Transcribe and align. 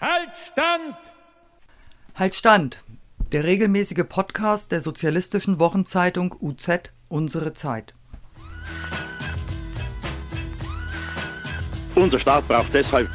Halt 0.00 0.34
Stand! 0.34 0.96
Halt 2.14 2.34
Stand! 2.34 2.82
Der 3.32 3.44
regelmäßige 3.44 4.04
Podcast 4.08 4.72
der 4.72 4.80
sozialistischen 4.80 5.58
Wochenzeitung 5.58 6.34
UZ 6.40 6.90
Unsere 7.10 7.52
Zeit. 7.52 7.92
Unser 11.94 12.18
Staat 12.18 12.48
braucht 12.48 12.72
deshalb 12.72 13.10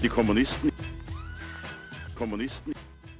die 0.00 0.08
Kommunisten. 0.08 0.70
Kommunisten. 2.14 2.74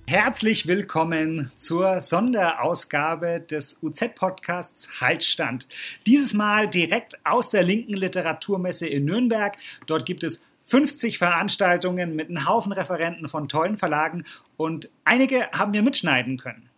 Herzlich 0.06 0.68
willkommen 0.68 1.50
zur 1.56 2.00
Sonderausgabe 2.00 3.40
des 3.40 3.78
UZ-Podcasts 3.82 5.00
Haltstand. 5.00 5.66
Dieses 6.06 6.32
Mal 6.32 6.68
direkt 6.68 7.18
aus 7.26 7.50
der 7.50 7.64
linken 7.64 7.94
Literaturmesse 7.94 8.86
in 8.86 9.04
Nürnberg. 9.04 9.56
Dort 9.86 10.06
gibt 10.06 10.22
es 10.22 10.42
50 10.68 11.18
Veranstaltungen 11.18 12.14
mit 12.14 12.28
einem 12.28 12.46
Haufen 12.46 12.72
Referenten 12.72 13.28
von 13.28 13.48
tollen 13.48 13.76
Verlagen 13.76 14.24
und 14.56 14.88
einige 15.04 15.50
haben 15.52 15.72
wir 15.72 15.82
mitschneiden 15.82 16.38
können. 16.38 16.68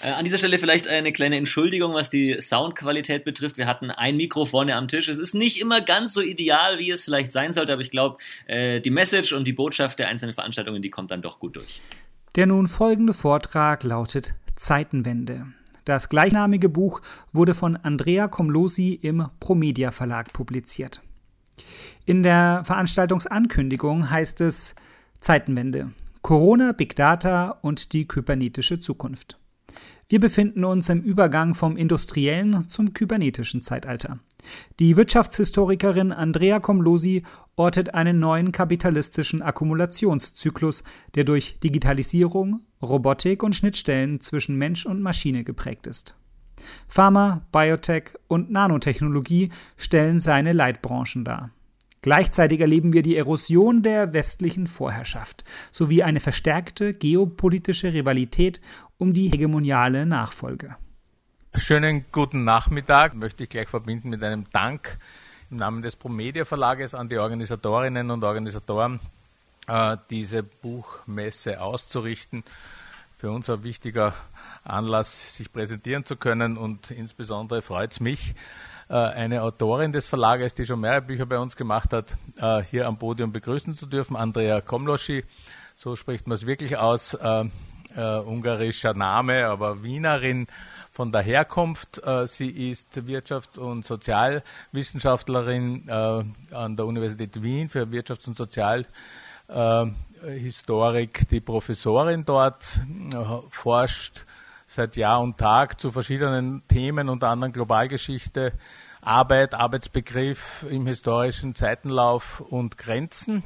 Äh, 0.00 0.12
an 0.12 0.24
dieser 0.24 0.38
Stelle 0.38 0.58
vielleicht 0.58 0.86
eine 0.86 1.12
kleine 1.12 1.36
Entschuldigung, 1.36 1.94
was 1.94 2.10
die 2.10 2.40
Soundqualität 2.40 3.24
betrifft. 3.24 3.56
Wir 3.56 3.66
hatten 3.66 3.90
ein 3.90 4.16
Mikro 4.16 4.44
vorne 4.44 4.76
am 4.76 4.86
Tisch. 4.86 5.08
Es 5.08 5.18
ist 5.18 5.34
nicht 5.34 5.60
immer 5.60 5.80
ganz 5.80 6.12
so 6.14 6.20
ideal, 6.20 6.78
wie 6.78 6.90
es 6.90 7.02
vielleicht 7.02 7.32
sein 7.32 7.50
sollte, 7.50 7.72
aber 7.72 7.82
ich 7.82 7.90
glaube, 7.90 8.18
äh, 8.46 8.80
die 8.80 8.90
Message 8.90 9.32
und 9.32 9.44
die 9.44 9.52
Botschaft 9.52 9.98
der 9.98 10.08
einzelnen 10.08 10.34
Veranstaltungen, 10.34 10.82
die 10.82 10.90
kommt 10.90 11.10
dann 11.10 11.22
doch 11.22 11.40
gut 11.40 11.56
durch. 11.56 11.80
Der 12.36 12.46
nun 12.46 12.68
folgende 12.68 13.12
Vortrag 13.12 13.82
lautet 13.82 14.34
Zeitenwende. 14.54 15.46
Das 15.84 16.08
gleichnamige 16.08 16.68
Buch 16.68 17.00
wurde 17.32 17.54
von 17.54 17.76
Andrea 17.76 18.28
Komlosi 18.28 18.92
im 19.02 19.28
Promedia 19.40 19.90
Verlag 19.90 20.32
publiziert. 20.32 21.00
In 22.04 22.22
der 22.22 22.62
Veranstaltungsankündigung 22.64 24.10
heißt 24.10 24.40
es 24.40 24.74
Zeitenwende, 25.20 25.92
Corona, 26.22 26.72
Big 26.72 26.96
Data 26.96 27.58
und 27.62 27.92
die 27.92 28.06
kybernetische 28.06 28.80
Zukunft. 28.80 29.38
Wir 30.08 30.20
befinden 30.20 30.64
uns 30.64 30.88
im 30.88 31.02
Übergang 31.02 31.54
vom 31.54 31.76
industriellen 31.76 32.66
zum 32.68 32.94
kybernetischen 32.94 33.60
Zeitalter. 33.60 34.18
Die 34.78 34.96
Wirtschaftshistorikerin 34.96 36.12
Andrea 36.12 36.60
Komlosi 36.60 37.24
ortet 37.56 37.92
einen 37.92 38.18
neuen 38.18 38.52
kapitalistischen 38.52 39.42
Akkumulationszyklus, 39.42 40.82
der 41.14 41.24
durch 41.24 41.58
Digitalisierung, 41.60 42.60
Robotik 42.80 43.42
und 43.42 43.54
Schnittstellen 43.54 44.20
zwischen 44.22 44.56
Mensch 44.56 44.86
und 44.86 45.02
Maschine 45.02 45.44
geprägt 45.44 45.86
ist. 45.86 46.16
Pharma, 46.86 47.42
Biotech 47.52 48.12
und 48.28 48.50
Nanotechnologie 48.50 49.50
stellen 49.76 50.20
seine 50.20 50.52
Leitbranchen 50.52 51.24
dar. 51.24 51.50
Gleichzeitig 52.02 52.60
erleben 52.60 52.92
wir 52.92 53.02
die 53.02 53.16
Erosion 53.16 53.82
der 53.82 54.12
westlichen 54.12 54.66
Vorherrschaft 54.66 55.44
sowie 55.70 56.02
eine 56.02 56.20
verstärkte 56.20 56.94
geopolitische 56.94 57.92
Rivalität 57.92 58.60
um 58.98 59.14
die 59.14 59.28
hegemoniale 59.28 60.06
Nachfolge. 60.06 60.76
Schönen 61.54 62.04
guten 62.12 62.44
Nachmittag. 62.44 63.14
Möchte 63.14 63.44
ich 63.44 63.48
gleich 63.48 63.68
verbinden 63.68 64.10
mit 64.10 64.22
einem 64.22 64.44
Dank 64.52 64.98
im 65.50 65.56
Namen 65.56 65.82
des 65.82 65.96
Promedia 65.96 66.44
Verlages 66.44 66.94
an 66.94 67.08
die 67.08 67.18
Organisatorinnen 67.18 68.10
und 68.10 68.22
Organisatoren, 68.22 69.00
äh, 69.66 69.96
diese 70.10 70.42
Buchmesse 70.42 71.60
auszurichten. 71.60 72.44
Für 73.16 73.32
uns 73.32 73.50
ein 73.50 73.64
wichtiger 73.64 74.14
Anlass, 74.62 75.34
sich 75.34 75.52
präsentieren 75.52 76.04
zu 76.04 76.16
können 76.16 76.56
und 76.56 76.90
insbesondere 76.90 77.62
freut 77.62 77.92
es 77.92 78.00
mich, 78.00 78.34
eine 78.94 79.42
Autorin 79.42 79.92
des 79.92 80.08
Verlages, 80.08 80.54
die 80.54 80.64
schon 80.64 80.80
mehrere 80.80 81.02
Bücher 81.02 81.26
bei 81.26 81.38
uns 81.38 81.56
gemacht 81.56 81.92
hat, 81.92 82.16
äh, 82.36 82.62
hier 82.62 82.86
am 82.86 82.98
Podium 82.98 83.32
begrüßen 83.32 83.74
zu 83.74 83.84
dürfen, 83.86 84.16
Andrea 84.16 84.62
Komloschi. 84.62 85.24
So 85.76 85.94
spricht 85.94 86.26
man 86.26 86.36
es 86.36 86.46
wirklich 86.46 86.78
aus. 86.78 87.12
Äh, 87.14 87.44
ungarischer 87.96 88.94
Name, 88.94 89.46
aber 89.46 89.82
Wienerin 89.82 90.46
von 90.92 91.10
der 91.10 91.22
Herkunft. 91.22 92.02
sie 92.26 92.70
ist 92.70 92.94
Wirtschafts- 92.94 93.58
und 93.58 93.86
Sozialwissenschaftlerin 93.86 95.88
an 95.88 96.76
der 96.76 96.86
Universität 96.86 97.42
Wien 97.42 97.70
für 97.70 97.86
Wirtschafts- 97.86 98.28
und 98.28 98.36
Sozialhistorik, 98.36 101.28
die 101.30 101.40
Professorin 101.40 102.26
dort, 102.26 102.82
forscht 103.48 104.26
seit 104.68 104.96
Jahr 104.96 105.20
und 105.20 105.38
Tag 105.38 105.80
zu 105.80 105.90
verschiedenen 105.90 106.62
Themen, 106.68 107.08
unter 107.08 107.30
anderem 107.30 107.52
Globalgeschichte, 107.52 108.52
Arbeit, 109.00 109.54
Arbeitsbegriff 109.54 110.66
im 110.68 110.86
historischen 110.86 111.54
Zeitenlauf 111.54 112.40
und 112.40 112.76
Grenzen. 112.78 113.42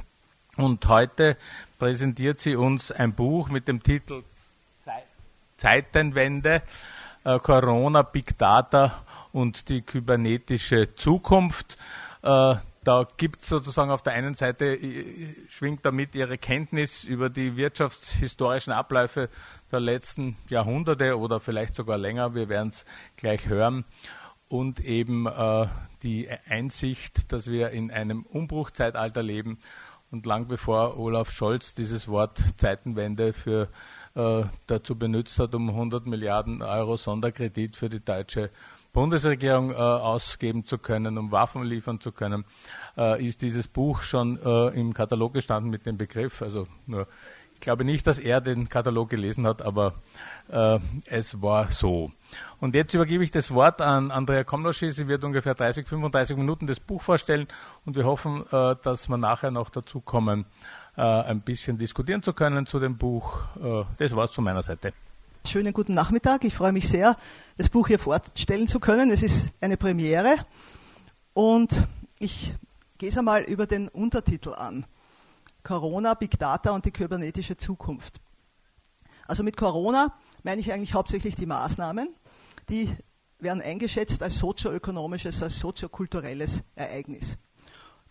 Und 0.57 0.87
heute 0.87 1.37
präsentiert 1.79 2.39
sie 2.39 2.55
uns 2.55 2.91
ein 2.91 3.13
Buch 3.13 3.49
mit 3.49 3.67
dem 3.67 3.81
Titel 3.81 4.23
Zeitenwende, 5.57 6.61
äh, 7.23 7.39
Corona, 7.39 8.01
Big 8.01 8.37
Data 8.37 9.01
und 9.31 9.69
die 9.69 9.81
kybernetische 9.81 10.93
Zukunft. 10.95 11.77
Äh, 12.21 12.55
da 12.83 13.07
gibt 13.17 13.43
es 13.43 13.49
sozusagen 13.49 13.91
auf 13.91 14.01
der 14.01 14.13
einen 14.13 14.33
Seite, 14.33 14.65
äh, 14.65 15.35
schwingt 15.49 15.85
damit 15.85 16.15
ihre 16.15 16.37
Kenntnis 16.37 17.03
über 17.03 17.29
die 17.29 17.55
wirtschaftshistorischen 17.55 18.73
Abläufe 18.73 19.29
der 19.71 19.79
letzten 19.79 20.37
Jahrhunderte 20.49 21.17
oder 21.17 21.39
vielleicht 21.39 21.75
sogar 21.75 21.97
länger, 21.97 22.35
wir 22.35 22.49
werden 22.49 22.69
es 22.69 22.85
gleich 23.15 23.47
hören, 23.47 23.85
und 24.47 24.81
eben 24.81 25.25
äh, 25.25 25.65
die 26.03 26.29
Einsicht, 26.47 27.31
dass 27.31 27.47
wir 27.49 27.71
in 27.71 27.89
einem 27.89 28.23
Umbruchzeitalter 28.23 29.23
leben 29.23 29.57
und 30.11 30.27
lang 30.27 30.47
bevor 30.47 30.99
Olaf 30.99 31.31
Scholz 31.31 31.73
dieses 31.73 32.07
Wort 32.07 32.39
Zeitenwende 32.57 33.33
für 33.33 33.67
äh, 34.13 34.43
dazu 34.67 34.95
benutzt 34.95 35.39
hat, 35.39 35.55
um 35.55 35.69
100 35.69 36.05
Milliarden 36.05 36.61
Euro 36.61 36.97
Sonderkredit 36.97 37.75
für 37.75 37.89
die 37.89 38.05
deutsche 38.05 38.51
Bundesregierung 38.93 39.71
äh, 39.71 39.75
ausgeben 39.75 40.63
zu 40.63 40.77
können, 40.77 41.17
um 41.17 41.31
Waffen 41.31 41.63
liefern 41.63 41.99
zu 41.99 42.11
können, 42.11 42.45
äh, 42.97 43.25
ist 43.25 43.41
dieses 43.41 43.67
Buch 43.67 44.01
schon 44.01 44.39
äh, 44.41 44.67
im 44.79 44.93
Katalog 44.93 45.33
gestanden 45.33 45.69
mit 45.69 45.85
dem 45.85 45.97
Begriff. 45.97 46.41
Also 46.41 46.67
nur 46.85 47.07
glaube 47.63 47.85
nicht, 47.85 48.05
dass 48.05 48.19
er 48.19 48.41
den 48.41 48.69
Katalog 48.69 49.09
gelesen 49.09 49.47
hat, 49.47 49.61
aber 49.61 49.93
äh, 50.49 50.79
es 51.05 51.41
war 51.41 51.71
so. 51.71 52.11
Und 52.59 52.75
jetzt 52.75 52.93
übergebe 52.93 53.23
ich 53.23 53.31
das 53.31 53.51
Wort 53.51 53.81
an 53.81 54.11
Andrea 54.11 54.43
Komloschi. 54.43 54.89
Sie 54.89 55.07
wird 55.07 55.23
ungefähr 55.23 55.55
30, 55.55 55.87
35 55.87 56.37
Minuten 56.37 56.67
das 56.67 56.79
Buch 56.79 57.01
vorstellen 57.01 57.47
und 57.85 57.95
wir 57.95 58.05
hoffen, 58.05 58.45
äh, 58.51 58.75
dass 58.83 59.07
wir 59.07 59.17
nachher 59.17 59.51
noch 59.51 59.69
dazu 59.69 60.01
kommen, 60.01 60.45
äh, 60.97 61.01
ein 61.01 61.41
bisschen 61.41 61.77
diskutieren 61.77 62.21
zu 62.21 62.33
können 62.33 62.65
zu 62.65 62.79
dem 62.79 62.97
Buch. 62.97 63.39
Äh, 63.55 63.85
das 63.97 64.15
war's 64.15 64.31
von 64.31 64.43
meiner 64.43 64.61
Seite. 64.61 64.93
Schönen 65.45 65.73
guten 65.73 65.93
Nachmittag. 65.93 66.45
Ich 66.45 66.55
freue 66.55 66.71
mich 66.71 66.87
sehr, 66.87 67.17
das 67.57 67.69
Buch 67.69 67.87
hier 67.87 67.99
vorstellen 67.99 68.67
zu 68.67 68.79
können. 68.79 69.11
Es 69.11 69.21
ist 69.21 69.47
eine 69.59 69.75
Premiere 69.75 70.37
und 71.33 71.85
ich 72.17 72.55
gehe 72.97 73.09
es 73.09 73.17
einmal 73.17 73.43
über 73.43 73.67
den 73.67 73.89
Untertitel 73.89 74.53
an. 74.53 74.85
Corona, 75.61 76.13
Big 76.13 76.39
Data 76.39 76.71
und 76.71 76.85
die 76.85 76.91
kybernetische 76.91 77.57
Zukunft. 77.57 78.21
Also 79.27 79.43
mit 79.43 79.57
Corona 79.57 80.17
meine 80.43 80.61
ich 80.61 80.71
eigentlich 80.71 80.93
hauptsächlich 80.93 81.35
die 81.35 81.45
Maßnahmen, 81.45 82.07
die 82.69 82.95
werden 83.37 83.61
eingeschätzt 83.61 84.23
als 84.23 84.39
sozioökonomisches, 84.39 85.43
als 85.43 85.59
soziokulturelles 85.59 86.63
Ereignis. 86.75 87.37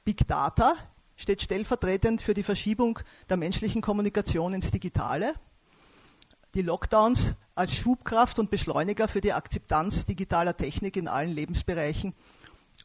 Big 0.04 0.28
Data 0.28 0.74
steht 1.16 1.40
stellvertretend 1.40 2.20
für 2.20 2.34
die 2.34 2.42
Verschiebung 2.42 2.98
der 3.30 3.38
menschlichen 3.38 3.80
Kommunikation 3.80 4.52
ins 4.52 4.70
Digitale, 4.70 5.34
die 6.54 6.62
Lockdowns 6.62 7.34
als 7.54 7.74
Schubkraft 7.74 8.38
und 8.38 8.50
Beschleuniger 8.50 9.08
für 9.08 9.20
die 9.20 9.32
Akzeptanz 9.32 10.06
digitaler 10.06 10.56
Technik 10.56 10.96
in 10.96 11.08
allen 11.08 11.30
Lebensbereichen 11.30 12.14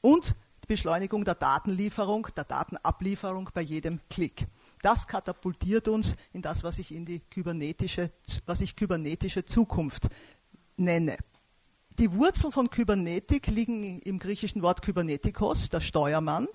und 0.02 0.36
die 0.64 0.68
Beschleunigung 0.68 1.24
der 1.26 1.36
Datenlieferung, 1.36 2.28
der 2.36 2.44
Datenablieferung 2.44 3.50
bei 3.54 3.62
jedem 3.62 4.00
Klick. 4.10 4.48
Das 4.82 5.08
katapultiert 5.08 5.88
uns 5.88 6.16
in 6.34 6.42
das, 6.42 6.64
was 6.64 6.80
ich 6.80 6.94
in 6.94 7.06
die 7.06 7.20
kybernetische, 7.20 8.12
was 8.46 8.62
ich 8.62 8.76
kybernetische 8.76 9.46
Zukunft 9.46 10.08
nenne. 10.76 11.18
Die 12.00 12.12
Wurzeln 12.14 12.54
von 12.54 12.70
Kybernetik 12.70 13.48
liegen 13.48 14.00
im 14.02 14.20
griechischen 14.20 14.62
Wort 14.62 14.84
Kybernetikos, 14.84 15.70
der 15.70 15.82
Steuermann. 15.82 16.48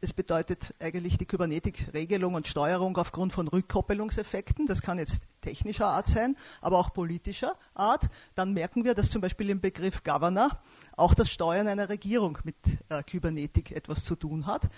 Es 0.00 0.12
bedeutet 0.12 0.74
eigentlich 0.78 1.18
die 1.18 1.26
Kybernetik-Regelung 1.26 2.34
und 2.34 2.46
Steuerung 2.46 2.96
aufgrund 2.96 3.32
von 3.32 3.48
Rückkoppelungseffekten. 3.48 4.66
Das 4.66 4.80
kann 4.80 4.98
jetzt 4.98 5.22
technischer 5.40 5.88
Art 5.88 6.06
sein, 6.06 6.36
aber 6.60 6.78
auch 6.78 6.92
politischer 6.92 7.56
Art. 7.74 8.08
Dann 8.36 8.52
merken 8.52 8.84
wir, 8.84 8.94
dass 8.94 9.10
zum 9.10 9.20
Beispiel 9.20 9.50
im 9.50 9.60
Begriff 9.60 10.04
Governor 10.04 10.60
auch 10.96 11.14
das 11.14 11.30
Steuern 11.30 11.66
einer 11.66 11.88
Regierung 11.88 12.38
mit 12.44 12.56
äh, 12.90 13.02
Kybernetik 13.02 13.72
etwas 13.72 14.04
zu 14.04 14.14
tun 14.14 14.46
hat. 14.46 14.68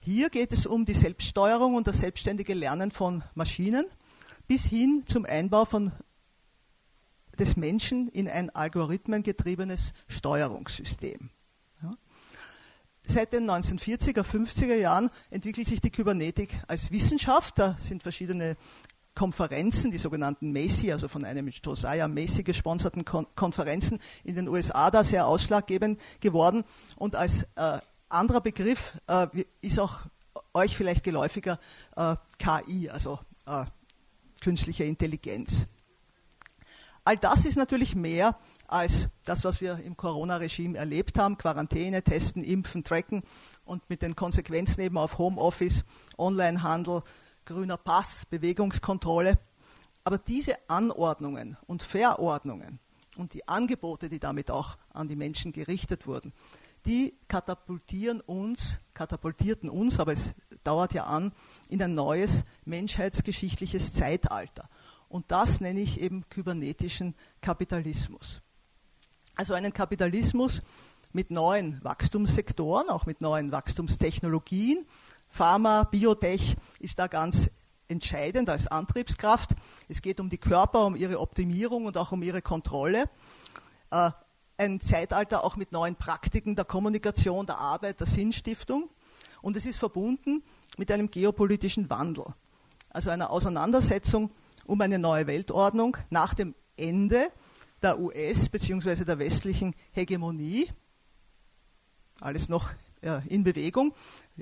Hier 0.00 0.30
geht 0.30 0.50
es 0.50 0.64
um 0.64 0.86
die 0.86 0.94
Selbststeuerung 0.94 1.74
und 1.74 1.86
das 1.86 1.98
selbstständige 1.98 2.54
Lernen 2.54 2.90
von 2.90 3.22
Maschinen 3.34 3.84
bis 4.46 4.64
hin 4.64 5.04
zum 5.06 5.26
Einbau 5.26 5.66
von 5.66 5.92
des 7.38 7.56
Menschen 7.56 8.08
in 8.08 8.28
ein 8.28 8.48
algorithmengetriebenes 8.48 9.92
Steuerungssystem. 10.06 11.30
Seit 13.06 13.32
den 13.32 13.48
1940er, 13.50 14.22
50er 14.22 14.74
Jahren 14.74 15.10
entwickelt 15.30 15.68
sich 15.68 15.80
die 15.80 15.90
Kybernetik 15.90 16.58
als 16.66 16.90
Wissenschaft. 16.90 17.58
Da 17.58 17.76
sind 17.78 18.02
verschiedene 18.02 18.56
Konferenzen, 19.14 19.90
die 19.90 19.98
sogenannten 19.98 20.52
Macy, 20.52 20.90
also 20.90 21.06
von 21.08 21.24
einem 21.24 21.48
Josiah 21.48 22.08
Macy 22.08 22.42
gesponserten 22.42 23.04
Kon 23.04 23.26
Konferenzen 23.36 24.00
in 24.24 24.34
den 24.34 24.48
USA 24.48 24.90
da 24.90 25.04
sehr 25.04 25.26
ausschlaggebend 25.26 26.00
geworden. 26.20 26.64
Und 26.96 27.14
als 27.14 27.42
äh, 27.54 27.78
anderer 28.08 28.40
Begriff 28.40 28.98
äh, 29.06 29.26
ist 29.60 29.78
auch 29.78 30.00
euch 30.54 30.76
vielleicht 30.76 31.04
geläufiger 31.04 31.60
äh, 31.96 32.16
KI, 32.38 32.90
also 32.90 33.18
äh, 33.46 33.64
künstliche 34.40 34.84
Intelligenz. 34.84 35.66
All 37.04 37.18
das 37.18 37.44
ist 37.44 37.56
natürlich 37.56 37.94
mehr 37.94 38.36
als 38.66 39.08
das, 39.24 39.44
was 39.44 39.60
wir 39.60 39.78
im 39.78 39.96
Corona-Regime 39.96 40.78
erlebt 40.78 41.18
haben. 41.18 41.38
Quarantäne, 41.38 42.02
Testen, 42.02 42.42
Impfen, 42.42 42.84
Tracken 42.84 43.22
und 43.64 43.88
mit 43.88 44.02
den 44.02 44.16
Konsequenzen 44.16 44.80
eben 44.80 44.98
auf 44.98 45.18
Homeoffice, 45.18 45.84
Onlinehandel, 46.18 47.02
grüner 47.44 47.76
Pass, 47.76 48.24
Bewegungskontrolle. 48.30 49.38
Aber 50.04 50.18
diese 50.18 50.56
Anordnungen 50.68 51.56
und 51.66 51.82
Verordnungen 51.82 52.78
und 53.16 53.34
die 53.34 53.48
Angebote, 53.48 54.08
die 54.08 54.18
damit 54.18 54.50
auch 54.50 54.76
an 54.92 55.08
die 55.08 55.16
Menschen 55.16 55.52
gerichtet 55.52 56.06
wurden, 56.06 56.32
die 56.86 57.14
katapultieren 57.28 58.20
uns, 58.20 58.78
katapultierten 58.92 59.70
uns, 59.70 59.98
aber 59.98 60.12
es 60.12 60.34
dauert 60.64 60.92
ja 60.92 61.04
an, 61.04 61.32
in 61.68 61.82
ein 61.82 61.94
neues 61.94 62.44
menschheitsgeschichtliches 62.66 63.92
Zeitalter. 63.92 64.68
Und 65.08 65.30
das 65.30 65.60
nenne 65.60 65.80
ich 65.80 66.00
eben 66.00 66.28
kybernetischen 66.28 67.14
Kapitalismus. 67.40 68.42
Also 69.36 69.54
einen 69.54 69.72
Kapitalismus 69.72 70.62
mit 71.12 71.30
neuen 71.30 71.82
Wachstumssektoren, 71.82 72.88
auch 72.88 73.06
mit 73.06 73.20
neuen 73.20 73.50
Wachstumstechnologien. 73.50 74.86
Pharma, 75.28 75.84
Biotech 75.84 76.56
ist 76.78 76.98
da 76.98 77.08
ganz 77.08 77.50
entscheidend 77.88 78.48
als 78.48 78.68
Antriebskraft. 78.68 79.50
Es 79.88 80.02
geht 80.02 80.20
um 80.20 80.30
die 80.30 80.38
Körper, 80.38 80.86
um 80.86 80.94
ihre 80.94 81.18
Optimierung 81.18 81.86
und 81.86 81.96
auch 81.96 82.12
um 82.12 82.22
ihre 82.22 82.42
Kontrolle. 82.42 83.10
Äh, 83.90 84.10
ein 84.56 84.80
Zeitalter 84.80 85.42
auch 85.42 85.56
mit 85.56 85.72
neuen 85.72 85.96
Praktiken 85.96 86.54
der 86.54 86.64
Kommunikation, 86.64 87.46
der 87.46 87.58
Arbeit, 87.58 87.98
der 87.98 88.06
Sinnstiftung. 88.06 88.88
Und 89.42 89.56
es 89.56 89.66
ist 89.66 89.78
verbunden 89.78 90.44
mit 90.78 90.90
einem 90.92 91.08
geopolitischen 91.08 91.90
Wandel, 91.90 92.26
also 92.90 93.10
einer 93.10 93.30
Auseinandersetzung 93.30 94.30
um 94.64 94.80
eine 94.80 94.98
neue 94.98 95.26
Weltordnung 95.26 95.96
nach 96.10 96.34
dem 96.34 96.54
Ende 96.76 97.30
der 97.82 97.98
US- 97.98 98.48
bzw. 98.48 99.04
der 99.04 99.18
westlichen 99.18 99.74
Hegemonie. 99.92 100.68
Alles 102.20 102.48
noch 102.48 102.70
in 103.28 103.44
Bewegung, 103.44 103.94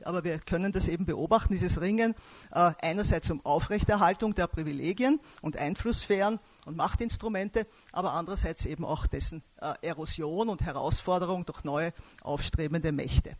aber 0.05 0.25
wir 0.25 0.38
können 0.38 0.73
das 0.73 0.88
eben 0.88 1.05
beobachten, 1.05 1.52
dieses 1.52 1.81
Ringen 1.81 2.14
äh, 2.52 2.73
einerseits 2.81 3.31
um 3.31 3.44
Aufrechterhaltung 3.44 4.34
der 4.34 4.46
Privilegien 4.46 5.20
und 5.40 5.56
Einflusssphären 5.56 6.38
und 6.64 6.76
Machtinstrumente, 6.76 7.67
aber 7.90 8.12
andererseits 8.12 8.64
eben 8.64 8.84
auch 8.84 9.06
dessen 9.06 9.43
äh, 9.61 9.75
Erosion 9.82 10.49
und 10.49 10.62
Herausforderung 10.62 11.44
durch 11.44 11.64
neue 11.64 11.93
aufstrebende 12.23 12.93
Mächte. 12.93 13.37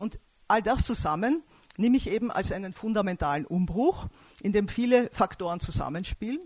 Und 0.00 0.18
all 0.48 0.62
das 0.62 0.84
zusammen 0.84 1.44
nehme 1.76 1.96
ich 1.96 2.10
eben 2.10 2.30
als 2.30 2.52
einen 2.52 2.72
fundamentalen 2.72 3.46
Umbruch, 3.46 4.06
in 4.42 4.52
dem 4.52 4.68
viele 4.68 5.08
Faktoren 5.12 5.60
zusammenspielen 5.60 6.40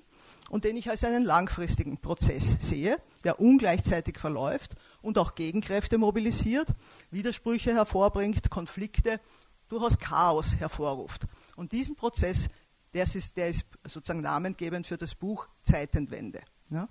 und 0.55 0.62
den 0.62 0.77
ich 0.77 0.89
als 0.89 1.03
einen 1.03 1.25
langfristigen 1.25 1.99
Prozess 1.99 2.59
sehe, 2.61 2.99
der 3.25 3.41
ungleichzeitig 3.41 4.21
verläuft 4.21 4.77
und 5.03 5.19
auch 5.19 5.35
Gegenkräfte 5.35 5.99
mobilisiert, 5.99 6.69
Widersprüche 7.11 7.75
hervorbringt, 7.75 8.51
Konflikte, 8.51 9.21
durchaus 9.69 9.99
Chaos 9.99 10.55
hervorruft. 10.55 11.25
Und 11.56 11.73
diesen 11.73 11.97
Prozess, 11.97 12.49
der 12.93 13.03
ist, 13.03 13.37
der 13.37 13.49
ist 13.49 13.67
sozusagen 13.85 14.21
namengebend 14.21 14.87
für 14.87 14.97
das 14.97 15.17
Buch 15.17 15.49
Zeitenwende. 15.65 16.41
Ja. 16.71 16.89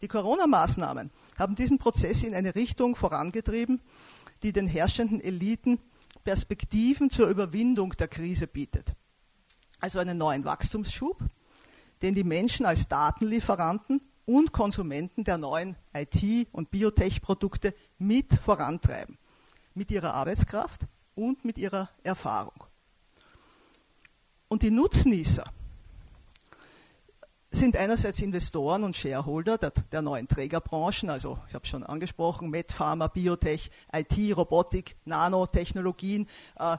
Die 0.00 0.08
Corona-Maßnahmen 0.08 1.10
haben 1.38 1.56
diesen 1.56 1.76
Prozess 1.76 2.22
in 2.22 2.34
eine 2.34 2.54
Richtung 2.54 2.96
vorangetrieben, 2.96 3.82
die 4.42 4.54
den 4.54 4.66
herrschenden 4.66 5.20
Eliten 5.20 5.78
Perspektiven 6.24 7.10
zur 7.10 7.28
Überwindung 7.28 7.90
der 7.98 8.08
Krise 8.08 8.46
bietet. 8.46 8.94
Also 9.78 9.98
einen 9.98 10.16
neuen 10.16 10.46
Wachstumsschub, 10.46 11.22
den 12.04 12.14
die 12.14 12.22
Menschen 12.22 12.66
als 12.66 12.86
Datenlieferanten 12.86 14.02
und 14.26 14.52
Konsumenten 14.52 15.24
der 15.24 15.38
neuen 15.38 15.74
IT- 15.94 16.48
und 16.52 16.70
Biotech-Produkte 16.70 17.74
mit 17.98 18.34
vorantreiben. 18.34 19.16
Mit 19.72 19.90
ihrer 19.90 20.12
Arbeitskraft 20.12 20.82
und 21.14 21.46
mit 21.46 21.56
ihrer 21.56 21.88
Erfahrung. 22.02 22.64
Und 24.48 24.62
die 24.62 24.70
Nutznießer 24.70 25.44
sind 27.50 27.74
einerseits 27.74 28.20
Investoren 28.20 28.84
und 28.84 28.94
Shareholder 28.94 29.56
der, 29.56 29.70
der 29.70 30.02
neuen 30.02 30.28
Trägerbranchen, 30.28 31.08
also 31.08 31.38
ich 31.48 31.54
habe 31.54 31.66
schon 31.66 31.84
angesprochen, 31.84 32.50
Medpharma, 32.50 33.06
Biotech, 33.06 33.70
IT, 33.94 34.36
Robotik, 34.36 34.96
Nanotechnologien, 35.06 36.28
äh, 36.58 36.76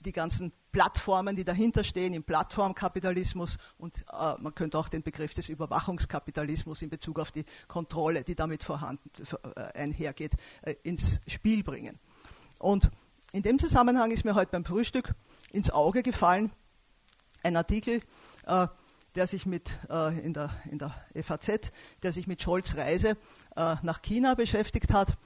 die 0.00 0.12
ganzen 0.12 0.52
Plattformen, 0.72 1.36
die 1.36 1.44
dahinter 1.44 1.84
stehen 1.84 2.12
im 2.12 2.24
Plattformkapitalismus 2.24 3.56
und 3.78 4.04
äh, 4.12 4.34
man 4.38 4.54
könnte 4.54 4.78
auch 4.78 4.88
den 4.88 5.02
Begriff 5.02 5.34
des 5.34 5.48
Überwachungskapitalismus 5.48 6.82
in 6.82 6.90
Bezug 6.90 7.18
auf 7.18 7.30
die 7.30 7.44
Kontrolle, 7.66 8.22
die 8.22 8.34
damit 8.34 8.62
vorhanden 8.62 9.10
äh, 9.56 9.60
einhergeht, 9.78 10.32
äh, 10.62 10.74
ins 10.82 11.20
Spiel 11.26 11.62
bringen. 11.62 11.98
Und 12.58 12.90
in 13.32 13.42
dem 13.42 13.58
Zusammenhang 13.58 14.10
ist 14.10 14.24
mir 14.24 14.34
heute 14.34 14.52
beim 14.52 14.64
Frühstück 14.64 15.14
ins 15.52 15.70
Auge 15.70 16.02
gefallen 16.02 16.50
ein 17.42 17.56
Artikel, 17.56 18.00
äh, 18.46 18.66
der 19.14 19.26
sich 19.26 19.46
mit 19.46 19.70
äh, 19.90 20.18
in, 20.20 20.34
der, 20.34 20.50
in 20.70 20.78
der 20.78 20.94
FAZ, 21.22 21.72
der 22.02 22.12
sich 22.12 22.26
mit 22.26 22.42
Scholz 22.42 22.76
Reise 22.76 23.16
äh, 23.56 23.76
nach 23.82 24.02
China 24.02 24.34
beschäftigt 24.34 24.92
hat. 24.92 25.16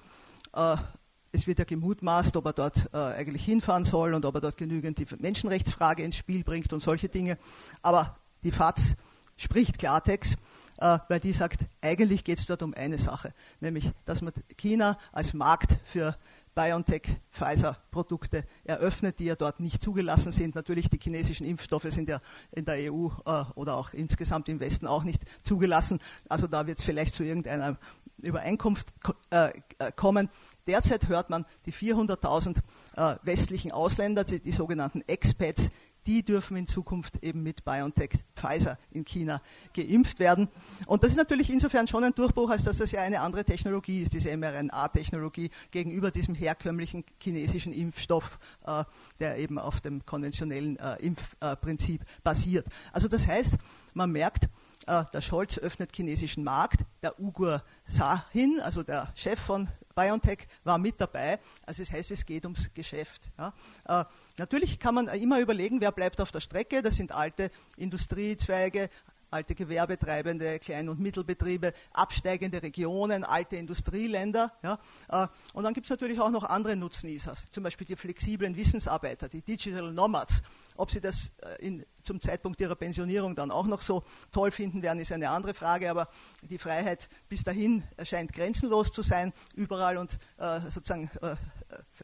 Es 1.35 1.47
wird 1.47 1.59
ja 1.59 1.65
gemutmaßt, 1.65 2.37
ob 2.37 2.45
er 2.45 2.53
dort 2.53 2.91
äh, 2.93 2.99
eigentlich 2.99 3.45
hinfahren 3.45 3.85
soll 3.85 4.13
und 4.13 4.27
ob 4.27 4.35
er 4.35 4.43
dort 4.43 4.59
genügend 4.59 4.99
die 4.99 5.07
Menschenrechtsfrage 5.19 6.03
ins 6.03 6.17
Spiel 6.17 6.45
bringt 6.45 6.73
und 6.75 6.81
solche 6.81 7.09
Dinge. 7.09 7.39
Aber 7.81 8.17
die 8.45 8.53
FAZ 8.53 8.97
spricht 9.39 9.79
Klartext, 9.79 10.37
äh, 10.77 10.99
weil 11.09 11.21
die 11.21 11.33
sagt, 11.33 11.65
eigentlich 11.81 12.25
geht 12.25 12.39
es 12.39 12.45
dort 12.45 12.63
um 12.63 12.75
eine 12.75 12.99
Sache, 12.99 13.33
nämlich, 13.61 13.93
dass 14.05 14.21
man 14.21 14.35
China 14.59 14.99
als 15.11 15.33
Markt 15.33 15.79
für 15.87 16.17
BioNTech, 16.55 17.03
Pfizer-Produkte 17.31 18.45
eröffnet, 18.65 19.19
die 19.19 19.25
ja 19.25 19.37
dort 19.37 19.59
nicht 19.59 19.83
zugelassen 19.83 20.33
sind. 20.33 20.55
Natürlich 20.55 20.91
die 20.91 20.99
chinesischen 21.01 21.47
Impfstoffe 21.47 21.87
sind 21.91 22.11
ja 22.11 22.19
in 22.51 22.67
der 22.67 22.93
EU 22.93 23.09
äh, 23.25 23.45
oder 23.55 23.77
auch 23.77 23.95
insgesamt 23.95 24.51
im 24.51 24.61
Westen 24.61 24.87
auch 24.87 25.05
nicht 25.05 25.23
zugelassen. 25.45 25.99
Also 26.29 26.47
da 26.47 26.67
wird 26.67 26.79
es 26.79 26.85
vielleicht 26.85 27.15
zu 27.15 27.25
irgendeiner 27.25 27.79
Übereinkunft 28.19 28.89
äh, 29.31 29.49
äh, 29.79 29.93
kommen. 29.97 30.29
Derzeit 30.67 31.09
hört 31.09 31.31
man, 31.31 31.45
die 31.67 31.73
400.000 31.73 32.59
äh, 32.97 33.17
westlichen 33.23 33.73
Ausländer, 33.73 34.25
die, 34.25 34.41
die 34.41 34.53
sogenannten 34.53 35.03
Expats, 35.07 35.71
die 36.07 36.25
dürfen 36.25 36.57
in 36.57 36.67
Zukunft 36.67 37.23
eben 37.23 37.43
mit 37.43 37.65
BioNTech 37.65 38.11
Pfizer 38.35 38.79
in 38.91 39.05
China 39.05 39.41
geimpft 39.75 40.19
werden. 40.19 40.49
Und 40.87 41.05
das 41.05 41.13
ist 41.13 41.17
natürlich 41.17 41.51
insofern 41.51 41.87
schon 41.87 42.05
ein 42.05 42.15
Durchbruch, 42.15 42.51
als 42.51 42.65
dass 42.65 42.79
das 42.79 42.91
ja 42.91 43.03
eine 43.03 43.21
andere 43.21 43.45
Technologie 43.45 44.03
ist, 44.03 44.13
diese 44.13 44.37
mRNA-Technologie 44.37 45.51
gegenüber 45.71 46.11
diesem 46.11 46.35
herkömmlichen 46.35 47.05
chinesischen 47.21 47.73
Impfstoff, 47.73 48.39
äh, 48.67 48.85
der 49.21 49.39
eben 49.39 49.59
auf 49.59 49.81
dem 49.81 50.05
konventionellen 50.05 50.77
äh, 50.79 50.97
Impfprinzip 50.97 52.05
basiert. 52.25 52.67
Also 52.93 53.09
das 53.09 53.27
heißt, 53.27 53.55
man 53.95 54.11
merkt, 54.11 54.49
äh, 54.87 55.05
der 55.13 55.21
Scholz 55.21 55.59
öffnet 55.59 55.95
chinesischen 55.95 56.45
Markt, 56.45 56.81
der 57.03 57.19
Ugur 57.21 57.63
Sahin, 57.87 58.61
also 58.61 58.83
der 58.83 59.13
Chef 59.15 59.39
von 59.39 59.69
BioNTech 59.95 60.49
war 60.65 60.79
mit 60.79 61.01
dabei. 61.01 61.39
Also 61.67 61.83
das 61.83 61.93
heißt, 61.93 62.11
es 62.11 62.25
geht 62.25 62.45
ums 62.45 62.73
Geschäft. 62.75 63.31
Ja. 63.39 63.53
Äh, 63.87 64.05
natürlich 64.39 64.79
kann 64.79 64.95
man 64.95 65.09
immer 65.09 65.41
überlegen, 65.41 65.81
wer 65.81 65.93
bleibt 65.93 66.21
auf 66.21 66.33
der 66.33 66.41
Strecke. 66.41 66.83
Das 66.83 66.97
sind 66.97 67.13
alte 67.13 67.51
Industriezweige, 67.77 68.89
alte 69.33 69.55
Gewerbetreibende, 69.55 70.59
Klein- 70.59 70.89
und 70.89 71.01
Mittelbetriebe, 71.01 71.73
absteigende 71.93 72.63
Regionen, 72.63 73.25
alte 73.25 73.57
Industrieländer. 73.57 74.53
Ja. 74.63 74.79
Äh, 75.09 75.29
und 75.53 75.65
dann 75.65 75.75
gibt 75.75 75.87
es 75.87 75.91
natürlich 75.91 76.21
auch 76.21 76.31
noch 76.31 76.45
andere 76.45 76.77
Nutznießer, 76.77 77.35
zum 77.51 77.63
Beispiel 77.63 77.87
die 77.87 77.97
flexiblen 77.97 78.57
Wissensarbeiter, 78.57 79.29
die 79.29 79.43
Digital 79.43 79.93
Nomads. 79.93 80.43
Ob 80.77 80.91
sie 80.91 81.01
das 81.01 81.31
äh, 81.39 81.67
in, 81.67 81.85
zum 82.03 82.21
Zeitpunkt 82.21 82.61
ihrer 82.61 82.75
Pensionierung 82.75 83.35
dann 83.35 83.51
auch 83.51 83.67
noch 83.67 83.81
so 83.81 84.05
toll 84.31 84.51
finden 84.51 84.83
werden, 84.83 84.99
ist 84.99 85.13
eine 85.13 85.31
andere 85.31 85.55
Frage, 85.55 85.91
aber 85.91 86.09
die 86.43 86.59
Freiheit 86.59 87.09
bis 87.29 87.45
dahin 87.45 87.83
scheint 88.03 88.33
grenzenlos 88.33 88.93
zu 88.93 89.03
sein, 89.03 89.33
überall 89.55 89.97
und 89.97 90.19
äh, 90.39 90.61
sozusagen 90.71 91.11
äh, 91.23 91.37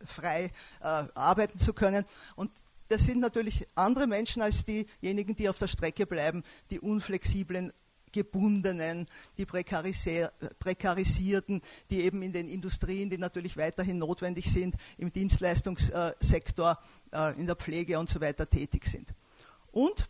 frei 0.06 0.50
äh, 0.80 1.04
arbeiten 1.14 1.58
zu 1.58 1.72
können. 1.72 2.04
Und 2.36 2.50
das 2.88 3.04
sind 3.04 3.20
natürlich 3.20 3.66
andere 3.74 4.06
Menschen 4.06 4.42
als 4.42 4.64
diejenigen, 4.64 5.36
die 5.36 5.48
auf 5.48 5.58
der 5.58 5.68
Strecke 5.68 6.06
bleiben, 6.06 6.42
die 6.70 6.80
unflexiblen 6.80 7.72
Gebundenen, 8.12 9.06
die 9.36 9.46
Prekarisierten, 9.46 11.62
die 11.90 12.00
eben 12.00 12.22
in 12.22 12.32
den 12.32 12.48
Industrien, 12.48 13.10
die 13.10 13.18
natürlich 13.18 13.56
weiterhin 13.56 13.98
notwendig 13.98 14.50
sind, 14.50 14.76
im 14.96 15.12
Dienstleistungssektor, 15.12 16.78
äh, 17.12 17.38
in 17.38 17.46
der 17.46 17.56
Pflege 17.56 17.98
und 17.98 18.08
so 18.08 18.20
weiter 18.20 18.48
tätig 18.48 18.86
sind. 18.86 19.12
Und 19.72 20.08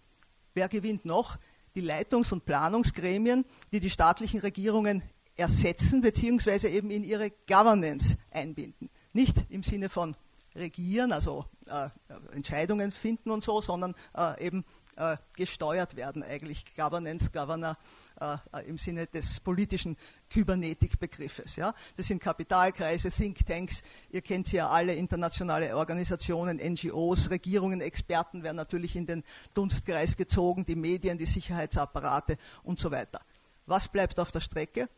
wer 0.54 0.68
gewinnt 0.68 1.04
noch? 1.04 1.38
Die 1.75 1.80
Leitungs- 1.80 2.32
und 2.32 2.44
Planungsgremien, 2.44 3.44
die 3.73 3.80
die 3.80 3.90
staatlichen 3.90 4.40
Regierungen 4.40 5.02
ersetzen 5.37 6.00
bzw. 6.00 6.68
eben 6.68 6.90
in 6.90 7.04
ihre 7.04 7.30
Governance 7.47 8.16
einbinden. 8.30 8.90
Nicht 9.12 9.44
im 9.49 9.62
Sinne 9.62 9.88
von 9.88 10.16
regieren, 10.54 11.12
also 11.12 11.44
äh, 11.68 11.88
Entscheidungen 12.32 12.92
finden 12.92 13.30
und 13.30 13.44
so, 13.44 13.60
sondern 13.60 13.94
äh, 14.16 14.46
eben 14.46 14.64
äh, 14.96 15.16
gesteuert 15.37 15.96
werden, 15.96 16.22
eigentlich 16.22 16.64
Governance, 16.75 17.30
Governor 17.30 17.76
äh, 18.20 18.37
im 18.66 18.78
Sinne 18.78 19.06
des 19.06 19.40
politischen 19.40 19.96
Kybernetik-Begriffes. 20.30 21.56
Ja? 21.56 21.72
Das 21.96 22.08
sind 22.08 22.20
Kapitalkreise, 22.20 23.10
Thinktanks, 23.10 23.82
ihr 24.10 24.22
kennt 24.22 24.48
sie 24.48 24.56
ja 24.56 24.68
alle, 24.68 24.94
internationale 24.94 25.76
Organisationen, 25.76 26.56
NGOs, 26.56 27.30
Regierungen, 27.30 27.80
Experten 27.80 28.42
werden 28.42 28.56
natürlich 28.56 28.96
in 28.96 29.06
den 29.06 29.25
Dunstkreis 29.54 30.16
gezogen, 30.16 30.64
die 30.64 30.76
Medien, 30.76 31.16
die 31.16 31.26
Sicherheitsapparate 31.26 32.37
und 32.64 32.80
so 32.80 32.90
weiter. 32.90 33.20
Was 33.66 33.88
bleibt 33.88 34.18
auf 34.18 34.32
der 34.32 34.40
Strecke? 34.40 34.88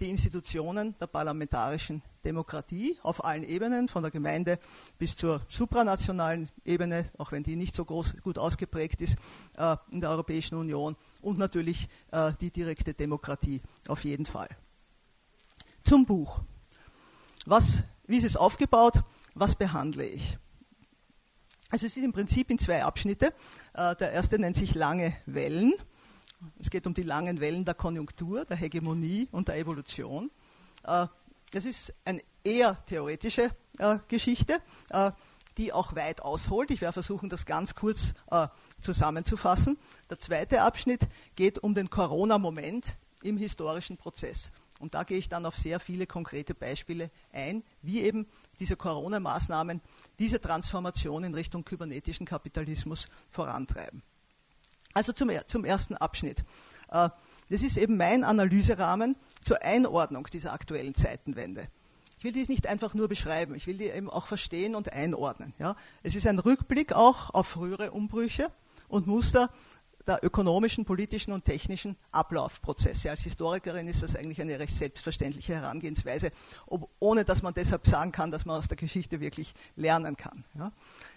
Die 0.00 0.10
Institutionen 0.10 0.94
der 0.98 1.06
parlamentarischen 1.06 2.02
Demokratie 2.24 2.98
auf 3.02 3.24
allen 3.24 3.44
Ebenen, 3.44 3.88
von 3.88 4.02
der 4.02 4.10
Gemeinde 4.10 4.58
bis 4.98 5.16
zur 5.16 5.42
supranationalen 5.48 6.48
Ebene, 6.64 7.10
auch 7.18 7.32
wenn 7.32 7.42
die 7.42 7.56
nicht 7.56 7.76
so 7.76 7.84
groß, 7.84 8.16
gut 8.22 8.38
ausgeprägt 8.38 9.00
ist 9.00 9.16
äh, 9.56 9.76
in 9.90 10.00
der 10.00 10.10
Europäischen 10.10 10.56
Union, 10.56 10.96
und 11.22 11.38
natürlich 11.38 11.88
äh, 12.10 12.32
die 12.40 12.50
direkte 12.50 12.94
Demokratie 12.94 13.62
auf 13.88 14.04
jeden 14.04 14.26
Fall. 14.26 14.48
Zum 15.84 16.06
Buch. 16.06 16.40
Was, 17.46 17.82
wie 18.06 18.16
ist 18.16 18.24
es 18.24 18.36
aufgebaut? 18.36 19.02
Was 19.34 19.54
behandle 19.54 20.06
ich? 20.06 20.38
Also 21.70 21.86
es 21.86 21.96
ist 21.96 22.04
im 22.04 22.12
Prinzip 22.12 22.50
in 22.50 22.58
zwei 22.58 22.84
Abschnitte. 22.84 23.34
Äh, 23.74 23.96
der 23.96 24.12
erste 24.12 24.38
nennt 24.38 24.56
sich 24.56 24.74
Lange 24.74 25.16
Wellen. 25.26 25.74
Es 26.60 26.70
geht 26.70 26.86
um 26.86 26.94
die 26.94 27.02
langen 27.02 27.40
Wellen 27.40 27.64
der 27.64 27.74
Konjunktur, 27.74 28.44
der 28.44 28.56
Hegemonie 28.56 29.28
und 29.32 29.48
der 29.48 29.58
Evolution. 29.58 30.30
Äh, 30.84 31.06
das 31.52 31.64
ist 31.64 31.94
eine 32.04 32.22
eher 32.42 32.84
theoretische 32.86 33.50
äh, 33.78 33.98
Geschichte, 34.08 34.60
äh, 34.90 35.12
die 35.56 35.72
auch 35.72 35.94
weit 35.94 36.20
ausholt. 36.20 36.70
Ich 36.70 36.80
werde 36.80 36.94
versuchen, 36.94 37.28
das 37.28 37.46
ganz 37.46 37.76
kurz 37.76 38.12
zusammenzufassen. 38.80 39.78
Der 40.10 40.18
zweite 40.18 40.62
Abschnitt 40.62 41.06
geht 41.36 41.60
um 41.60 41.76
den 41.76 41.90
Corona-Moment 41.90 42.96
im 43.22 43.36
historischen 43.36 43.96
Prozess. 43.96 44.50
Und 44.80 44.94
da 44.94 45.04
gehe 45.04 45.18
ich 45.18 45.28
dann 45.28 45.46
auf 45.46 45.56
sehr 45.56 45.78
viele 45.78 46.08
konkrete 46.08 46.56
Beispiele 46.56 47.10
ein, 47.32 47.62
wie 47.82 48.02
eben 48.02 48.26
diese 48.58 48.74
Corona-Maßnahmen 48.74 49.80
diese 50.18 50.40
Transformation 50.40 51.22
in 51.22 51.34
Richtung 51.34 51.64
kybernetischen 51.64 52.26
Kapitalismus 52.26 53.08
vorantreiben. 53.30 54.02
Also 54.94 55.12
zum, 55.12 55.30
zum 55.46 55.64
ersten 55.64 55.96
Abschnitt. 55.96 56.44
Äh, 56.90 57.10
das 57.50 57.62
ist 57.62 57.76
eben 57.76 57.96
mein 57.96 58.24
Analyserahmen 58.24 59.16
zur 59.42 59.62
Einordnung 59.62 60.26
dieser 60.32 60.52
aktuellen 60.52 60.94
Zeitenwende. 60.94 61.68
Ich 62.18 62.24
will 62.24 62.32
dies 62.32 62.48
nicht 62.48 62.66
einfach 62.66 62.94
nur 62.94 63.08
beschreiben, 63.08 63.54
ich 63.54 63.66
will 63.66 63.76
die 63.76 63.84
eben 63.84 64.08
auch 64.08 64.26
verstehen 64.26 64.74
und 64.74 64.92
einordnen. 64.92 65.52
Ja. 65.58 65.76
Es 66.02 66.14
ist 66.14 66.26
ein 66.26 66.38
Rückblick 66.38 66.94
auch 66.94 67.34
auf 67.34 67.48
frühere 67.48 67.90
Umbrüche 67.90 68.50
und 68.88 69.06
Muster 69.06 69.50
der 70.06 70.22
ökonomischen, 70.22 70.84
politischen 70.84 71.32
und 71.32 71.44
technischen 71.44 71.96
Ablaufprozesse. 72.12 73.10
Als 73.10 73.20
Historikerin 73.20 73.88
ist 73.88 74.02
das 74.02 74.16
eigentlich 74.16 74.40
eine 74.40 74.58
recht 74.58 74.74
selbstverständliche 74.74 75.54
Herangehensweise, 75.54 76.30
ob, 76.66 76.88
ohne 76.98 77.24
dass 77.24 77.42
man 77.42 77.54
deshalb 77.54 77.86
sagen 77.86 78.12
kann, 78.12 78.30
dass 78.30 78.44
man 78.44 78.58
aus 78.58 78.68
der 78.68 78.76
Geschichte 78.76 79.20
wirklich 79.20 79.54
lernen 79.76 80.16
kann. 80.16 80.44
Ja. 80.58 80.72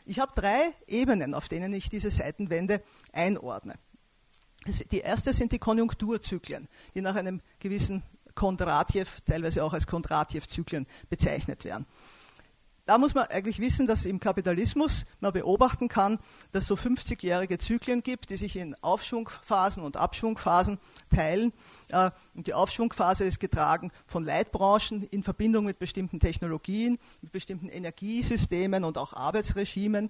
Ich 0.07 0.19
habe 0.19 0.31
drei 0.33 0.73
Ebenen, 0.87 1.33
auf 1.33 1.49
denen 1.49 1.73
ich 1.73 1.89
diese 1.89 2.11
Seitenwende 2.11 2.81
einordne. 3.11 3.75
Die 4.91 4.99
erste 4.99 5.33
sind 5.33 5.51
die 5.51 5.59
Konjunkturzyklen, 5.59 6.67
die 6.95 7.01
nach 7.01 7.15
einem 7.15 7.41
gewissen 7.59 8.03
Kondratjew, 8.33 9.05
teilweise 9.25 9.63
auch 9.63 9.73
als 9.73 9.85
Kondratjew-Zyklen 9.85 10.87
bezeichnet 11.09 11.65
werden 11.65 11.85
da 12.87 12.97
muss 12.97 13.13
man 13.13 13.27
eigentlich 13.27 13.59
wissen, 13.59 13.85
dass 13.85 14.05
im 14.05 14.19
Kapitalismus 14.19 15.05
man 15.19 15.33
beobachten 15.33 15.89
kann, 15.89 16.19
dass 16.53 16.63
es 16.63 16.67
so 16.69 16.75
50-jährige 16.75 17.59
Zyklen 17.59 18.01
gibt, 18.01 18.29
die 18.29 18.37
sich 18.37 18.55
in 18.55 18.75
Aufschwungphasen 18.81 19.83
und 19.83 19.97
Abschwungphasen 19.97 20.79
teilen. 21.09 21.53
Äh, 21.89 22.11
die 22.33 22.53
Aufschwungphase 22.53 23.23
ist 23.23 23.39
getragen 23.39 23.91
von 24.05 24.23
Leitbranchen 24.23 25.03
in 25.03 25.23
Verbindung 25.23 25.65
mit 25.65 25.79
bestimmten 25.79 26.19
Technologien, 26.19 26.97
mit 27.21 27.31
bestimmten 27.31 27.69
Energiesystemen 27.69 28.83
und 28.83 28.97
auch 28.97 29.13
Arbeitsregimen. 29.13 30.09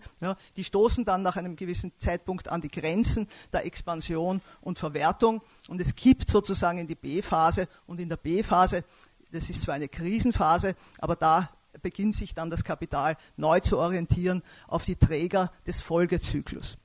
Die 0.56 0.64
stoßen 0.64 1.06
dann 1.06 1.22
nach 1.22 1.38
einem 1.38 1.56
gewissen 1.56 1.92
Zeitpunkt 2.00 2.48
an 2.48 2.62
die 2.62 2.70
Grenzen 2.70 3.28
der 3.54 3.66
Expansion 3.66 4.42
und 4.62 4.80
Verwertung 4.80 5.42
und 5.68 5.80
es 5.82 5.96
kippt 5.96 6.30
sozusagen 6.30 6.80
in 6.80 6.88
die 6.88 6.96
B-Phase 6.96 7.68
und 7.86 8.00
in 8.00 8.10
der 8.10 8.18
B-Phase 8.18 8.84
das 9.32 9.50
ist 9.50 9.64
zwar 9.64 9.76
eine 9.76 9.90
Krisenphase, 9.90 10.76
aber 11.00 11.16
da 11.16 11.50
beginnt 11.82 12.16
sich 12.16 12.34
dann 12.34 12.50
das 12.50 12.64
Kapital 12.64 13.18
neu 13.36 13.60
zu 13.60 13.78
orientieren 13.78 14.44
auf 14.68 14.86
die 14.86 14.96
Träger 14.96 15.52
des 15.66 15.82
Folgezyklus. 15.82 16.78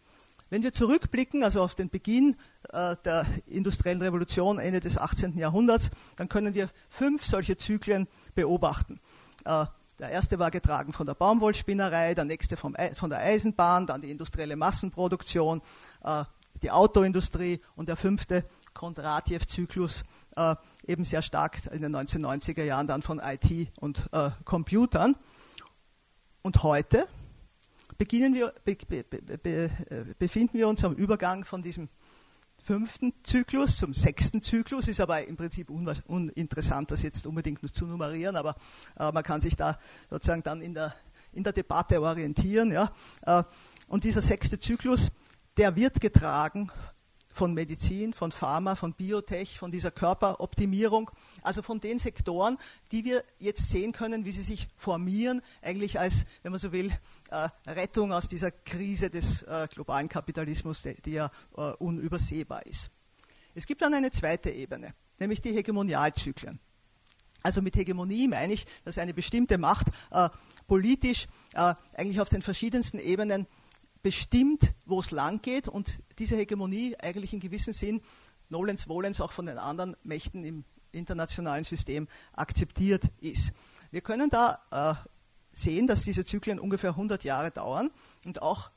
Wenn 0.53 0.63
wir 0.63 0.75
zurückblicken, 0.75 1.45
also 1.45 1.63
auf 1.63 1.75
den 1.75 1.89
Beginn 1.89 2.37
äh, 2.75 2.95
der 3.07 3.25
industriellen 3.47 4.03
Revolution 4.03 4.59
Ende 4.59 4.81
des 4.81 4.99
18. 4.99 5.39
Jahrhunderts, 5.39 5.91
dann 6.17 6.29
können 6.29 6.53
wir 6.53 6.69
fünf 6.91 7.25
solche 7.25 7.57
Zyklen 7.57 8.07
beobachten. 8.35 9.01
Äh, 9.47 9.65
der 9.99 10.11
erste 10.11 10.39
war 10.39 10.51
getragen 10.51 10.93
von 10.93 11.07
der 11.07 11.15
Baumwollspinnerei, 11.15 12.13
der 12.13 12.27
nächste 12.27 12.59
vom, 12.59 12.77
von 12.95 13.09
der 13.09 13.21
Eisenbahn, 13.21 13.87
dann 13.87 14.03
die 14.03 14.11
industrielle 14.11 14.57
Massenproduktion, 14.57 15.63
äh, 16.05 16.25
die 16.63 16.71
Autoindustrie 16.71 17.63
und 17.75 17.89
der 17.89 17.97
fünfte 17.97 18.45
Kondratjew-Zyklus 18.75 20.05
eben 20.87 21.05
sehr 21.05 21.23
stark 21.23 21.67
in 21.73 21.81
den 21.81 21.97
1990er 21.97 22.63
Jahren 22.63 22.87
dann 22.87 23.03
von 23.03 23.21
IT 23.21 23.69
und 23.81 24.09
Computern. 24.45 25.17
Und 26.43 26.63
heute 26.63 27.07
beginnen 28.03 28.35
wir, 28.35 28.53
be, 28.65 28.75
be, 28.75 29.05
be, 29.05 29.71
äh, 29.89 30.15
befinden 30.19 30.59
wir 30.59 30.67
uns 30.67 30.83
am 30.83 30.93
Übergang 30.95 31.45
von 31.45 31.63
diesem 31.63 31.89
fünften 32.59 33.15
Zyklus 33.23 33.77
zum 33.77 33.95
sechsten 33.95 34.43
Zyklus, 34.43 34.89
ist 34.89 35.01
aber 35.01 35.25
im 35.25 35.37
Prinzip 35.37 35.71
uninteressant, 35.71 36.91
das 36.91 37.05
jetzt 37.05 37.29
unbedingt 37.29 37.61
zu 37.73 37.87
nummerieren, 37.87 38.35
aber 38.35 38.57
äh, 38.99 39.13
man 39.13 39.23
kann 39.23 39.41
sich 39.41 39.55
da 39.55 39.79
sozusagen 40.11 40.43
dann 40.43 40.63
in 40.63 40.75
der, 40.75 40.97
in 41.33 41.45
der 41.45 41.53
Debatte 41.53 42.03
orientieren. 42.03 42.73
Ja. 42.73 42.91
Äh, 43.25 43.45
und 43.87 44.03
dieser 44.03 44.21
sechste 44.21 44.59
Zyklus, 44.59 45.13
der 45.57 45.77
wird 45.77 46.01
getragen 46.01 46.73
von 47.29 47.55
Medizin, 47.55 48.13
von 48.15 48.33
Pharma, 48.33 48.75
von 48.75 48.95
Biotech, 48.95 49.61
von 49.61 49.71
dieser 49.71 49.93
Körperoptimierung, 49.93 51.09
also 51.43 51.63
von 51.63 51.81
den 51.81 52.01
Sektoren, 52.01 52.59
die 52.91 53.05
wir 53.05 53.23
jetzt 53.39 53.71
sehen 53.71 53.93
können, 53.93 54.25
wie 54.25 54.33
sie 54.33 54.43
sich 54.43 54.67
formieren, 54.77 55.41
eigentlich 55.63 56.01
als, 56.01 56.27
wenn 56.43 56.51
man 56.51 56.59
so 56.59 56.73
will, 56.73 56.93
Rettung 57.67 58.13
aus 58.13 58.29
dieser 58.29 58.51
Krise 58.51 59.11
des 59.11 59.43
äh, 59.43 59.69
globalen 59.73 60.09
Kapitalismus, 60.09 60.83
die, 60.83 61.11
ja 61.11 61.31
äh, 61.57 61.61
unübersehbar 61.61 62.67
ist. 62.67 62.91
Es 63.55 63.67
gibt 63.67 63.83
dann 63.83 63.95
eine 63.95 64.11
zweite 64.11 64.51
Ebene, 64.51 64.95
nämlich 65.19 65.41
die 65.41 65.53
Hegemonialzyklen. 65.53 66.59
Also 67.43 67.61
mit 67.61 67.77
Hegemonie 67.77 68.29
meine 68.29 68.53
ich, 68.53 68.67
dass 68.85 68.99
eine 68.99 69.15
bestimmte 69.15 69.59
Macht 69.59 69.89
äh, 70.11 70.29
politisch 70.67 71.27
äh, 71.55 71.75
eigentlich 71.95 72.21
auf 72.21 72.29
den 72.29 72.43
verschiedensten 72.43 72.99
Ebenen 72.99 73.47
bestimmt, 74.03 74.75
wo 74.87 75.01
es 75.01 75.11
lang 75.11 75.43
geht 75.43 75.69
und 75.69 75.91
diese 76.19 76.37
Hegemonie 76.37 76.97
eigentlich 77.01 77.33
in 77.33 77.41
gewissem 77.41 77.73
Sinn 77.73 78.03
nolens 78.49 78.89
volens 78.89 79.21
auch 79.21 79.33
von 79.33 79.47
den 79.47 79.59
anderen 79.59 79.97
Mächten 80.03 80.45
im 80.45 80.65
internationalen 80.93 81.65
System 81.65 82.09
akzeptiert 82.33 83.05
ist. 83.21 83.53
Wir 83.91 84.03
können 84.03 84.31
da 84.31 84.59
äh, 84.71 84.95
sehen, 85.53 85.87
dass 85.87 86.03
diese 86.03 86.25
Zyklen 86.25 86.59
ungefähr 86.59 86.91
100 86.91 87.25
Jahre 87.25 87.51
dauern 87.51 87.91
und 88.25 88.43
auch 88.43 88.71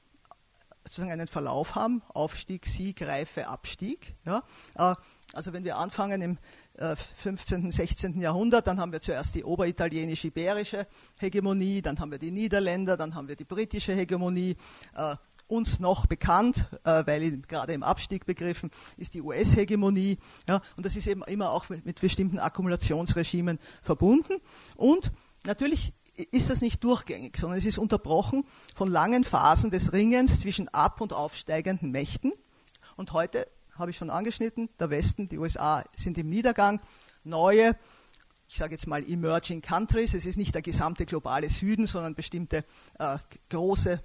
sozusagen 0.85 1.11
einen 1.11 1.27
Verlauf 1.27 1.75
haben, 1.75 2.01
Aufstieg, 2.13 2.65
Sieg, 2.67 3.01
Reife, 3.01 3.47
Abstieg. 3.47 4.15
Ja? 4.25 4.43
Äh, 4.75 4.95
also 5.33 5.51
wenn 5.53 5.63
wir 5.63 5.77
anfangen 5.77 6.21
im 6.21 6.37
äh, 6.75 6.95
15., 6.95 7.71
16. 7.71 8.21
Jahrhundert, 8.21 8.67
dann 8.67 8.79
haben 8.79 8.91
wir 8.91 9.01
zuerst 9.01 9.35
die 9.35 9.43
oberitalienische-iberische 9.43 10.87
Hegemonie, 11.19 11.81
dann 11.81 11.99
haben 11.99 12.11
wir 12.11 12.19
die 12.19 12.31
Niederländer, 12.31 12.97
dann 12.97 13.15
haben 13.15 13.27
wir 13.27 13.35
die 13.35 13.45
britische 13.45 13.93
Hegemonie. 13.93 14.55
Äh, 14.95 15.15
uns 15.47 15.79
noch 15.79 16.07
bekannt, 16.07 16.67
äh, 16.85 17.05
weil 17.05 17.37
gerade 17.41 17.73
im 17.73 17.83
Abstieg 17.83 18.25
begriffen, 18.25 18.71
ist 18.97 19.13
die 19.13 19.21
US-Hegemonie. 19.21 20.17
Und 20.47 20.85
das 20.85 20.95
ist 20.95 21.05
eben 21.05 21.21
immer 21.23 21.51
auch 21.51 21.69
mit 21.69 22.01
bestimmten 22.01 22.39
Akkumulationsregimen 22.39 23.59
verbunden. 23.83 24.41
Und 24.75 25.11
natürlich 25.45 25.93
ist 26.31 26.49
das 26.49 26.61
nicht 26.61 26.83
durchgängig, 26.83 27.37
sondern 27.37 27.59
es 27.59 27.65
ist 27.65 27.77
unterbrochen 27.77 28.45
von 28.73 28.89
langen 28.89 29.23
Phasen 29.23 29.71
des 29.71 29.93
Ringens 29.93 30.39
zwischen 30.39 30.69
ab- 30.69 31.01
und 31.01 31.13
aufsteigenden 31.13 31.91
Mächten. 31.91 32.33
Und 32.95 33.13
heute 33.13 33.47
habe 33.77 33.91
ich 33.91 33.97
schon 33.97 34.09
angeschnitten, 34.09 34.69
der 34.79 34.89
Westen, 34.89 35.27
die 35.27 35.37
USA 35.37 35.83
sind 35.97 36.17
im 36.17 36.29
Niedergang. 36.29 36.81
Neue, 37.23 37.75
ich 38.47 38.55
sage 38.55 38.73
jetzt 38.73 38.87
mal 38.87 39.03
Emerging 39.07 39.61
Countries, 39.61 40.13
es 40.13 40.25
ist 40.25 40.37
nicht 40.37 40.55
der 40.55 40.61
gesamte 40.61 41.05
globale 41.05 41.49
Süden, 41.49 41.87
sondern 41.87 42.15
bestimmte 42.15 42.63
äh, 42.99 43.17
große 43.49 44.01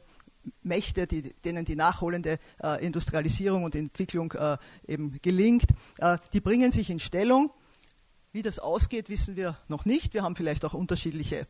Mächte, 0.63 1.07
die, 1.07 1.35
denen 1.45 1.65
die 1.65 1.77
nachholende 1.77 2.39
äh, 2.63 2.85
Industrialisierung 2.85 3.65
und 3.65 3.75
Entwicklung 3.75 4.33
äh, 4.33 4.57
eben 4.87 5.21
gelingt, 5.23 5.67
äh, 5.99 6.19
die 6.33 6.41
bringen 6.41 6.73
sich 6.73 6.91
in 6.91 6.99
Stellung. 6.99 7.53
Wie 8.33 8.43
das 8.43 8.59
ausgeht, 8.59 9.09
wissen 9.09 9.37
wir 9.37 9.57
noch 9.69 9.85
nicht. 9.85 10.15
Wir 10.15 10.23
haben 10.23 10.37
vielleicht 10.37 10.65
auch 10.65 10.73
unterschiedliche 10.73 11.47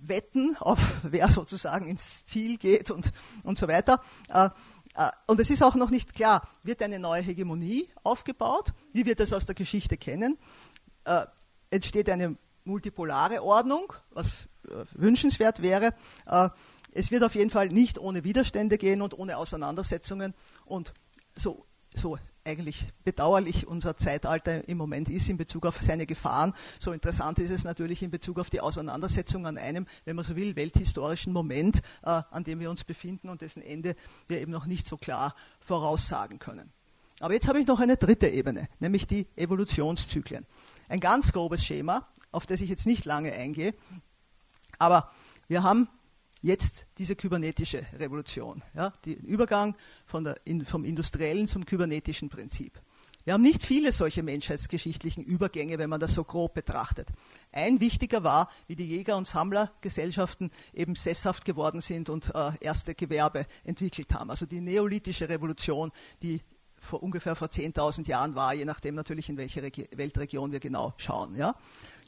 Wetten, 0.00 0.56
auf 0.58 0.78
wer 1.02 1.30
sozusagen 1.30 1.88
ins 1.88 2.24
Ziel 2.26 2.56
geht 2.58 2.90
und, 2.90 3.12
und 3.42 3.58
so 3.58 3.68
weiter. 3.68 4.00
Äh, 4.28 4.50
äh, 4.94 5.10
und 5.26 5.40
es 5.40 5.50
ist 5.50 5.62
auch 5.62 5.74
noch 5.74 5.90
nicht 5.90 6.14
klar, 6.14 6.48
wird 6.62 6.82
eine 6.82 6.98
neue 6.98 7.22
Hegemonie 7.22 7.88
aufgebaut, 8.02 8.72
wie 8.92 9.06
wir 9.06 9.14
das 9.14 9.32
aus 9.32 9.46
der 9.46 9.54
Geschichte 9.54 9.96
kennen, 9.96 10.38
äh, 11.04 11.26
entsteht 11.70 12.08
eine 12.08 12.36
multipolare 12.64 13.42
Ordnung, 13.42 13.92
was 14.10 14.48
wünschenswert 14.92 15.62
wäre. 15.62 15.94
Es 16.92 17.12
wird 17.12 17.22
auf 17.22 17.36
jeden 17.36 17.50
Fall 17.50 17.68
nicht 17.68 17.98
ohne 17.98 18.24
Widerstände 18.24 18.76
gehen 18.76 19.02
und 19.02 19.16
ohne 19.16 19.36
Auseinandersetzungen 19.36 20.34
und 20.64 20.92
so, 21.36 21.64
so 21.94 22.18
eigentlich 22.46 22.86
bedauerlich 23.04 23.66
unser 23.66 23.96
Zeitalter 23.96 24.66
im 24.68 24.78
Moment 24.78 25.08
ist 25.08 25.28
in 25.28 25.36
Bezug 25.36 25.66
auf 25.66 25.80
seine 25.82 26.06
Gefahren. 26.06 26.54
So 26.80 26.92
interessant 26.92 27.38
ist 27.40 27.50
es 27.50 27.64
natürlich 27.64 28.02
in 28.02 28.10
Bezug 28.10 28.38
auf 28.38 28.48
die 28.48 28.60
Auseinandersetzung 28.60 29.46
an 29.46 29.58
einem, 29.58 29.86
wenn 30.04 30.16
man 30.16 30.24
so 30.24 30.36
will, 30.36 30.56
welthistorischen 30.56 31.32
Moment, 31.32 31.82
äh, 32.02 32.22
an 32.30 32.44
dem 32.44 32.60
wir 32.60 32.70
uns 32.70 32.84
befinden 32.84 33.28
und 33.28 33.42
dessen 33.42 33.62
Ende 33.62 33.96
wir 34.28 34.40
eben 34.40 34.52
noch 34.52 34.66
nicht 34.66 34.86
so 34.86 34.96
klar 34.96 35.34
voraussagen 35.60 36.38
können. 36.38 36.72
Aber 37.20 37.34
jetzt 37.34 37.48
habe 37.48 37.58
ich 37.58 37.66
noch 37.66 37.80
eine 37.80 37.96
dritte 37.96 38.28
Ebene, 38.28 38.68
nämlich 38.78 39.06
die 39.06 39.26
Evolutionszyklen. 39.36 40.46
Ein 40.88 41.00
ganz 41.00 41.32
grobes 41.32 41.64
Schema, 41.64 42.06
auf 42.30 42.46
das 42.46 42.60
ich 42.60 42.68
jetzt 42.68 42.86
nicht 42.86 43.04
lange 43.04 43.32
eingehe, 43.32 43.74
aber 44.78 45.10
wir 45.48 45.62
haben 45.62 45.88
jetzt 46.42 46.86
diese 46.98 47.16
kybernetische 47.16 47.86
Revolution, 47.98 48.62
ja, 48.74 48.90
den 49.04 49.18
Übergang 49.18 49.74
der, 50.12 50.36
in, 50.44 50.64
vom 50.64 50.84
industriellen 50.84 51.48
zum 51.48 51.64
kybernetischen 51.64 52.28
Prinzip. 52.28 52.80
Wir 53.26 53.32
haben 53.32 53.42
nicht 53.42 53.64
viele 53.64 53.90
solche 53.90 54.22
menschheitsgeschichtlichen 54.22 55.24
Übergänge, 55.24 55.78
wenn 55.78 55.90
man 55.90 55.98
das 55.98 56.14
so 56.14 56.22
grob 56.22 56.54
betrachtet. 56.54 57.08
Ein 57.50 57.80
wichtiger 57.80 58.22
war, 58.22 58.48
wie 58.68 58.76
die 58.76 58.86
Jäger- 58.86 59.16
und 59.16 59.26
Sammlergesellschaften 59.26 60.52
eben 60.72 60.94
sesshaft 60.94 61.44
geworden 61.44 61.80
sind 61.80 62.08
und 62.08 62.32
äh, 62.36 62.52
erste 62.60 62.94
Gewerbe 62.94 63.46
entwickelt 63.64 64.14
haben. 64.14 64.30
Also 64.30 64.46
die 64.46 64.60
neolithische 64.60 65.28
Revolution, 65.28 65.90
die 66.22 66.40
vor 66.78 67.02
ungefähr 67.02 67.34
vor 67.34 67.48
10.000 67.48 68.06
Jahren 68.06 68.36
war, 68.36 68.54
je 68.54 68.64
nachdem 68.64 68.94
natürlich 68.94 69.28
in 69.28 69.36
welche 69.36 69.60
Regi 69.60 69.88
Weltregion 69.90 70.52
wir 70.52 70.60
genau 70.60 70.94
schauen. 70.96 71.34
Ja. 71.34 71.56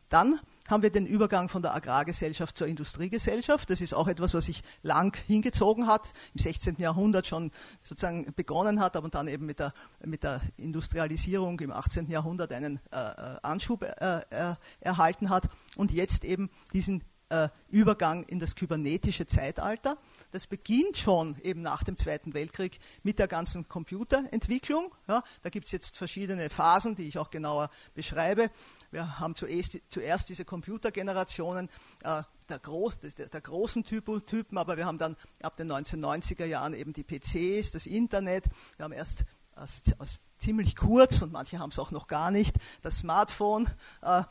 Dann 0.09 0.39
haben 0.69 0.83
wir 0.83 0.91
den 0.91 1.07
Übergang 1.07 1.49
von 1.49 1.63
der 1.63 1.75
Agrargesellschaft 1.75 2.57
zur 2.57 2.67
Industriegesellschaft. 2.67 3.69
Das 3.71 3.81
ist 3.81 3.95
auch 3.95 4.07
etwas, 4.07 4.35
was 4.35 4.47
sich 4.47 4.63
lang 4.83 5.17
hingezogen 5.27 5.87
hat, 5.87 6.09
im 6.35 6.41
16. 6.41 6.77
Jahrhundert 6.79 7.27
schon 7.27 7.51
sozusagen 7.83 8.33
begonnen 8.37 8.81
hat, 8.81 8.97
aber 8.97 9.09
dann 9.09 9.27
eben 9.29 9.47
mit 9.47 9.59
der, 9.59 9.73
mit 10.05 10.23
der 10.23 10.41
Industrialisierung 10.57 11.59
im 11.61 11.73
18. 11.73 12.09
Jahrhundert 12.11 12.53
einen 12.53 12.81
äh, 12.93 12.97
äh, 12.99 13.37
Anschub 13.43 13.83
äh, 13.83 14.21
äh, 14.31 14.55
erhalten 14.81 15.31
hat 15.31 15.49
und 15.77 15.93
jetzt 15.93 16.25
eben 16.25 16.51
diesen 16.73 17.03
äh, 17.31 17.49
Übergang 17.69 18.23
in 18.25 18.39
das 18.39 18.55
kybernetische 18.55 19.27
Zeitalter. 19.27 19.99
Das 20.33 20.47
beginnt 20.47 20.97
schon 20.97 21.37
eben 21.43 21.63
nach 21.63 21.83
dem 21.83 21.97
Zweiten 21.97 22.35
Weltkrieg 22.35 22.79
mit 23.03 23.19
der 23.19 23.29
ganzen 23.29 23.69
Computerentwicklung. 23.69 24.95
Ja, 25.07 25.23
da 25.43 25.51
gibt 25.51 25.67
es 25.67 25.73
jetzt 25.73 25.97
verschiedene 25.97 26.51
Phasen, 26.51 26.95
die 26.97 27.09
ich 27.09 27.19
auch 27.19 27.31
genauer 27.31 27.71
beschreibe. 27.95 28.51
Wir 28.91 29.19
haben 29.19 29.35
zuerst, 29.35 29.79
zuerst 29.91 30.29
diese 30.29 30.45
Computergenerationen 30.45 31.69
äh, 32.03 32.23
der, 32.49 32.59
Groß, 32.59 32.99
der, 33.01 33.27
der, 33.27 33.41
großen 33.41 33.85
Typen, 33.85 34.59
aber 34.59 34.77
wir 34.77 34.87
haben 34.87 34.99
dann 34.99 35.17
ab 35.43 35.57
den 35.57 35.71
1990er 35.71 36.47
Jahren 36.47 36.75
eben 36.75 36.93
die 36.93 37.05
PCs, 37.05 37.73
das 37.73 37.87
Internet. 37.87 38.47
Wir 38.77 38.85
haben 38.85 38.93
erst 38.93 39.25
aus, 39.55 39.83
aus 39.99 40.21
ziemlich 40.39 40.77
kurz 40.77 41.21
und 41.21 41.33
manche 41.33 41.59
haben 41.59 41.71
es 41.71 41.79
auch 41.79 41.91
noch 41.91 42.07
gar 42.07 42.31
nicht, 42.31 42.57
das 42.83 42.99
Smartphone 42.99 43.69
äh, 44.03 44.23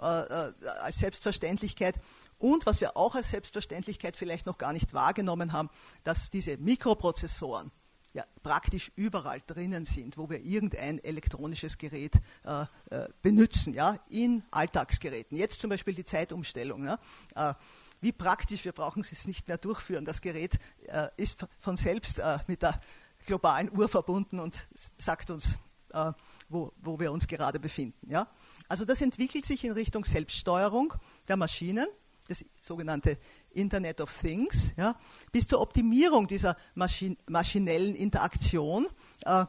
äh, 0.00 0.02
als 0.02 0.98
Selbstverständlichkeit. 0.98 2.00
Und 2.38 2.64
was 2.64 2.80
wir 2.80 2.96
auch 2.96 3.14
als 3.14 3.30
Selbstverständlichkeit 3.30 4.16
vielleicht 4.16 4.46
noch 4.46 4.56
gar 4.56 4.72
nicht 4.72 4.94
wahrgenommen 4.94 5.52
haben, 5.52 5.68
dass 6.04 6.30
diese 6.30 6.56
Mikroprozessoren 6.56 7.70
ja, 8.12 8.24
praktisch 8.42 8.90
überall 8.96 9.40
drinnen 9.46 9.84
sind, 9.84 10.16
wo 10.16 10.28
wir 10.28 10.40
irgendein 10.40 11.02
elektronisches 11.02 11.78
Gerät 11.78 12.16
äh, 12.44 12.62
äh, 12.90 13.08
benutzen, 13.22 13.74
ja, 13.74 13.98
in 14.08 14.42
Alltagsgeräten. 14.50 15.36
Jetzt 15.36 15.60
zum 15.60 15.70
Beispiel 15.70 15.94
die 15.94 16.04
Zeitumstellung. 16.04 16.84
Ja, 16.84 16.98
äh, 17.34 17.54
wie 18.00 18.12
praktisch, 18.12 18.64
wir 18.64 18.72
brauchen 18.72 19.04
es 19.10 19.26
nicht 19.26 19.46
mehr 19.46 19.58
durchführen. 19.58 20.04
Das 20.04 20.20
Gerät 20.20 20.58
äh, 20.86 21.08
ist 21.16 21.46
von 21.58 21.76
selbst 21.76 22.18
äh, 22.18 22.38
mit 22.46 22.62
der 22.62 22.80
globalen 23.26 23.70
Uhr 23.76 23.88
verbunden 23.88 24.40
und 24.40 24.66
sagt 24.98 25.30
uns, 25.30 25.58
äh, 25.92 26.12
wo, 26.48 26.72
wo 26.80 26.98
wir 26.98 27.12
uns 27.12 27.26
gerade 27.26 27.60
befinden. 27.60 28.10
Ja. 28.10 28.26
Also 28.68 28.84
das 28.84 29.00
entwickelt 29.00 29.44
sich 29.44 29.64
in 29.64 29.72
Richtung 29.72 30.04
Selbststeuerung 30.04 30.94
der 31.28 31.36
Maschinen 31.36 31.86
das 32.30 32.44
sogenannte 32.62 33.18
Internet 33.50 34.00
of 34.00 34.16
Things, 34.16 34.72
ja, 34.76 34.96
bis 35.32 35.46
zur 35.46 35.60
Optimierung 35.60 36.28
dieser 36.28 36.56
Maschin 36.74 37.18
maschinellen 37.26 37.94
Interaktion, 37.96 38.86
äh, 39.24 39.44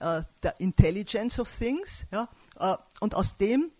äh, 0.00 0.22
der 0.42 0.60
Intelligence 0.60 1.38
of 1.38 1.56
Things. 1.56 2.04
Ja, 2.10 2.28
äh, 2.58 2.76
und 3.00 3.14
aus 3.14 3.36
dem 3.36 3.70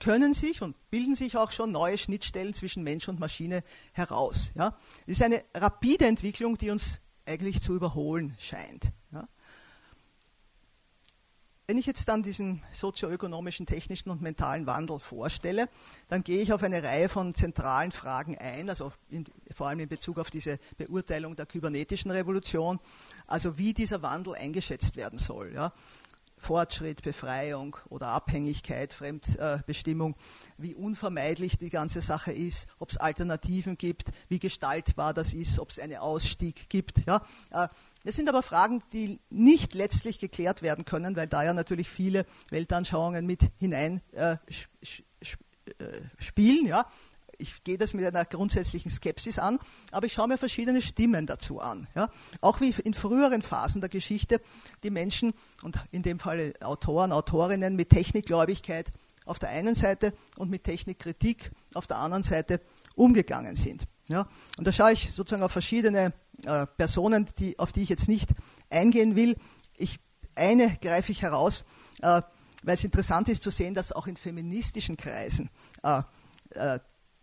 können 0.00 0.32
sich 0.32 0.62
und 0.62 0.74
bilden 0.90 1.14
sich 1.14 1.36
auch 1.36 1.52
schon 1.52 1.70
neue 1.70 1.98
Schnittstellen 1.98 2.54
zwischen 2.54 2.82
Mensch 2.82 3.08
und 3.08 3.20
Maschine 3.20 3.62
heraus. 3.92 4.50
Ja. 4.54 4.70
Das 5.06 5.18
ist 5.18 5.22
eine 5.22 5.44
rapide 5.54 6.06
Entwicklung, 6.06 6.58
die 6.58 6.70
uns 6.70 6.98
eigentlich 7.26 7.60
zu 7.60 7.74
überholen 7.74 8.34
scheint. 8.38 8.90
Ja. 9.12 9.28
Wenn 11.68 11.78
ich 11.78 11.86
jetzt 11.86 12.08
dann 12.08 12.24
diesen 12.24 12.60
sozioökonomischen, 12.72 13.66
technischen 13.66 14.10
und 14.10 14.20
mentalen 14.20 14.66
Wandel 14.66 14.98
vorstelle, 14.98 15.68
dann 16.08 16.24
gehe 16.24 16.42
ich 16.42 16.52
auf 16.52 16.62
eine 16.64 16.82
Reihe 16.82 17.08
von 17.08 17.36
zentralen 17.36 17.92
Fragen 17.92 18.36
ein, 18.36 18.68
also 18.68 18.92
in, 19.10 19.24
vor 19.52 19.68
allem 19.68 19.78
in 19.78 19.88
Bezug 19.88 20.18
auf 20.18 20.30
diese 20.30 20.58
Beurteilung 20.76 21.36
der 21.36 21.46
kybernetischen 21.46 22.10
Revolution, 22.10 22.80
also 23.28 23.58
wie 23.58 23.74
dieser 23.74 24.02
Wandel 24.02 24.34
eingeschätzt 24.34 24.96
werden 24.96 25.20
soll. 25.20 25.52
Ja. 25.54 25.72
Fortschritt, 26.36 27.02
Befreiung 27.02 27.76
oder 27.88 28.08
Abhängigkeit, 28.08 28.92
Fremdbestimmung, 28.92 30.16
wie 30.58 30.74
unvermeidlich 30.74 31.56
die 31.56 31.70
ganze 31.70 32.00
Sache 32.00 32.32
ist, 32.32 32.66
ob 32.80 32.90
es 32.90 32.96
Alternativen 32.96 33.78
gibt, 33.78 34.10
wie 34.28 34.40
gestaltbar 34.40 35.14
das 35.14 35.32
ist, 35.32 35.60
ob 35.60 35.70
es 35.70 35.78
einen 35.78 35.98
Ausstieg 35.98 36.68
gibt. 36.68 37.06
Ja. 37.06 37.22
Das 38.04 38.16
sind 38.16 38.28
aber 38.28 38.42
Fragen, 38.42 38.82
die 38.92 39.20
nicht 39.30 39.74
letztlich 39.74 40.18
geklärt 40.18 40.62
werden 40.62 40.84
können, 40.84 41.16
weil 41.16 41.28
da 41.28 41.42
ja 41.42 41.54
natürlich 41.54 41.88
viele 41.88 42.26
Weltanschauungen 42.50 43.26
mit 43.26 43.50
hinein 43.58 44.00
äh, 44.12 44.32
äh 44.32 46.00
spielen. 46.18 46.66
Ja. 46.66 46.86
Ich 47.38 47.64
gehe 47.64 47.78
das 47.78 47.94
mit 47.94 48.04
einer 48.04 48.24
grundsätzlichen 48.24 48.90
Skepsis 48.90 49.38
an, 49.38 49.58
aber 49.90 50.06
ich 50.06 50.12
schaue 50.12 50.28
mir 50.28 50.38
verschiedene 50.38 50.80
Stimmen 50.82 51.26
dazu 51.26 51.60
an. 51.60 51.88
Ja. 51.94 52.08
Auch 52.40 52.60
wie 52.60 52.70
in 52.70 52.94
früheren 52.94 53.42
Phasen 53.42 53.80
der 53.80 53.90
Geschichte 53.90 54.40
die 54.82 54.90
Menschen, 54.90 55.32
und 55.62 55.78
in 55.90 56.02
dem 56.02 56.18
Fall 56.18 56.54
Autoren, 56.60 57.12
Autorinnen 57.12 57.74
mit 57.74 57.90
Technikgläubigkeit 57.90 58.92
auf 59.24 59.38
der 59.38 59.50
einen 59.50 59.74
Seite 59.74 60.12
und 60.36 60.50
mit 60.50 60.64
Technikkritik 60.64 61.50
auf 61.74 61.86
der 61.86 61.98
anderen 61.98 62.22
Seite 62.22 62.60
umgegangen 62.94 63.56
sind. 63.56 63.86
Ja. 64.12 64.26
Und 64.58 64.66
da 64.66 64.72
schaue 64.72 64.92
ich 64.92 65.12
sozusagen 65.14 65.42
auf 65.42 65.52
verschiedene 65.52 66.12
äh, 66.44 66.66
Personen, 66.66 67.26
die, 67.38 67.58
auf 67.58 67.72
die 67.72 67.82
ich 67.82 67.88
jetzt 67.88 68.08
nicht 68.08 68.30
eingehen 68.68 69.16
will. 69.16 69.36
Ich, 69.74 69.98
eine 70.34 70.76
greife 70.82 71.12
ich 71.12 71.22
heraus, 71.22 71.64
äh, 72.02 72.20
weil 72.62 72.74
es 72.74 72.84
interessant 72.84 73.28
ist 73.30 73.42
zu 73.42 73.50
sehen, 73.50 73.72
dass 73.72 73.90
auch 73.90 74.06
in 74.06 74.16
feministischen 74.16 74.96
Kreisen 74.96 75.50
äh, 75.82 76.02
äh 76.50 76.78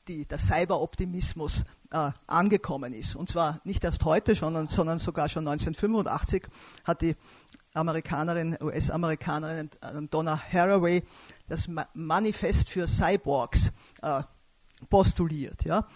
die, 0.08 0.26
der 0.26 0.40
Cyberoptimismus 0.40 1.64
äh, 1.92 2.10
angekommen 2.26 2.94
ist. 2.94 3.16
Und 3.16 3.30
zwar 3.30 3.62
nicht 3.64 3.84
erst 3.84 4.06
heute, 4.06 4.36
schon, 4.36 4.68
sondern 4.68 4.98
sogar 4.98 5.30
schon 5.30 5.48
1985 5.48 6.48
hat 6.84 7.04
die 7.04 7.16
Amerikanerin, 7.76 8.58
US-Amerikanerin 8.60 9.70
äh, 9.82 10.02
Donna 10.10 10.42
Haraway 10.52 11.04
das 11.48 11.70
Manifest 11.94 12.70
für 12.70 12.88
Cyborgs 12.88 13.72
postuliert. 14.90 15.64
Ja? 15.66 15.88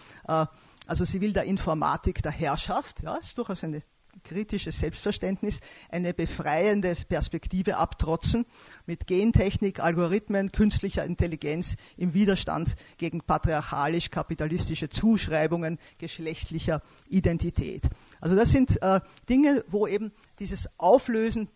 Also 0.86 1.06
sie 1.06 1.22
will 1.22 1.34
der 1.34 1.44
Informatik 1.44 2.22
der 2.22 2.32
Herrschaft, 2.32 3.04
ja, 3.04 3.16
ist 3.16 3.38
durchaus 3.38 3.64
ein 3.64 3.82
kritisches 4.24 4.80
Selbstverständnis, 4.80 5.60
eine 5.90 6.14
befreiende 6.14 6.96
Perspektive 7.08 7.78
abtrotzen, 7.78 8.46
mit 8.86 9.08
Gentechnik, 9.08 9.80
Algorithmen, 9.80 10.52
künstlicher 10.52 11.04
Intelligenz 11.04 11.76
im 11.98 12.14
Widerstand 12.14 12.76
gegen 12.98 13.22
patriarchalisch-kapitalistische 13.22 14.90
Zuschreibungen 14.90 15.80
geschlechtlicher 15.98 16.82
Identität. 17.08 17.90
Also 18.22 18.36
das 18.36 18.52
sind 18.52 18.82
äh, 18.82 19.02
Dinge, 19.30 19.64
wo 19.68 19.88
eben 19.88 20.12
dieses 20.40 20.68
Auflösen 20.80 21.50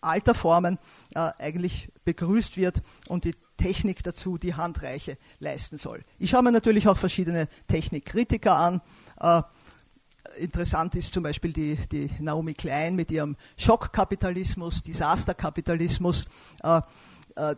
alter 0.00 0.34
Formen 0.34 0.78
äh, 1.14 1.30
eigentlich 1.38 1.90
begrüßt 2.04 2.56
wird 2.56 2.82
und 3.08 3.24
die 3.24 3.34
Technik 3.56 4.02
dazu 4.02 4.38
die 4.38 4.54
Handreiche 4.54 5.16
leisten 5.38 5.78
soll. 5.78 6.04
Ich 6.18 6.30
schaue 6.30 6.42
mir 6.42 6.52
natürlich 6.52 6.88
auch 6.88 6.96
verschiedene 6.96 7.48
Technikkritiker 7.68 8.56
an. 8.56 8.80
Äh, 9.20 9.42
interessant 10.38 10.94
ist 10.94 11.14
zum 11.14 11.22
Beispiel 11.22 11.52
die, 11.52 11.78
die 11.90 12.10
Naomi 12.20 12.54
Klein 12.54 12.96
mit 12.96 13.10
ihrem 13.10 13.36
Schockkapitalismus, 13.56 14.82
Desasterkapitalismus. 14.82 16.24
Äh, 16.62 16.80
äh, 17.36 17.56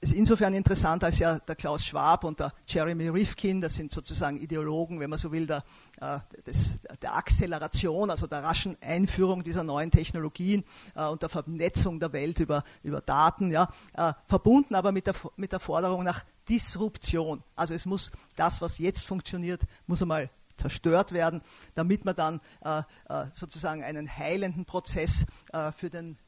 ist 0.00 0.14
insofern 0.14 0.54
interessant, 0.54 1.04
als 1.04 1.18
ja 1.18 1.38
der 1.38 1.54
Klaus 1.54 1.84
Schwab 1.84 2.24
und 2.24 2.40
der 2.40 2.52
Jeremy 2.66 3.08
Rifkin, 3.08 3.60
das 3.60 3.74
sind 3.74 3.92
sozusagen 3.92 4.40
Ideologen, 4.40 4.98
wenn 5.00 5.10
man 5.10 5.18
so 5.18 5.30
will, 5.30 5.46
der, 5.46 5.62
äh, 6.00 6.18
des, 6.46 6.78
der 7.02 7.14
Acceleration, 7.14 8.10
also 8.10 8.26
der 8.26 8.42
raschen 8.42 8.76
Einführung 8.80 9.44
dieser 9.44 9.62
neuen 9.62 9.90
Technologien 9.90 10.64
äh, 10.94 11.04
und 11.04 11.20
der 11.22 11.28
Vernetzung 11.28 12.00
der 12.00 12.12
Welt 12.12 12.40
über, 12.40 12.64
über 12.82 13.00
Daten, 13.02 13.50
ja, 13.50 13.68
äh, 13.94 14.14
verbunden 14.26 14.74
aber 14.74 14.92
mit 14.92 15.06
der, 15.06 15.14
mit 15.36 15.52
der 15.52 15.60
Forderung 15.60 16.04
nach 16.04 16.24
Disruption. 16.48 17.42
Also 17.54 17.74
es 17.74 17.84
muss 17.84 18.10
das, 18.36 18.62
was 18.62 18.78
jetzt 18.78 19.04
funktioniert, 19.04 19.62
muss 19.86 20.00
einmal 20.00 20.30
zerstört 20.56 21.12
werden, 21.12 21.40
damit 21.74 22.04
man 22.04 22.14
dann 22.14 22.40
sozusagen 23.32 23.82
einen 23.82 24.14
heilenden 24.14 24.66
Prozess 24.66 25.24
für 25.74 25.88
den 25.88 26.18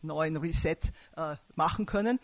neuen 0.00 0.38
Reset 0.38 0.78
machen 1.56 1.84
können. 1.84 2.18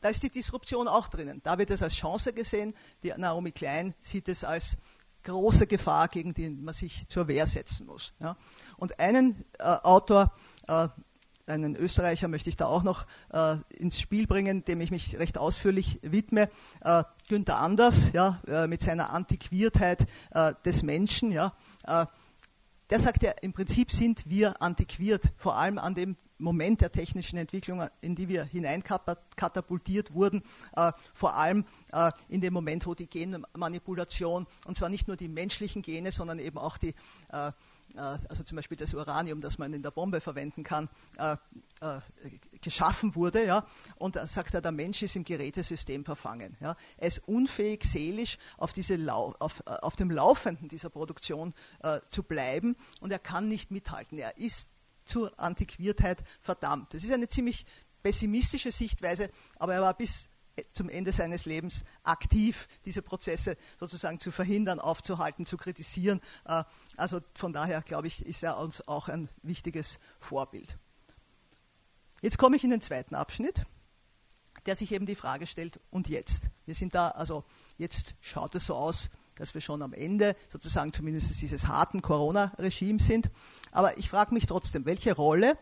Da 0.00 0.08
ist 0.08 0.22
die 0.22 0.30
Disruption 0.30 0.88
auch 0.88 1.08
drinnen. 1.08 1.40
Da 1.42 1.58
wird 1.58 1.70
es 1.70 1.82
als 1.82 1.94
Chance 1.94 2.32
gesehen. 2.32 2.74
Die 3.02 3.12
Naomi 3.16 3.52
Klein 3.52 3.94
sieht 4.02 4.28
es 4.28 4.44
als 4.44 4.76
große 5.24 5.66
Gefahr, 5.66 6.08
gegen 6.08 6.34
die 6.34 6.48
man 6.48 6.74
sich 6.74 7.06
zur 7.08 7.28
Wehr 7.28 7.46
setzen 7.46 7.86
muss. 7.86 8.12
Ja. 8.20 8.36
Und 8.76 8.98
einen 9.00 9.44
äh, 9.58 9.64
Autor, 9.64 10.32
äh, 10.66 10.88
einen 11.46 11.76
Österreicher 11.76 12.28
möchte 12.28 12.50
ich 12.50 12.56
da 12.56 12.66
auch 12.66 12.82
noch 12.82 13.06
äh, 13.32 13.56
ins 13.70 14.00
Spiel 14.00 14.26
bringen, 14.26 14.64
dem 14.64 14.80
ich 14.80 14.90
mich 14.90 15.18
recht 15.18 15.38
ausführlich 15.38 15.98
widme. 16.02 16.50
Äh, 16.80 17.04
Günther 17.28 17.58
Anders, 17.58 18.12
ja, 18.12 18.40
äh, 18.46 18.66
mit 18.66 18.82
seiner 18.82 19.10
Antiquiertheit 19.10 20.06
äh, 20.30 20.54
des 20.64 20.82
Menschen, 20.82 21.30
ja, 21.30 21.54
äh, 21.84 22.06
der 22.90 23.00
sagt 23.00 23.22
ja, 23.22 23.32
im 23.42 23.52
Prinzip 23.52 23.90
sind 23.90 24.28
wir 24.30 24.62
antiquiert, 24.62 25.32
vor 25.36 25.56
allem 25.56 25.78
an 25.78 25.94
dem 25.94 26.16
Moment 26.38 26.80
der 26.80 26.92
technischen 26.92 27.36
Entwicklung, 27.36 27.86
in 28.00 28.14
die 28.14 28.28
wir 28.28 28.44
hineinkatapultiert 28.44 30.14
wurden, 30.14 30.42
äh, 30.76 30.92
vor 31.12 31.34
allem 31.34 31.64
äh, 31.92 32.12
in 32.28 32.40
dem 32.40 32.52
Moment, 32.52 32.86
wo 32.86 32.94
die 32.94 33.08
Genmanipulation, 33.08 34.46
und 34.66 34.76
zwar 34.76 34.88
nicht 34.88 35.08
nur 35.08 35.16
die 35.16 35.28
menschlichen 35.28 35.82
Gene, 35.82 36.12
sondern 36.12 36.38
eben 36.38 36.58
auch 36.58 36.78
die, 36.78 36.94
äh, 37.32 37.48
äh 37.48 37.52
also 38.28 38.44
zum 38.44 38.56
Beispiel 38.56 38.76
das 38.76 38.94
Uranium, 38.94 39.40
das 39.40 39.58
man 39.58 39.72
in 39.72 39.82
der 39.82 39.90
Bombe 39.90 40.20
verwenden 40.20 40.62
kann, 40.62 40.88
äh, 41.16 41.36
äh, 41.80 42.00
geschaffen 42.60 43.14
wurde. 43.14 43.44
Ja? 43.44 43.66
Und 43.96 44.16
da 44.16 44.26
sagt 44.26 44.54
er, 44.54 44.60
der 44.60 44.72
Mensch 44.72 45.02
ist 45.02 45.16
im 45.16 45.24
Gerätesystem 45.24 46.04
verfangen. 46.04 46.56
Ja? 46.60 46.76
Er 46.96 47.08
ist 47.08 47.26
unfähig, 47.26 47.84
seelisch 47.84 48.38
auf, 48.56 48.72
diese 48.72 48.96
Lau 48.96 49.34
auf, 49.38 49.62
auf 49.66 49.96
dem 49.96 50.10
Laufenden 50.10 50.68
dieser 50.68 50.90
Produktion 50.90 51.54
zu 52.10 52.22
bleiben 52.22 52.76
und 53.00 53.10
er 53.12 53.18
kann 53.18 53.48
nicht 53.48 53.70
mithalten. 53.70 54.18
Er 54.18 54.36
ist 54.38 54.68
zur 55.08 55.38
Antiquiertheit 55.38 56.22
verdammt. 56.40 56.94
Das 56.94 57.04
ist 57.04 57.12
eine 57.12 57.28
ziemlich 57.28 57.66
pessimistische 58.02 58.72
Sichtweise, 58.72 59.30
aber 59.56 59.74
er 59.74 59.82
war 59.82 59.94
bis 59.94 60.28
zum 60.72 60.88
Ende 60.88 61.12
seines 61.12 61.44
Lebens 61.44 61.84
aktiv, 62.02 62.68
diese 62.84 63.02
Prozesse 63.02 63.56
sozusagen 63.78 64.18
zu 64.20 64.30
verhindern, 64.30 64.80
aufzuhalten, 64.80 65.46
zu 65.46 65.56
kritisieren. 65.56 66.20
Äh, 66.44 66.64
also 66.96 67.20
von 67.34 67.52
daher, 67.52 67.82
glaube 67.82 68.06
ich, 68.06 68.24
ist 68.24 68.42
er 68.42 68.58
uns 68.58 68.86
auch 68.88 69.08
ein 69.08 69.28
wichtiges 69.42 69.98
Vorbild. 70.20 70.76
Jetzt 72.20 72.38
komme 72.38 72.56
ich 72.56 72.64
in 72.64 72.70
den 72.70 72.80
zweiten 72.80 73.14
Abschnitt, 73.14 73.64
der 74.66 74.74
sich 74.74 74.92
eben 74.92 75.06
die 75.06 75.14
Frage 75.14 75.46
stellt, 75.46 75.80
und 75.90 76.08
jetzt? 76.08 76.50
Wir 76.66 76.74
sind 76.74 76.94
da, 76.94 77.08
also 77.08 77.44
jetzt 77.76 78.14
schaut 78.20 78.54
es 78.56 78.66
so 78.66 78.74
aus, 78.74 79.08
dass 79.36 79.54
wir 79.54 79.60
schon 79.60 79.82
am 79.82 79.92
Ende 79.92 80.34
sozusagen 80.50 80.92
zumindest 80.92 81.40
dieses 81.40 81.68
harten 81.68 82.02
Corona-Regimes 82.02 83.06
sind. 83.06 83.30
Aber 83.72 83.98
ich 83.98 84.08
frage 84.08 84.34
mich 84.34 84.46
trotzdem, 84.46 84.84
welche 84.86 85.14
Rolle 85.14 85.58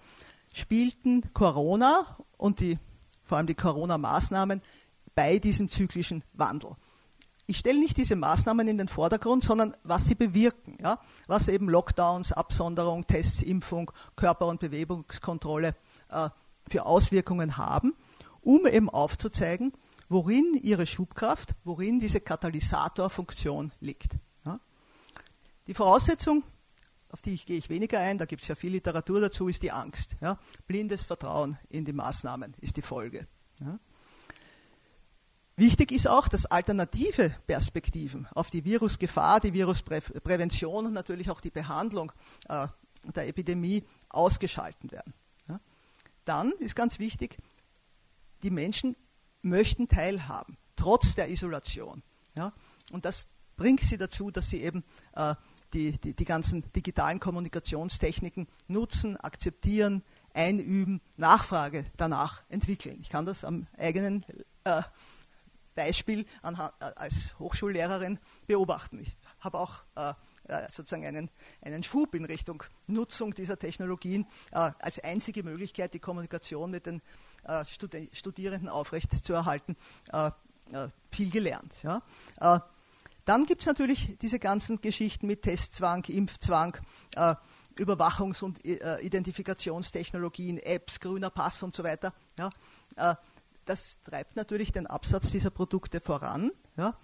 spielten 0.53 1.33
Corona 1.33 2.17
und 2.37 2.61
die, 2.61 2.79
vor 3.25 3.39
allem 3.39 3.47
die 3.47 3.55
Corona-Maßnahmen 3.55 4.63
bei 5.15 5.39
diesem 5.39 5.69
zyklischen 5.69 6.23
Wandel? 6.33 6.77
Ich 7.49 7.59
stelle 7.59 7.79
nicht 7.79 7.97
diese 7.97 8.17
Maßnahmen 8.17 8.67
in 8.67 8.77
den 8.77 8.89
Vordergrund, 8.89 9.45
sondern 9.45 9.77
was 9.85 10.07
sie 10.07 10.17
bewirken. 10.17 10.79
Ja? 10.83 10.99
Was 11.29 11.47
eben 11.49 11.69
Lockdowns, 11.69 12.33
Absonderung, 12.33 13.07
Tests, 13.07 13.43
Impfung, 13.43 13.93
Körper- 14.17 14.49
und 14.49 14.59
Bewegungskontrolle 14.59 15.77
äh, 16.09 16.29
für 16.69 16.87
Auswirkungen 16.87 17.57
haben, 17.57 17.95
um 18.41 18.67
eben 18.67 18.91
aufzuzeigen, 18.91 19.73
worin 20.09 20.59
ihre 20.61 20.87
Schubkraft, 20.87 21.55
worin 21.63 22.01
diese 22.01 22.21
Katalysatorfunktion 22.21 23.73
liegt. 23.81 24.17
Ja? 24.45 24.59
Die 25.69 25.75
Voraussetzung, 25.75 26.43
auf 27.17 27.23
die 27.23 27.33
ich, 27.33 27.47
gehe 27.47 27.57
ich 27.57 27.71
weniger 27.71 27.99
ein, 27.99 28.19
da 28.19 28.27
gibt 28.27 28.43
es 28.43 28.49
ja 28.49 28.55
viel 28.55 28.73
Literatur 28.73 29.23
dazu, 29.23 29.49
ist 29.49 29.63
die 29.63 29.73
Angst. 29.73 30.17
Ja? 30.21 30.39
Blindes 30.67 31.03
Vertrauen 31.03 31.57
in 31.71 31.87
die 31.87 31.95
Maßnahmen 31.95 32.55
ist 32.61 32.77
die 32.77 32.83
Folge. 32.83 33.27
Ja? 33.59 33.79
Wichtig 35.57 35.93
ist 35.93 36.07
auch, 36.09 36.29
dass 36.29 36.45
alternative 36.45 37.35
Perspektiven 37.47 38.29
auf 38.35 38.51
die 38.51 38.67
Virusgefahr, 38.67 39.41
die 39.41 39.55
Virusprävention 39.55 40.85
und 40.85 40.93
natürlich 40.93 41.31
auch 41.31 41.41
die 41.41 41.49
Behandlung 41.49 42.13
äh, 42.51 42.69
der 43.15 43.29
Epidemie 43.29 43.83
ausgeschalten 44.11 44.91
werden. 44.91 45.15
Ja? 45.49 45.59
Dann 46.27 46.53
ist 46.59 46.77
ganz 46.77 46.99
wichtig, 46.99 47.39
die 48.43 48.51
Menschen 48.51 48.95
möchten 49.41 49.89
teilhaben, 49.89 50.59
trotz 50.77 51.15
der 51.15 51.31
Isolation. 51.31 52.03
Ja? 52.37 52.53
Und 52.91 53.07
das 53.07 53.27
bringt 53.57 53.81
sie 53.81 53.97
dazu, 53.97 54.31
dass 54.31 54.51
sie 54.51 54.63
eben 54.63 54.85
äh, 55.15 55.35
die, 55.75 55.93
die, 55.93 56.15
die 56.15 56.25
ganzen 56.25 56.65
digitalen 56.75 57.21
Kommunikationstechniken 57.21 58.49
nutzen, 58.69 59.17
akzeptieren, 59.17 60.03
einüben, 60.35 61.01
Nachfrage 61.17 61.87
danach 61.97 62.43
entwickeln. 62.49 62.99
Ich 63.01 63.09
kann 63.09 63.27
das 63.27 63.45
am 63.45 63.67
eigenen 63.77 64.25
äh, 64.65 64.83
Beispiel 65.75 66.27
anhand, 66.43 66.73
äh, 66.81 66.93
als 66.97 67.39
Hochschullehrerin 67.39 68.19
beobachten. 68.47 68.99
Ich 69.01 69.17
habe 69.41 69.59
auch 69.59 69.83
äh, 69.95 70.15
äh, 70.49 70.69
sozusagen 70.71 71.05
einen, 71.05 71.31
einen 71.63 71.83
Schub 71.83 72.15
in 72.15 72.25
Richtung 72.25 72.63
Nutzung 72.87 73.35
dieser 73.35 73.59
Technologien 73.59 74.27
äh, 74.53 74.71
als 74.79 74.99
einzige 75.03 75.43
Möglichkeit, 75.43 75.95
die 75.95 75.99
Kommunikation 75.99 76.71
mit 76.71 76.87
den 76.87 77.03
äh, 77.45 77.65
Studi 77.65 78.11
Studierenden 78.13 78.69
aufrechtzuerhalten, 78.69 79.77
äh, 80.13 80.31
äh, 80.73 80.89
viel 81.11 81.31
gelernt. 81.31 81.83
Ja. 81.83 82.03
Äh, 83.27 83.33
dann 83.33 83.47
gibt 83.47 83.63
es 83.63 83.67
natürlich 83.67 84.17
diese 84.21 84.39
ganzen 84.39 84.81
Geschichten 84.81 85.27
mit 85.27 85.43
Testzwang, 85.43 86.05
Impfzwang, 86.05 86.77
Überwachungs- 87.77 88.43
und 88.43 88.65
Identifikationstechnologien, 88.65 90.59
Apps, 90.59 91.01
grüner 91.01 91.31
Pass 91.31 91.63
und 91.63 91.75
so 91.75 91.85
weiter. 91.85 92.15
Ja. 92.39 93.19
das 93.65 93.97
treibt 94.05 94.37
natürlich 94.37 94.73
den 94.73 94.87
Absatz 94.87 95.31
dieser 95.31 95.51
Produkte 95.51 96.01
voran 96.01 96.53
ja, 96.77 96.97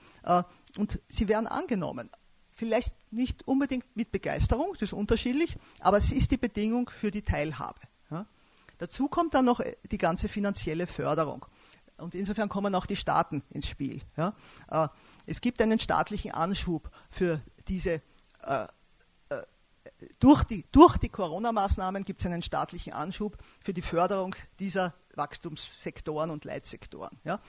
und 0.76 1.00
sie 1.08 1.28
werden 1.28 1.46
angenommen 1.46 2.08
vielleicht 2.52 2.94
nicht 3.10 3.46
unbedingt 3.48 3.96
mit 3.96 4.12
Begeisterung, 4.12 4.68
das 4.74 4.82
ist 4.82 4.92
unterschiedlich, 4.92 5.56
aber 5.80 5.96
es 5.96 6.12
ist 6.12 6.30
die 6.30 6.36
Bedingung 6.36 6.90
für 6.90 7.10
die 7.10 7.22
Teilhabe. 7.22 7.80
Ja. 8.10 8.26
Dazu 8.78 9.08
kommt 9.08 9.34
dann 9.34 9.46
noch 9.46 9.60
äh, 9.60 9.76
die 9.90 9.98
ganze 9.98 10.28
finanzielle 10.28 10.86
Förderung. 10.86 11.46
Und 11.96 12.14
insofern 12.14 12.48
kommen 12.48 12.74
auch 12.74 12.86
die 12.86 12.96
Staaten 12.96 13.42
ins 13.50 13.68
Spiel. 13.68 14.00
Ja. 14.16 14.34
Es 15.26 15.40
gibt 15.40 15.60
einen 15.60 15.78
staatlichen 15.78 16.32
Anschub 16.32 16.90
für 17.10 17.40
diese 17.68 18.02
äh, 18.42 18.66
äh 19.28 19.42
durch 20.18 20.42
die, 20.44 20.64
durch 20.72 20.96
die 20.96 21.08
Corona-Maßnahmen 21.08 22.04
gibt 22.04 22.20
es 22.20 22.26
einen 22.26 22.42
staatlichen 22.42 22.92
Anschub 22.92 23.36
für 23.60 23.72
die 23.72 23.82
Förderung 23.82 24.34
dieser 24.58 24.94
Wachstumssektoren 25.14 26.30
und 26.30 26.44
Leitsektoren. 26.44 27.18
Ja. 27.24 27.40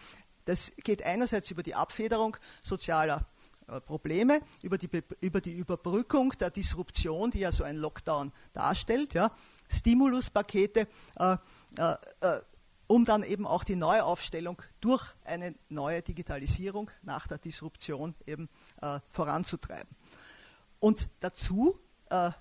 Das 0.46 0.72
geht 0.84 1.04
einerseits 1.04 1.52
über 1.52 1.64
die 1.64 1.76
Abfederung 1.76 2.38
sozialer 2.64 3.26
äh, 3.68 3.80
Probleme, 3.80 4.42
über 4.62 4.78
die, 4.78 4.90
über 5.22 5.42
die 5.42 5.54
Überbrückung 5.54 6.32
der 6.40 6.50
Disruption, 6.50 7.32
die 7.32 7.40
ja 7.40 7.52
so 7.52 7.64
ein 7.64 7.78
Lockdown 7.78 8.32
darstellt, 8.52 9.14
ja, 9.14 9.32
Stimuluspakete, 9.70 10.88
äh, 11.16 11.38
äh, 11.78 11.96
äh, 12.22 12.42
um 12.88 13.06
dann 13.06 13.24
eben 13.24 13.48
auch 13.48 13.64
die 13.64 13.76
Neuaufstellung 13.76 14.62
durch 14.82 15.16
eine 15.24 15.56
neue 15.70 16.02
Digitalisierung 16.02 16.92
nach 17.02 17.28
der 17.28 17.38
Disruption 17.38 18.16
eben 18.26 18.50
äh, 18.82 19.00
voranzutreiben. 19.10 19.96
Und 20.80 21.10
dazu 21.20 21.80
äh, 22.10 22.32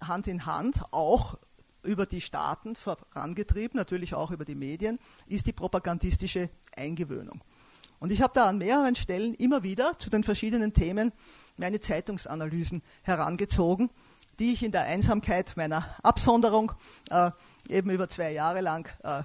Hand 0.00 0.28
in 0.28 0.46
Hand 0.46 0.82
auch 0.92 1.38
über 1.82 2.06
die 2.06 2.20
Staaten 2.20 2.74
vorangetrieben, 2.74 3.76
natürlich 3.76 4.14
auch 4.14 4.30
über 4.30 4.44
die 4.44 4.54
Medien, 4.54 4.98
ist 5.26 5.46
die 5.46 5.52
propagandistische 5.52 6.50
Eingewöhnung. 6.76 7.42
Und 7.98 8.12
ich 8.12 8.20
habe 8.20 8.34
da 8.34 8.46
an 8.46 8.58
mehreren 8.58 8.94
Stellen 8.94 9.34
immer 9.34 9.62
wieder 9.62 9.98
zu 9.98 10.10
den 10.10 10.22
verschiedenen 10.22 10.72
Themen 10.72 11.12
meine 11.56 11.80
Zeitungsanalysen 11.80 12.82
herangezogen, 13.02 13.90
die 14.38 14.52
ich 14.52 14.62
in 14.62 14.72
der 14.72 14.82
Einsamkeit 14.82 15.56
meiner 15.56 15.96
Absonderung 16.02 16.72
äh, 17.10 17.30
eben 17.68 17.90
über 17.90 18.08
zwei 18.08 18.32
Jahre 18.32 18.60
lang 18.60 18.88
äh, 19.02 19.22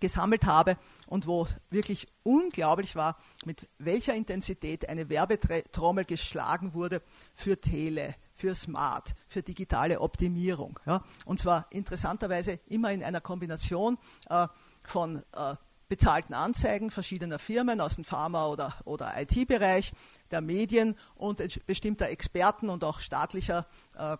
gesammelt 0.00 0.46
habe 0.46 0.76
und 1.06 1.26
wo 1.26 1.46
wirklich 1.70 2.08
unglaublich 2.22 2.94
war, 2.94 3.16
mit 3.44 3.68
welcher 3.78 4.14
Intensität 4.14 4.88
eine 4.88 5.08
Werbetrommel 5.08 6.04
geschlagen 6.04 6.74
wurde 6.74 7.02
für 7.34 7.60
Tele, 7.60 8.14
für 8.34 8.54
Smart, 8.54 9.14
für 9.26 9.42
digitale 9.42 10.00
Optimierung. 10.00 10.78
Ja? 10.86 11.02
Und 11.24 11.40
zwar 11.40 11.66
interessanterweise 11.70 12.60
immer 12.66 12.92
in 12.92 13.02
einer 13.02 13.20
Kombination 13.20 13.98
äh, 14.28 14.46
von 14.82 15.22
äh, 15.32 15.54
bezahlten 15.88 16.34
Anzeigen 16.34 16.90
verschiedener 16.90 17.38
Firmen 17.38 17.80
aus 17.80 17.94
dem 17.94 18.04
Pharma- 18.04 18.46
oder, 18.48 18.74
oder 18.84 19.14
IT-Bereich, 19.20 19.92
der 20.30 20.42
Medien 20.42 20.96
und 21.14 21.42
bestimmter 21.66 22.10
Experten 22.10 22.68
und 22.68 22.84
auch 22.84 23.00
staatlicher 23.00 23.66
äh, 23.96 24.12
äh, 24.12 24.16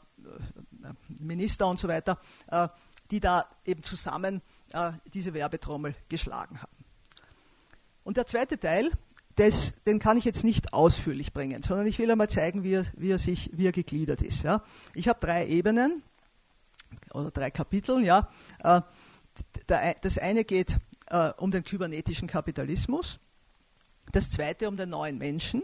Minister 1.20 1.66
und 1.66 1.78
so 1.78 1.88
weiter, 1.88 2.18
äh, 2.48 2.68
die 3.10 3.20
da 3.20 3.46
eben 3.64 3.82
zusammen 3.82 4.42
äh, 4.72 4.92
diese 5.14 5.34
Werbetrommel 5.34 5.94
geschlagen 6.08 6.60
haben. 6.60 6.72
Und 8.04 8.16
der 8.16 8.26
zweite 8.26 8.58
Teil, 8.58 8.90
das, 9.36 9.74
den 9.86 9.98
kann 9.98 10.16
ich 10.16 10.24
jetzt 10.24 10.44
nicht 10.44 10.72
ausführlich 10.72 11.32
bringen, 11.32 11.62
sondern 11.62 11.86
ich 11.86 11.98
will 11.98 12.10
einmal 12.10 12.28
zeigen, 12.28 12.64
wie 12.64 12.74
er, 12.74 12.86
wie 12.94 13.10
er, 13.10 13.18
sich, 13.18 13.50
wie 13.52 13.66
er 13.66 13.72
gegliedert 13.72 14.22
ist. 14.22 14.42
Ja. 14.42 14.62
Ich 14.94 15.08
habe 15.08 15.20
drei 15.20 15.46
Ebenen 15.46 16.02
oder 17.12 17.30
drei 17.30 17.50
Kapitel. 17.50 18.04
Ja. 18.04 18.28
Äh, 18.58 18.80
das 20.00 20.18
eine 20.18 20.44
geht 20.44 20.76
äh, 21.06 21.30
um 21.36 21.50
den 21.50 21.62
kybernetischen 21.62 22.26
Kapitalismus, 22.26 23.20
das 24.10 24.30
zweite 24.30 24.68
um 24.68 24.76
den 24.76 24.90
neuen 24.90 25.18
Menschen 25.18 25.62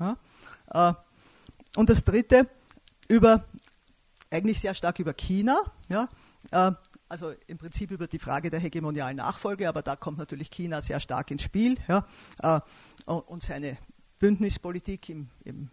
ja. 0.00 0.16
Äh, 0.70 0.94
und 1.76 1.90
das 1.90 2.04
dritte 2.04 2.48
über 3.08 3.44
eigentlich 4.30 4.60
sehr 4.60 4.74
stark 4.74 4.98
über 4.98 5.14
China. 5.14 5.60
Ja. 5.88 6.08
Also 7.12 7.34
im 7.46 7.58
Prinzip 7.58 7.90
über 7.90 8.06
die 8.06 8.18
Frage 8.18 8.48
der 8.48 8.58
hegemonialen 8.58 9.18
Nachfolge, 9.18 9.68
aber 9.68 9.82
da 9.82 9.96
kommt 9.96 10.16
natürlich 10.16 10.50
China 10.50 10.80
sehr 10.80 10.98
stark 10.98 11.30
ins 11.30 11.42
Spiel 11.42 11.76
ja, 11.86 12.06
äh, 12.42 12.58
und 13.04 13.42
seine 13.42 13.76
Bündnispolitik 14.18 15.10
im, 15.10 15.28
im, 15.44 15.68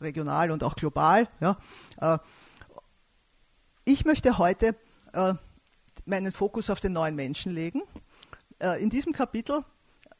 regional 0.00 0.50
und 0.50 0.64
auch 0.64 0.76
global. 0.76 1.28
Ja. 1.40 1.58
Äh, 2.00 2.18
ich 3.84 4.06
möchte 4.06 4.38
heute 4.38 4.76
äh, 5.12 5.34
meinen 6.06 6.32
Fokus 6.32 6.70
auf 6.70 6.80
den 6.80 6.94
neuen 6.94 7.16
Menschen 7.16 7.52
legen. 7.52 7.82
In 8.80 8.88
diesem 8.88 9.12
Kapitel, 9.12 9.66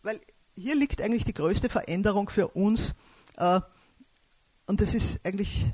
weil 0.03 0.21
hier 0.55 0.77
liegt 0.77 1.01
eigentlich 1.01 1.25
die 1.25 1.33
größte 1.33 1.71
Veränderung 1.71 2.29
für 2.29 2.49
uns 2.49 2.95
und 4.67 4.81
das 4.83 4.95
ist 4.95 5.19
eigentlich 5.25 5.73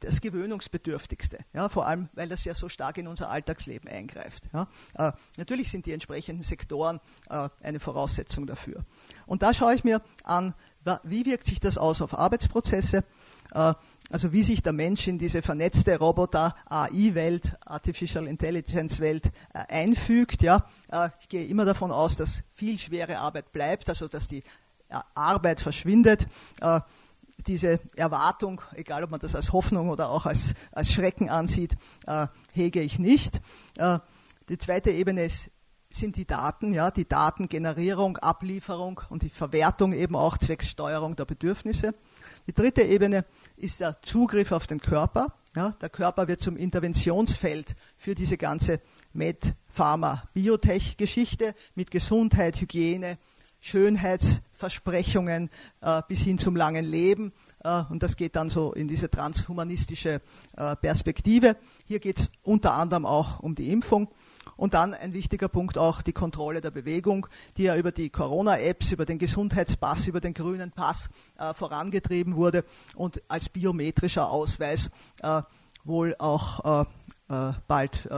das 0.00 0.20
Gewöhnungsbedürftigste, 0.20 1.38
ja, 1.52 1.68
vor 1.68 1.86
allem, 1.86 2.08
weil 2.14 2.28
das 2.28 2.44
ja 2.44 2.54
so 2.54 2.68
stark 2.68 2.98
in 2.98 3.06
unser 3.06 3.30
Alltagsleben 3.30 3.88
eingreift. 3.88 4.44
Ja. 4.52 4.68
Äh, 4.94 5.12
natürlich 5.38 5.70
sind 5.70 5.86
die 5.86 5.92
entsprechenden 5.92 6.42
Sektoren 6.42 7.00
äh, 7.28 7.48
eine 7.62 7.80
Voraussetzung 7.80 8.46
dafür. 8.46 8.84
Und 9.26 9.42
da 9.42 9.54
schaue 9.54 9.74
ich 9.74 9.84
mir 9.84 10.02
an, 10.24 10.54
wie 11.04 11.26
wirkt 11.26 11.46
sich 11.46 11.60
das 11.60 11.78
aus 11.78 12.00
auf 12.00 12.18
Arbeitsprozesse, 12.18 13.04
äh, 13.52 13.74
also 14.10 14.32
wie 14.32 14.42
sich 14.42 14.62
der 14.62 14.72
Mensch 14.72 15.06
in 15.06 15.18
diese 15.18 15.42
vernetzte 15.42 15.96
Roboter-AI-Welt, 15.98 17.56
Artificial 17.64 18.26
Intelligence-Welt 18.26 19.30
äh, 19.52 19.58
einfügt. 19.68 20.42
Ja. 20.42 20.66
Äh, 20.90 21.10
ich 21.20 21.28
gehe 21.28 21.46
immer 21.46 21.64
davon 21.64 21.92
aus, 21.92 22.16
dass 22.16 22.42
viel 22.52 22.78
schwere 22.78 23.18
Arbeit 23.18 23.52
bleibt, 23.52 23.88
also 23.88 24.08
dass 24.08 24.26
die 24.26 24.42
Arbeit 25.14 25.60
verschwindet 25.60 26.26
diese 27.42 27.80
Erwartung, 27.96 28.60
egal 28.74 29.04
ob 29.04 29.10
man 29.10 29.20
das 29.20 29.34
als 29.34 29.52
Hoffnung 29.52 29.90
oder 29.90 30.10
auch 30.10 30.26
als, 30.26 30.54
als 30.72 30.92
Schrecken 30.92 31.28
ansieht, 31.28 31.74
äh, 32.06 32.26
hege 32.52 32.80
ich 32.80 32.98
nicht. 32.98 33.40
Äh, 33.78 33.98
die 34.48 34.58
zweite 34.58 34.90
Ebene 34.90 35.24
ist, 35.24 35.50
sind 35.92 36.16
die 36.16 36.26
Daten, 36.26 36.72
ja, 36.72 36.90
die 36.90 37.08
Datengenerierung, 37.08 38.16
Ablieferung 38.18 39.00
und 39.08 39.22
die 39.22 39.30
Verwertung 39.30 39.92
eben 39.92 40.16
auch 40.16 40.38
zwecks 40.38 40.68
Steuerung 40.68 41.16
der 41.16 41.24
Bedürfnisse. 41.24 41.94
Die 42.46 42.52
dritte 42.52 42.82
Ebene 42.82 43.24
ist 43.56 43.80
der 43.80 44.00
Zugriff 44.02 44.52
auf 44.52 44.66
den 44.66 44.80
Körper. 44.80 45.34
Ja, 45.56 45.70
der 45.80 45.88
Körper 45.88 46.28
wird 46.28 46.40
zum 46.40 46.56
Interventionsfeld 46.56 47.74
für 47.96 48.14
diese 48.14 48.36
ganze 48.36 48.80
Med-, 49.12 49.54
Pharma-, 49.68 50.28
Biotech-Geschichte 50.32 51.54
mit 51.74 51.90
Gesundheit, 51.90 52.60
Hygiene, 52.60 53.18
Schönheitsversprechungen 54.60 55.50
äh, 55.80 56.02
bis 56.06 56.20
hin 56.20 56.38
zum 56.38 56.56
langen 56.56 56.84
Leben. 56.84 57.32
Äh, 57.64 57.82
und 57.88 58.02
das 58.02 58.16
geht 58.16 58.36
dann 58.36 58.50
so 58.50 58.72
in 58.72 58.88
diese 58.88 59.10
transhumanistische 59.10 60.20
äh, 60.56 60.76
Perspektive. 60.76 61.56
Hier 61.86 61.98
geht 61.98 62.20
es 62.20 62.30
unter 62.42 62.74
anderem 62.74 63.06
auch 63.06 63.40
um 63.40 63.54
die 63.54 63.72
Impfung. 63.72 64.08
Und 64.56 64.74
dann 64.74 64.92
ein 64.92 65.14
wichtiger 65.14 65.48
Punkt 65.48 65.78
auch 65.78 66.02
die 66.02 66.12
Kontrolle 66.12 66.60
der 66.60 66.70
Bewegung, 66.70 67.26
die 67.56 67.64
ja 67.64 67.76
über 67.76 67.92
die 67.92 68.10
Corona-Apps, 68.10 68.92
über 68.92 69.06
den 69.06 69.18
Gesundheitspass, 69.18 70.06
über 70.06 70.20
den 70.20 70.34
grünen 70.34 70.70
Pass 70.70 71.08
äh, 71.38 71.54
vorangetrieben 71.54 72.36
wurde 72.36 72.64
und 72.94 73.22
als 73.28 73.48
biometrischer 73.48 74.30
Ausweis 74.30 74.90
äh, 75.22 75.42
wohl 75.84 76.14
auch 76.18 76.84
äh, 77.28 77.52
bald 77.68 78.08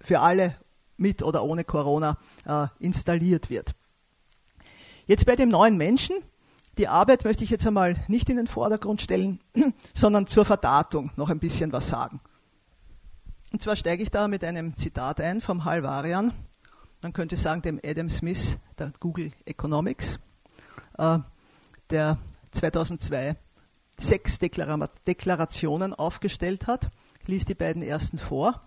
für 0.00 0.20
alle 0.20 0.56
mit 0.96 1.22
oder 1.22 1.44
ohne 1.44 1.62
Corona 1.62 2.18
installiert 2.80 3.50
wird. 3.50 3.76
Jetzt 5.06 5.26
bei 5.26 5.36
dem 5.36 5.48
neuen 5.48 5.76
Menschen, 5.76 6.16
die 6.78 6.88
Arbeit 6.88 7.24
möchte 7.24 7.44
ich 7.44 7.50
jetzt 7.50 7.66
einmal 7.66 7.96
nicht 8.08 8.30
in 8.30 8.36
den 8.36 8.46
Vordergrund 8.46 9.02
stellen, 9.02 9.40
sondern 9.94 10.26
zur 10.26 10.44
Verdatung 10.44 11.10
noch 11.16 11.28
ein 11.28 11.38
bisschen 11.38 11.72
was 11.72 11.88
sagen. 11.88 12.20
Und 13.52 13.60
zwar 13.60 13.76
steige 13.76 14.02
ich 14.02 14.10
da 14.10 14.28
mit 14.28 14.44
einem 14.44 14.76
Zitat 14.76 15.20
ein 15.20 15.40
vom 15.40 15.64
Halvarian, 15.64 16.32
man 17.02 17.12
könnte 17.12 17.36
sagen 17.36 17.62
dem 17.62 17.80
Adam 17.84 18.08
Smith 18.08 18.56
der 18.78 18.92
Google 19.00 19.32
Economics, 19.44 20.20
äh, 20.98 21.18
der 21.90 22.16
2002 22.52 23.34
sechs 23.98 24.38
Deklara 24.38 24.88
Deklarationen 25.06 25.94
aufgestellt 25.94 26.68
hat. 26.68 26.90
Ich 27.20 27.28
lese 27.28 27.46
die 27.46 27.54
beiden 27.54 27.82
ersten 27.82 28.18
vor. 28.18 28.62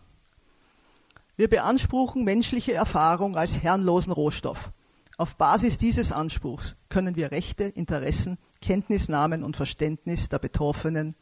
Wir 1.37 1.49
beanspruchen 1.49 2.25
menschliche 2.25 2.73
Erfahrung 2.73 3.37
als 3.37 3.61
herrenlosen 3.61 4.11
Rohstoff. 4.11 4.69
Auf 5.17 5.35
Basis 5.35 5.77
dieses 5.77 6.11
Anspruchs 6.11 6.75
können 6.89 7.15
wir 7.15 7.31
Rechte, 7.31 7.63
Interessen, 7.63 8.37
Kenntnisnahmen 8.61 9.43
und 9.43 9.55
Verständnis 9.55 10.27
der 10.27 10.39
Betroffenen 10.39 11.15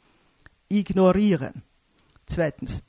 ignorieren. 0.70 1.64
Zweitens. 2.26 2.82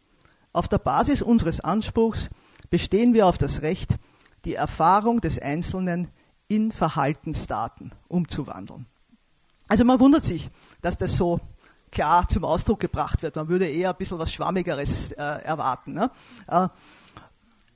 Auf 0.53 0.69
der 0.69 0.79
Basis 0.79 1.21
unseres 1.21 1.61
Anspruchs 1.61 2.31
bestehen 2.71 3.13
wir 3.13 3.27
auf 3.27 3.39
das 3.39 3.63
Recht, 3.63 3.97
die 4.45 4.55
Erfahrung 4.55 5.21
des 5.21 5.39
Einzelnen 5.39 6.09
in 6.49 6.73
Verhaltensdaten 6.73 7.93
umzuwandeln. 8.09 8.87
Also 9.69 9.85
man 9.85 9.99
wundert 9.99 10.25
sich, 10.25 10.51
dass 10.81 10.97
das 10.97 11.17
so 11.17 11.41
klar 11.91 12.29
zum 12.29 12.45
Ausdruck 12.45 12.81
gebracht 12.81 13.23
wird. 13.23 13.37
Man 13.37 13.49
würde 13.49 13.67
eher 13.67 13.91
ein 13.91 13.97
bisschen 13.97 14.19
was 14.19 14.33
Schwammigeres 14.33 15.13
äh, 15.13 15.23
erwarten. 15.23 15.95
Ne? 15.95 16.11
Äh, 16.47 16.69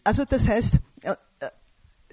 also 0.05 0.25
das 0.25 0.49
heißt, 0.49 0.79
äh, 1.03 1.15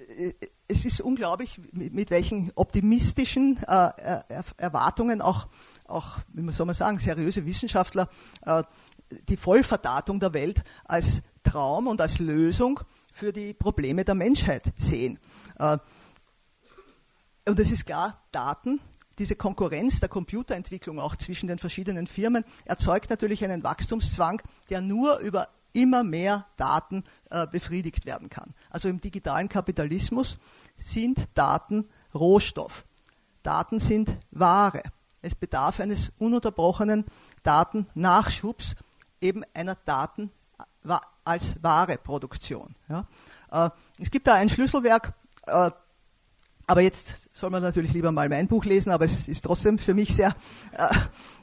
äh 0.08 0.32
es 0.68 0.84
ist 0.84 1.00
unglaublich, 1.00 1.60
mit, 1.72 1.94
mit 1.94 2.10
welchen 2.10 2.52
optimistischen 2.54 3.62
äh, 3.64 4.22
Erwartungen 4.56 5.22
auch, 5.22 5.46
auch, 5.86 6.18
wie 6.32 6.52
soll 6.52 6.66
man 6.66 6.74
sagen, 6.74 6.98
seriöse 6.98 7.46
Wissenschaftler 7.46 8.08
äh, 8.44 8.62
die 9.28 9.36
Vollverdatung 9.36 10.18
der 10.18 10.34
Welt 10.34 10.64
als 10.84 11.22
Traum 11.44 11.86
und 11.86 12.00
als 12.00 12.18
Lösung 12.18 12.80
für 13.12 13.32
die 13.32 13.54
Probleme 13.54 14.04
der 14.04 14.14
Menschheit 14.14 14.72
sehen. 14.78 15.18
Äh, 15.58 15.78
und 17.48 17.60
es 17.60 17.70
ist 17.70 17.86
klar, 17.86 18.24
Daten, 18.32 18.80
diese 19.18 19.36
Konkurrenz 19.36 20.00
der 20.00 20.08
Computerentwicklung 20.08 20.98
auch 20.98 21.16
zwischen 21.16 21.46
den 21.46 21.58
verschiedenen 21.58 22.06
Firmen 22.06 22.44
erzeugt 22.64 23.08
natürlich 23.08 23.44
einen 23.44 23.62
Wachstumszwang, 23.62 24.42
der 24.68 24.80
nur 24.80 25.18
über 25.20 25.48
immer 25.76 26.02
mehr 26.02 26.46
Daten 26.56 27.04
äh, 27.30 27.46
befriedigt 27.46 28.06
werden 28.06 28.30
kann. 28.30 28.54
Also 28.70 28.88
im 28.88 29.00
digitalen 29.00 29.48
Kapitalismus 29.48 30.38
sind 30.76 31.28
Daten 31.34 31.88
Rohstoff. 32.14 32.86
Daten 33.42 33.78
sind 33.78 34.16
Ware. 34.30 34.82
Es 35.20 35.34
bedarf 35.34 35.80
eines 35.80 36.12
ununterbrochenen 36.18 37.04
Datennachschubs, 37.42 38.74
eben 39.20 39.44
einer 39.54 39.74
Daten 39.74 40.30
als 41.24 41.62
Wareproduktion. 41.62 42.74
Ja. 42.88 43.06
Äh, 43.50 43.70
es 43.98 44.10
gibt 44.10 44.26
da 44.26 44.34
ein 44.34 44.48
Schlüsselwerk, 44.48 45.12
äh, 45.46 45.70
aber 46.66 46.80
jetzt 46.80 47.14
soll 47.36 47.50
man 47.50 47.62
natürlich 47.62 47.92
lieber 47.92 48.12
mal 48.12 48.30
mein 48.30 48.48
Buch 48.48 48.64
lesen, 48.64 48.90
aber 48.90 49.04
es 49.04 49.28
ist 49.28 49.44
trotzdem 49.44 49.78
für 49.78 49.92
mich 49.92 50.14
sehr, 50.14 50.34
äh, 50.72 50.88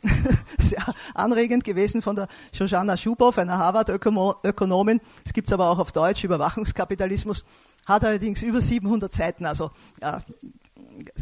sehr 0.60 0.84
anregend 1.13 1.63
gewesen 1.63 2.01
von 2.01 2.15
der 2.15 2.27
Shoshana 2.51 2.97
Schubow, 2.97 3.38
einer 3.38 3.60
Harvard-Ökonomin. 3.60 5.01
Es 5.23 5.34
gibt 5.34 5.49
es 5.49 5.53
aber 5.53 5.69
auch 5.69 5.77
auf 5.77 5.91
Deutsch, 5.91 6.23
Überwachungskapitalismus, 6.23 7.45
hat 7.86 8.03
allerdings 8.03 8.41
über 8.41 8.60
700 8.60 9.13
Seiten, 9.13 9.45
also 9.45 9.69
äh, 10.01 10.19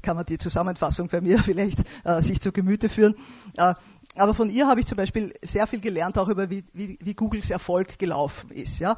kann 0.02 0.16
man 0.16 0.26
die 0.26 0.38
Zusammenfassung 0.38 1.10
bei 1.10 1.20
mir 1.20 1.40
vielleicht 1.44 1.80
äh, 2.06 2.22
sich 2.22 2.40
zu 2.40 2.54
Gemüte 2.54 2.88
führen. 2.88 3.16
Äh, 3.58 3.74
aber 4.16 4.34
von 4.34 4.50
ihr 4.50 4.68
habe 4.68 4.80
ich 4.80 4.88
zum 4.88 4.96
Beispiel 4.96 5.34
sehr 5.44 5.68
viel 5.68 5.82
gelernt, 5.82 6.18
auch 6.18 6.30
über 6.30 6.50
wie, 6.50 6.64
wie, 6.72 6.98
wie 7.02 7.14
Googles 7.14 7.50
Erfolg 7.50 8.00
gelaufen 8.00 8.52
ist. 8.52 8.80
Ja? 8.80 8.98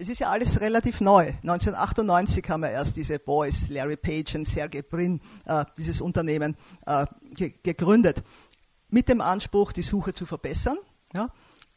Es 0.00 0.08
ist 0.08 0.20
ja 0.20 0.30
alles 0.30 0.60
relativ 0.60 1.00
neu. 1.00 1.32
1998 1.42 2.48
haben 2.48 2.62
wir 2.62 2.70
erst 2.70 2.96
diese 2.96 3.18
Boys, 3.18 3.68
Larry 3.68 3.96
Page 3.96 4.36
und 4.36 4.46
Sergey 4.46 4.82
Brin, 4.82 5.20
äh, 5.44 5.64
dieses 5.76 6.00
Unternehmen 6.00 6.56
äh, 6.86 7.04
ge 7.34 7.52
gegründet, 7.64 8.22
mit 8.90 9.08
dem 9.08 9.20
Anspruch, 9.20 9.72
die 9.72 9.82
Suche 9.82 10.14
zu 10.14 10.24
verbessern. 10.24 10.78
Ja? 11.12 11.30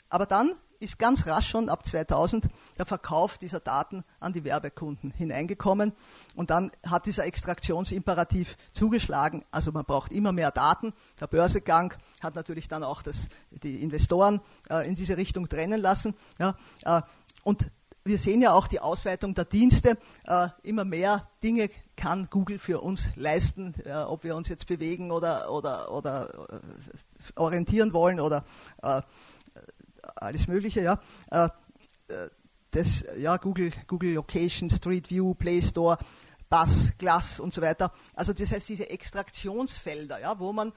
Aber 0.10 0.28
dann 0.28 0.54
ist 0.80 1.00
ganz 1.00 1.26
rasch 1.26 1.50
schon 1.50 1.68
ab 1.68 1.84
2000 1.84 2.48
der 2.78 2.86
Verkauf 2.86 3.40
dieser 3.40 3.60
Daten 3.60 4.04
an 4.20 4.34
die 4.34 4.44
Werbekunden 4.44 5.10
hineingekommen 5.10 5.94
und 6.36 6.52
dann 6.52 6.72
hat 6.86 7.08
dieser 7.08 7.26
Extraktionsimperativ 7.26 8.56
zugeschlagen. 8.74 9.46
Also 9.50 9.72
man 9.72 9.86
braucht 9.86 10.12
immer 10.12 10.32
mehr 10.32 10.52
Daten. 10.52 10.94
Der 11.20 11.26
Börsegang 11.26 11.96
hat 12.22 12.36
natürlich 12.36 12.68
dann 12.68 12.84
auch 12.84 13.02
das, 13.02 13.30
die 13.50 13.82
Investoren 13.82 14.42
äh, 14.70 14.88
in 14.88 14.94
diese 14.94 15.18
Richtung 15.18 15.50
trennen 15.50 15.82
lassen. 15.82 16.14
Ja, 16.38 16.56
äh, 16.86 17.02
und 17.44 17.72
wir 18.04 18.18
sehen 18.18 18.42
ja 18.42 18.54
auch 18.54 18.68
die 18.68 18.80
Ausweitung 18.80 19.36
der 19.36 19.46
Dienste. 19.46 19.98
Äh, 20.24 20.48
immer 20.64 20.86
mehr 20.86 21.28
Dinge 21.44 21.70
kann 21.96 22.30
Google 22.30 22.58
für 22.58 22.82
uns 22.82 23.10
leisten, 23.16 23.76
äh, 23.86 23.94
ob 23.94 24.24
wir 24.24 24.36
uns 24.36 24.50
jetzt 24.50 24.66
bewegen 24.66 25.12
oder, 25.12 25.52
oder, 25.52 25.92
oder 25.92 26.50
äh, 26.50 26.60
orientieren 27.36 27.94
wollen 27.94 28.20
oder 28.20 28.44
äh, 28.82 29.02
alles 30.16 30.48
Mögliche, 30.48 30.82
ja. 30.82 31.00
Äh, 31.30 31.50
äh, 32.08 32.30
das, 32.72 33.04
ja, 33.18 33.36
Google, 33.38 33.72
Google 33.88 34.14
Location, 34.14 34.70
Street 34.70 35.10
View, 35.12 35.34
Play 35.34 35.62
Store, 35.62 35.98
Bus, 36.50 36.92
Glass 36.98 37.40
und 37.40 37.54
so 37.54 37.62
weiter. 37.62 37.92
Also 38.16 38.32
das 38.32 38.52
heißt, 38.52 38.68
diese 38.70 38.90
Extraktionsfelder, 38.90 40.20
ja, 40.20 40.40
wo 40.40 40.54
man 40.54 40.72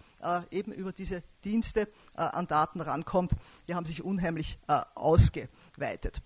eben 0.50 0.72
über 0.72 0.92
diese 0.92 1.22
Dienste 1.44 1.88
an 2.14 2.48
Daten 2.48 2.80
rankommt, 2.80 3.32
die 3.68 3.76
haben 3.76 3.86
sich 3.86 4.04
unheimlich 4.04 4.58
ausgeweitet. 4.94 6.20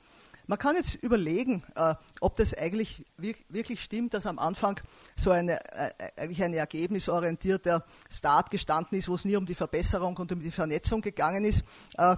Man 0.48 0.58
kann 0.58 0.76
jetzt 0.76 0.94
überlegen, 0.94 1.62
äh, 1.74 1.94
ob 2.20 2.36
das 2.36 2.54
eigentlich 2.54 3.04
wirklich 3.18 3.82
stimmt, 3.82 4.14
dass 4.14 4.26
am 4.26 4.38
Anfang 4.38 4.80
so 5.14 5.30
eine, 5.30 5.60
äh, 5.74 5.90
eigentlich 6.16 6.42
ein 6.42 6.54
ergebnisorientierter 6.54 7.84
Start 8.10 8.50
gestanden 8.50 8.98
ist, 8.98 9.10
wo 9.10 9.14
es 9.14 9.26
nie 9.26 9.36
um 9.36 9.44
die 9.44 9.54
Verbesserung 9.54 10.16
und 10.16 10.32
um 10.32 10.40
die 10.40 10.50
Vernetzung 10.50 11.02
gegangen 11.02 11.44
ist. 11.44 11.64
Äh, 11.98 12.16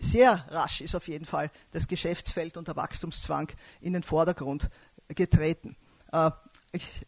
sehr 0.00 0.46
rasch 0.48 0.80
ist 0.80 0.96
auf 0.96 1.06
jeden 1.06 1.26
Fall 1.26 1.52
das 1.70 1.86
Geschäftsfeld 1.86 2.56
und 2.56 2.66
der 2.66 2.74
Wachstumszwang 2.74 3.52
in 3.80 3.92
den 3.92 4.02
Vordergrund 4.02 4.68
getreten. 5.06 5.76
Äh, 6.12 6.32
ich 6.72 7.06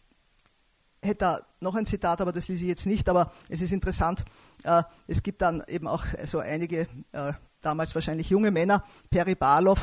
hätte 1.03 1.19
da 1.19 1.41
noch 1.59 1.75
ein 1.75 1.87
Zitat, 1.87 2.21
aber 2.21 2.31
das 2.31 2.47
lese 2.47 2.63
ich 2.63 2.69
jetzt 2.69 2.87
nicht, 2.87 3.09
aber 3.09 3.33
es 3.49 3.61
ist 3.61 3.73
interessant. 3.73 4.25
Äh, 4.63 4.85
es 5.09 5.25
gibt 5.25 5.43
dann 5.43 5.65
eben 5.67 5.89
auch 5.89 6.05
so 6.25 6.39
einige, 6.39 6.87
äh, 7.11 7.33
damals 7.61 7.97
wahrscheinlich 7.97 8.31
junge 8.31 8.53
Männer, 8.53 8.85
Peri 9.11 9.35
Barlow, 9.35 9.77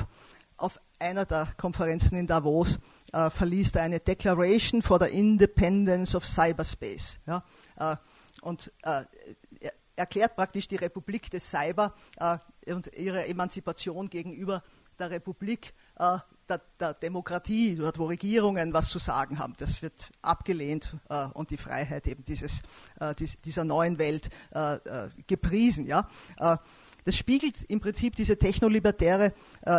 auf 0.60 0.80
einer 1.00 1.26
der 1.26 1.48
Konferenzen 1.58 2.18
in 2.18 2.28
Davos 2.28 2.80
äh, 3.14 3.30
verließ 3.30 3.72
da 3.72 3.82
eine 3.82 4.00
Declaration 4.00 4.82
for 4.82 5.00
the 5.00 5.08
Independence 5.08 6.16
of 6.16 6.26
Cyberspace. 6.26 7.20
Ja? 7.26 7.44
Äh, 7.78 7.96
und 8.42 8.72
äh, 8.84 9.04
erklärt 9.96 10.36
praktisch 10.36 10.68
die 10.68 10.78
Republik 10.78 11.30
des 11.30 11.50
Cyber 11.50 11.94
äh, 12.18 12.38
und 12.74 12.92
ihre 12.96 13.28
Emanzipation 13.28 14.10
gegenüber 14.10 14.64
der 14.98 15.12
Republik 15.12 15.74
äh, 15.98 16.18
der, 16.48 16.62
der, 16.80 16.94
Demokratie, 16.96 17.76
dort 17.76 18.00
wo 18.00 18.06
Regierungen 18.06 18.74
was 18.74 18.90
zu 18.90 18.98
sagen 18.98 19.38
haben. 19.40 19.54
Das 19.58 19.82
wird 19.82 20.12
abgelehnt 20.22 20.96
äh, 21.10 21.26
und 21.28 21.52
die 21.52 21.58
Freiheit 21.58 22.08
eben 22.08 22.24
dieses, 22.26 22.64
dies, 23.20 23.38
dieser 23.42 23.64
neuen 23.64 24.00
Welt 24.00 24.30
gepriesen. 25.28 25.86
Ja? 25.86 26.10
Das 27.06 27.16
spiegelt 27.16 27.64
im 27.68 27.80
Prinzip 27.80 28.16
diese 28.16 28.38
technolibertäre 28.38 29.34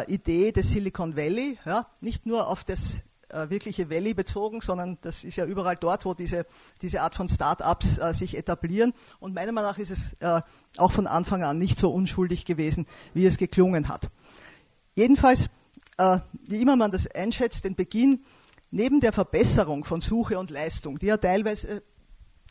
Idee 0.07 0.53
des 0.53 0.71
Silicon 0.71 1.17
Valley, 1.17 1.59
ja? 1.65 1.87
nicht 2.01 2.27
nur 2.27 2.49
auf 2.49 2.65
das 2.65 3.03
äh, 3.33 3.49
wirkliche 3.49 3.91
Valley 3.91 4.15
bezogen, 4.15 4.61
sondern 4.61 4.99
das 5.03 5.25
ist 5.25 5.37
ja 5.37 5.45
überall 5.45 5.77
dort, 5.77 6.05
wo 6.05 6.15
diese, 6.15 6.47
diese 6.83 7.01
Art 7.03 7.15
von 7.15 7.29
Start-ups 7.29 7.99
äh, 7.99 8.13
sich 8.15 8.37
etablieren. 8.37 8.93
Und 9.21 9.35
meiner 9.35 9.53
Meinung 9.53 9.71
nach 9.71 9.79
ist 9.79 9.91
es 9.91 10.15
äh, 10.21 10.43
auch 10.77 10.93
von 10.93 11.07
Anfang 11.07 11.45
an 11.45 11.59
nicht 11.59 11.79
so 11.79 11.91
unschuldig 11.93 12.45
gewesen, 12.45 12.87
wie 13.15 13.27
es 13.27 13.39
geklungen 13.39 13.89
hat. 13.89 14.11
Jedenfalls, 14.95 15.47
äh, 15.99 16.19
wie 16.45 16.61
immer 16.61 16.77
man 16.77 16.91
das 16.91 17.07
einschätzt, 17.07 17.65
den 17.65 17.77
Beginn 17.77 18.25
neben 18.71 19.01
der 19.01 19.13
Verbesserung 19.13 19.85
von 19.85 20.01
Suche 20.01 20.39
und 20.39 20.51
Leistung, 20.51 20.99
die 20.99 21.07
ja 21.07 21.17
teilweise 21.17 21.69
äh, 21.69 21.81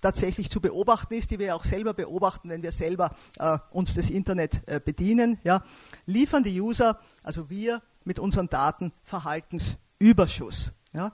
tatsächlich 0.02 0.50
zu 0.50 0.62
beobachten 0.62 1.14
ist, 1.14 1.32
die 1.32 1.40
wir 1.40 1.56
auch 1.56 1.64
selber 1.64 1.94
beobachten, 1.94 2.50
wenn 2.50 2.64
wir 2.64 2.72
selber 2.72 3.16
äh, 3.38 3.58
uns 3.72 3.94
das 3.94 4.10
Internet 4.10 4.62
äh, 4.68 4.80
bedienen, 4.80 5.40
ja, 5.44 5.64
liefern 6.06 6.44
die 6.44 6.60
User, 6.60 7.00
also 7.24 7.50
wir 7.50 7.82
mit 8.06 8.20
unseren 8.20 8.50
Daten 8.50 8.94
Verhaltens 9.04 9.78
Überschuss. 10.00 10.72
Ja? 10.94 11.12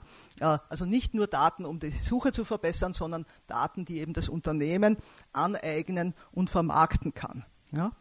Also 0.68 0.84
nicht 0.84 1.14
nur 1.14 1.26
Daten, 1.26 1.64
um 1.64 1.78
die 1.78 1.90
Suche 1.90 2.32
zu 2.32 2.44
verbessern, 2.44 2.92
sondern 2.92 3.26
Daten, 3.46 3.84
die 3.84 4.00
eben 4.00 4.12
das 4.12 4.28
Unternehmen 4.28 4.96
aneignen 5.32 6.14
und 6.32 6.50
vermarkten 6.50 7.14
kann. 7.14 7.44
Ja? 7.72 7.92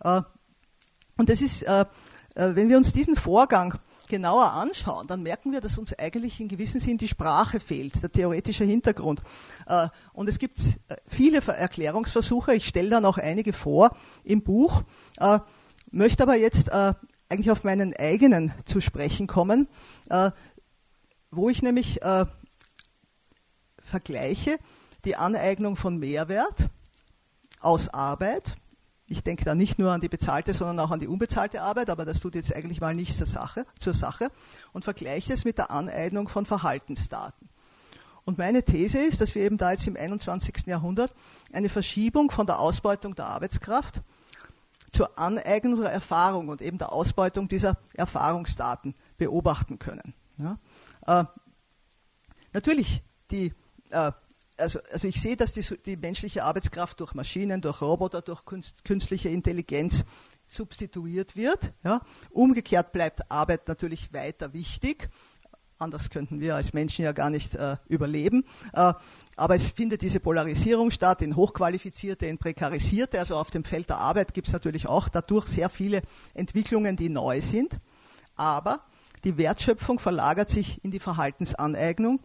Äh, 0.00 0.22
und 1.16 1.28
das 1.28 1.40
ist, 1.40 1.62
äh, 1.62 1.84
äh, 2.34 2.54
wenn 2.56 2.68
wir 2.68 2.76
uns 2.76 2.92
diesen 2.92 3.16
Vorgang 3.16 3.78
genauer 4.12 4.52
anschauen, 4.52 5.06
dann 5.06 5.22
merken 5.22 5.52
wir, 5.52 5.60
dass 5.60 5.78
uns 5.78 5.98
eigentlich 5.98 6.38
in 6.38 6.46
gewissem 6.46 6.80
Sinn 6.80 6.98
die 6.98 7.08
Sprache 7.08 7.58
fehlt, 7.58 8.02
der 8.02 8.12
theoretische 8.12 8.64
Hintergrund. 8.64 9.22
Und 10.12 10.28
es 10.28 10.38
gibt 10.38 10.60
viele 11.08 11.40
Erklärungsversuche, 11.40 12.54
ich 12.54 12.68
stelle 12.68 12.90
da 12.90 13.00
noch 13.00 13.16
einige 13.18 13.52
vor 13.52 13.96
im 14.22 14.42
Buch, 14.42 14.82
möchte 15.90 16.22
aber 16.22 16.36
jetzt 16.36 16.70
eigentlich 17.32 17.50
auf 17.50 17.64
meinen 17.64 17.96
eigenen 17.96 18.52
zu 18.66 18.82
sprechen 18.82 19.26
kommen, 19.26 19.66
äh, 20.10 20.30
wo 21.30 21.48
ich 21.48 21.62
nämlich 21.62 22.02
äh, 22.02 22.26
vergleiche 23.78 24.58
die 25.06 25.16
Aneignung 25.16 25.76
von 25.76 25.96
Mehrwert 25.96 26.68
aus 27.60 27.88
Arbeit. 27.88 28.56
Ich 29.12 29.22
denke 29.22 29.44
da 29.44 29.54
nicht 29.54 29.78
nur 29.78 29.92
an 29.92 30.00
die 30.00 30.08
bezahlte, 30.08 30.54
sondern 30.54 30.80
auch 30.80 30.90
an 30.90 30.98
die 30.98 31.06
unbezahlte 31.06 31.60
Arbeit, 31.60 31.90
aber 31.90 32.06
das 32.06 32.18
tut 32.18 32.34
jetzt 32.34 32.54
eigentlich 32.56 32.80
mal 32.80 32.94
nichts 32.94 33.18
zur 33.18 33.26
Sache, 33.26 33.66
zur 33.78 33.92
Sache 33.92 34.30
und 34.72 34.84
vergleiche 34.84 35.34
es 35.34 35.44
mit 35.44 35.58
der 35.58 35.70
Aneignung 35.70 36.28
von 36.28 36.46
Verhaltensdaten. 36.46 37.50
Und 38.24 38.38
meine 38.38 38.62
These 38.62 38.98
ist, 39.00 39.20
dass 39.20 39.34
wir 39.34 39.42
eben 39.42 39.58
da 39.58 39.72
jetzt 39.72 39.86
im 39.86 39.96
21. 39.96 40.66
Jahrhundert 40.66 41.12
eine 41.52 41.68
Verschiebung 41.68 42.30
von 42.30 42.46
der 42.46 42.58
Ausbeutung 42.58 43.14
der 43.14 43.26
Arbeitskraft 43.26 44.00
zur 44.92 45.18
Aneignung 45.18 45.82
der 45.82 45.92
Erfahrung 45.92 46.48
und 46.48 46.62
eben 46.62 46.78
der 46.78 46.92
Ausbeutung 46.92 47.48
dieser 47.48 47.76
Erfahrungsdaten 47.92 48.94
beobachten 49.18 49.78
können. 49.78 50.14
Ja? 50.38 50.58
Äh, 51.06 51.24
natürlich, 52.54 53.02
die, 53.30 53.52
äh, 53.90 54.12
also, 54.62 54.80
also 54.92 55.08
ich 55.08 55.20
sehe, 55.20 55.36
dass 55.36 55.52
die, 55.52 55.64
die 55.84 55.96
menschliche 55.96 56.44
Arbeitskraft 56.44 57.00
durch 57.00 57.14
Maschinen, 57.14 57.60
durch 57.60 57.82
Roboter, 57.82 58.22
durch 58.22 58.44
künstliche 58.84 59.28
Intelligenz 59.28 60.04
substituiert 60.46 61.36
wird. 61.36 61.72
Ja? 61.84 62.00
Umgekehrt 62.30 62.92
bleibt 62.92 63.30
Arbeit 63.30 63.68
natürlich 63.68 64.12
weiter 64.12 64.52
wichtig. 64.52 65.10
Anders 65.78 66.10
könnten 66.10 66.38
wir 66.38 66.54
als 66.54 66.72
Menschen 66.74 67.04
ja 67.04 67.10
gar 67.10 67.28
nicht 67.28 67.56
äh, 67.56 67.76
überleben. 67.88 68.44
Äh, 68.72 68.94
aber 69.34 69.54
es 69.56 69.70
findet 69.70 70.02
diese 70.02 70.20
Polarisierung 70.20 70.92
statt 70.92 71.22
in 71.22 71.34
Hochqualifizierte, 71.34 72.26
in 72.26 72.38
Prekarisierte. 72.38 73.18
Also 73.18 73.36
auf 73.36 73.50
dem 73.50 73.64
Feld 73.64 73.88
der 73.90 73.98
Arbeit 73.98 74.32
gibt 74.32 74.46
es 74.46 74.52
natürlich 74.52 74.86
auch 74.86 75.08
dadurch 75.08 75.48
sehr 75.48 75.68
viele 75.68 76.02
Entwicklungen, 76.34 76.96
die 76.96 77.08
neu 77.08 77.40
sind. 77.40 77.80
Aber 78.36 78.84
die 79.24 79.36
Wertschöpfung 79.36 79.98
verlagert 79.98 80.50
sich 80.50 80.84
in 80.84 80.92
die 80.92 81.00
Verhaltensaneignung 81.00 82.20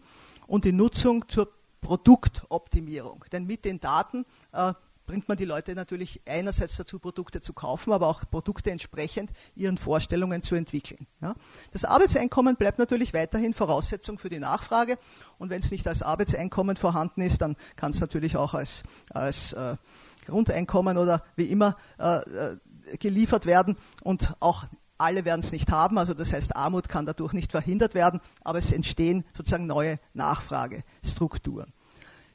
und 0.46 0.66
die 0.66 0.72
Nutzung 0.72 1.28
zur 1.28 1.57
Produktoptimierung. 1.82 3.26
Denn 3.32 3.46
mit 3.46 3.66
den 3.66 3.80
Daten 3.80 4.26
äh, 4.52 4.74
bringt 5.08 5.28
man 5.30 5.38
die 5.38 5.46
Leute 5.46 5.74
natürlich 5.74 6.22
einerseits 6.28 6.76
dazu, 6.76 7.00
Produkte 7.00 7.42
zu 7.42 7.54
kaufen, 7.54 7.94
aber 7.94 8.08
auch 8.08 8.30
Produkte 8.30 8.70
entsprechend 8.72 9.32
ihren 9.56 9.78
Vorstellungen 9.78 10.44
zu 10.44 10.56
entwickeln. 10.56 11.08
Ja. 11.22 11.34
Das 11.72 11.86
Arbeitseinkommen 11.86 12.58
bleibt 12.58 12.78
natürlich 12.78 13.14
weiterhin 13.14 13.54
Voraussetzung 13.54 14.20
für 14.20 14.30
die 14.30 14.40
Nachfrage 14.40 15.00
und 15.40 15.50
wenn 15.50 15.62
es 15.62 15.72
nicht 15.72 15.88
als 15.88 16.04
Arbeitseinkommen 16.04 16.76
vorhanden 16.76 17.22
ist, 17.22 17.42
dann 17.42 17.56
kann 17.78 17.92
es 17.92 18.02
natürlich 18.02 18.36
auch 18.36 18.54
als, 18.54 18.84
als 19.12 19.54
äh, 19.54 19.78
Grundeinkommen 20.26 20.98
oder 20.98 21.24
wie 21.36 21.46
immer 21.46 21.76
äh, 21.98 22.18
äh 22.18 22.58
geliefert 23.00 23.46
werden 23.46 23.76
und 24.02 24.34
auch 24.40 24.64
alle 24.98 25.26
werden 25.26 25.42
es 25.42 25.52
nicht 25.52 25.72
haben, 25.72 25.98
also 25.98 26.14
das 26.14 26.32
heißt, 26.32 26.56
Armut 26.56 26.88
kann 26.88 27.06
dadurch 27.06 27.34
nicht 27.34 27.52
verhindert 27.52 27.94
werden, 27.96 28.22
aber 28.46 28.60
es 28.60 28.72
entstehen 28.72 29.26
sozusagen 29.36 29.68
neue 29.68 30.00
Nachfragestrukturen. 30.14 31.74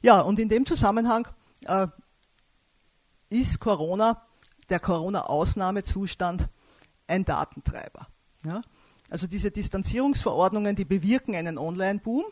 Ja, 0.03 0.19
und 0.19 0.37
in 0.37 0.49
dem 0.49 0.65
Zusammenhang 0.65 1.29
äh, 1.65 1.87
ist 3.29 3.61
Corona, 3.61 4.21
der 4.69 4.81
Corona-Ausnahmezustand, 4.81 6.49
ein 7.07 7.23
Datentreiber. 7.23 8.07
Ja? 8.45 8.61
Also 9.09 9.27
diese 9.27 9.49
Distanzierungsverordnungen, 9.49 10.75
die 10.75 10.83
bewirken 10.83 11.35
einen 11.35 11.57
Online-Boom. 11.57 12.25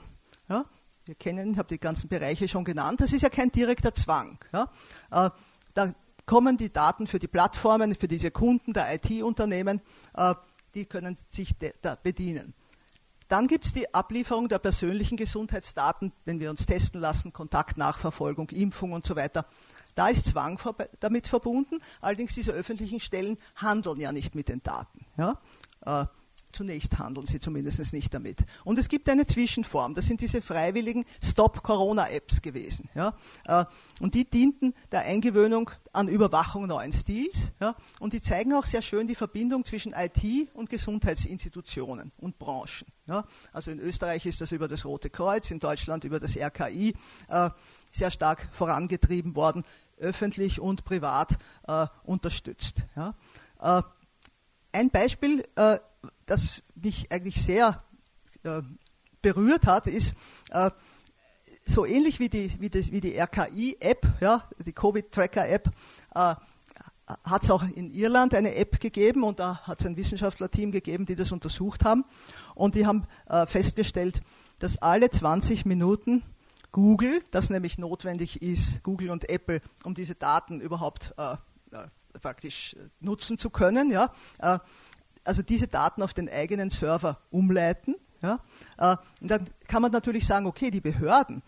Ja? 0.50 0.66
Wir 1.06 1.16
kennen, 1.16 1.54
ich 1.54 1.58
habe 1.58 1.70
die 1.70 1.80
ganzen 1.80 2.10
Bereiche 2.10 2.50
schon 2.50 2.66
genannt. 2.66 3.00
Das 3.00 3.14
ist 3.14 3.22
ja 3.22 3.30
kein 3.30 3.54
direkter 3.54 3.96
Zwang. 3.96 4.38
Ja? 4.52 4.70
Äh, 5.10 5.30
da 5.74 5.96
kommen 6.26 6.58
die 6.58 6.74
Daten 6.74 7.08
für 7.08 7.20
die 7.20 7.30
Plattformen, 7.30 7.96
für 7.96 8.10
diese 8.10 8.32
Kunden 8.32 8.74
der 8.74 8.94
IT-Unternehmen, 8.94 9.80
äh, 10.14 10.36
die 10.76 10.86
können 10.86 11.18
sich 11.30 11.56
da 11.82 11.96
bedienen. 11.96 12.54
Dann 13.32 13.48
gibt 13.48 13.64
es 13.64 13.72
die 13.72 13.94
Ablieferung 13.94 14.50
der 14.50 14.60
persönlichen 14.60 15.16
Gesundheitsdaten, 15.16 16.12
wenn 16.26 16.42
wir 16.42 16.50
uns 16.50 16.66
testen 16.66 17.00
lassen, 17.00 17.32
Kontaktnachverfolgung, 17.32 18.50
Impfung 18.50 18.92
und 18.92 19.06
so 19.08 19.16
weiter. 19.16 19.46
Da 19.96 20.10
ist 20.10 20.26
Zwang 20.26 20.60
damit 21.00 21.28
verbunden. 21.28 21.80
Allerdings 22.02 22.34
diese 22.36 22.52
öffentlichen 22.52 23.00
Stellen 23.00 23.38
handeln 23.56 24.02
ja 24.02 24.12
nicht 24.12 24.36
mit 24.36 24.50
den 24.50 24.62
Daten. 24.62 25.06
Ja? 25.16 25.40
Zunächst 26.52 27.00
handeln 27.00 27.28
sie 27.28 27.40
zumindest 27.40 27.94
nicht 27.94 28.14
damit. 28.14 28.46
Und 28.64 28.80
es 28.80 28.90
gibt 28.90 29.10
eine 29.10 29.26
Zwischenform. 29.26 29.94
Das 29.94 30.06
sind 30.06 30.22
diese 30.22 30.42
freiwilligen 30.42 31.06
Stop-Corona-Apps 31.24 32.42
gewesen. 32.42 32.90
Ja? 32.96 33.16
Äh, 33.46 33.66
und 34.00 34.14
die 34.14 34.30
dienten 34.30 34.74
der 34.92 35.02
Eingewöhnung 35.02 35.72
an 35.94 36.08
Überwachung 36.08 36.68
neuen 36.68 36.94
Stils. 36.94 37.52
Ja? 37.60 37.76
Und 38.00 38.14
die 38.14 38.22
zeigen 38.22 38.54
auch 38.54 38.66
sehr 38.66 38.82
schön 38.82 39.08
die 39.08 39.16
Verbindung 39.16 39.66
zwischen 39.66 39.94
IT 39.94 40.24
und 40.54 40.70
Gesundheitsinstitutionen 40.70 42.12
und 42.18 42.38
Branchen. 42.40 42.88
Ja? 43.08 43.26
Also 43.54 43.72
in 43.72 43.80
Österreich 43.80 44.26
ist 44.26 44.42
das 44.42 44.52
über 44.52 44.68
das 44.68 44.86
Rote 44.86 45.10
Kreuz, 45.10 45.52
in 45.52 45.60
Deutschland 45.60 46.04
über 46.04 46.20
das 46.20 46.38
RKI 46.38 46.96
äh, 47.28 47.50
sehr 47.92 48.12
stark 48.12 48.48
vorangetrieben 48.52 49.36
worden, 49.36 49.64
öffentlich 49.98 50.60
und 50.60 50.84
privat 50.84 51.38
äh, 51.68 51.88
unterstützt. 52.04 52.84
Ja? 52.96 53.16
Äh, 53.62 53.84
ein 54.74 54.90
Beispiel 54.90 55.46
äh, 55.56 55.80
das 56.32 56.64
mich 56.76 57.12
eigentlich 57.12 57.44
sehr 57.44 57.84
äh, 58.44 58.62
berührt 59.22 59.68
hat, 59.68 59.86
ist 59.88 60.16
äh, 60.52 60.72
so 61.66 61.86
ähnlich 61.86 62.20
wie 62.20 62.30
die, 62.30 62.60
wie 62.60 62.70
die, 62.70 62.90
wie 62.92 63.02
die 63.02 63.18
RKI-App, 63.20 64.08
ja, 64.22 64.48
die 64.66 64.72
Covid-Tracker-App, 64.72 65.68
äh, 66.16 66.36
hat 67.26 67.44
es 67.44 67.52
auch 67.52 67.64
in 67.64 67.92
Irland 67.92 68.34
eine 68.34 68.56
App 68.56 68.80
gegeben 68.80 69.24
und 69.24 69.40
da 69.40 69.58
hat 69.64 69.82
es 69.82 69.86
ein 69.86 69.98
Wissenschaftlerteam 69.98 70.72
gegeben, 70.72 71.06
die 71.06 71.16
das 71.16 71.34
untersucht 71.34 71.84
haben. 71.84 72.06
Und 72.56 72.76
die 72.76 72.86
haben 72.86 73.06
äh, 73.28 73.46
festgestellt, 73.46 74.22
dass 74.60 74.78
alle 74.78 75.10
20 75.10 75.66
Minuten 75.66 76.24
Google, 76.72 77.22
das 77.32 77.50
nämlich 77.50 77.78
notwendig 77.78 78.42
ist, 78.42 78.82
Google 78.84 79.10
und 79.10 79.30
Apple, 79.30 79.62
um 79.84 79.96
diese 79.96 80.16
Daten 80.16 80.62
überhaupt 80.62 81.14
äh, 81.18 81.34
äh 81.34 81.88
praktisch 82.20 82.76
nutzen 83.00 83.38
zu 83.38 83.50
können, 83.50 83.90
ja, 83.90 84.14
äh, 84.40 84.60
also 85.24 85.42
diese 85.42 85.68
Daten 85.68 86.02
auf 86.02 86.14
den 86.14 86.30
eigenen 86.30 86.70
Server 86.70 87.20
umleiten. 87.30 87.96
Ja? 88.22 88.40
Äh, 88.78 88.98
und 89.22 89.32
dann 89.32 89.50
kann 89.68 89.82
man 89.82 89.92
natürlich 89.92 90.26
sagen, 90.26 90.46
okay, 90.46 90.72
die 90.72 90.82
Behörden, 90.82 91.44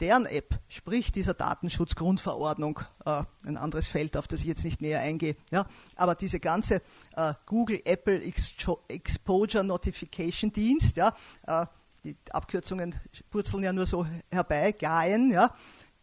deren 0.00 0.26
App 0.26 0.58
spricht 0.68 1.16
dieser 1.16 1.34
Datenschutzgrundverordnung, 1.34 2.80
äh, 3.04 3.22
ein 3.46 3.56
anderes 3.56 3.88
Feld, 3.88 4.16
auf 4.16 4.28
das 4.28 4.40
ich 4.40 4.46
jetzt 4.46 4.64
nicht 4.64 4.80
näher 4.80 5.00
eingehe. 5.00 5.36
Ja? 5.50 5.66
Aber 5.96 6.14
diese 6.14 6.40
ganze 6.40 6.82
äh, 7.16 7.34
Google 7.46 7.80
Apple 7.84 8.20
Exposure 8.88 9.64
Notification 9.64 10.52
Dienst, 10.52 10.96
ja, 10.96 11.14
äh, 11.46 11.66
die 12.02 12.16
Abkürzungen 12.30 12.94
purzeln 13.30 13.62
ja 13.62 13.72
nur 13.72 13.86
so 13.86 14.06
herbei, 14.30 14.72
GAEN, 14.72 15.30
ja, 15.30 15.54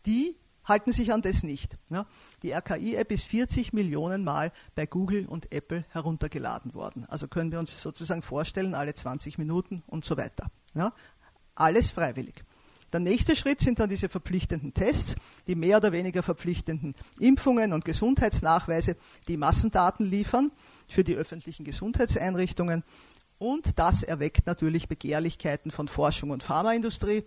die 0.06 0.36
halten 0.66 0.92
sich 0.92 1.14
an 1.14 1.22
das 1.22 1.44
nicht. 1.44 1.78
Ja. 1.90 2.06
Die 2.44 2.52
RKI-App 2.52 3.12
ist 3.12 3.24
40 3.26 3.74
Millionen 3.74 4.24
Mal 4.24 4.52
bei 4.76 4.86
Google 4.86 5.26
und 5.26 5.52
Apple 5.52 5.86
heruntergeladen 5.90 6.74
worden. 6.74 7.06
Also 7.08 7.28
können 7.28 7.52
wir 7.52 7.60
uns 7.60 7.82
sozusagen 7.82 8.22
vorstellen, 8.22 8.76
alle 8.76 8.94
20 8.94 9.38
Minuten 9.38 9.84
und 9.88 10.06
so 10.06 10.18
weiter. 10.18 10.52
Ja. 10.74 10.94
Alles 11.56 11.92
freiwillig. 11.92 12.44
Der 12.92 13.00
nächste 13.00 13.36
Schritt 13.38 13.62
sind 13.62 13.80
dann 13.80 13.90
diese 13.90 14.10
verpflichtenden 14.10 14.74
Tests, 14.74 15.16
die 15.48 15.56
mehr 15.56 15.78
oder 15.78 15.92
weniger 15.94 16.24
verpflichtenden 16.24 16.94
Impfungen 17.20 17.72
und 17.72 17.86
Gesundheitsnachweise, 17.86 18.98
die 19.28 19.38
Massendaten 19.38 20.06
liefern 20.06 20.52
für 20.90 21.04
die 21.04 21.16
öffentlichen 21.16 21.64
Gesundheitseinrichtungen. 21.64 22.84
Und 23.38 23.80
das 23.80 24.04
erweckt 24.04 24.46
natürlich 24.46 24.88
Begehrlichkeiten 24.88 25.72
von 25.72 25.88
Forschung 25.88 26.32
und 26.32 26.44
Pharmaindustrie. 26.44 27.24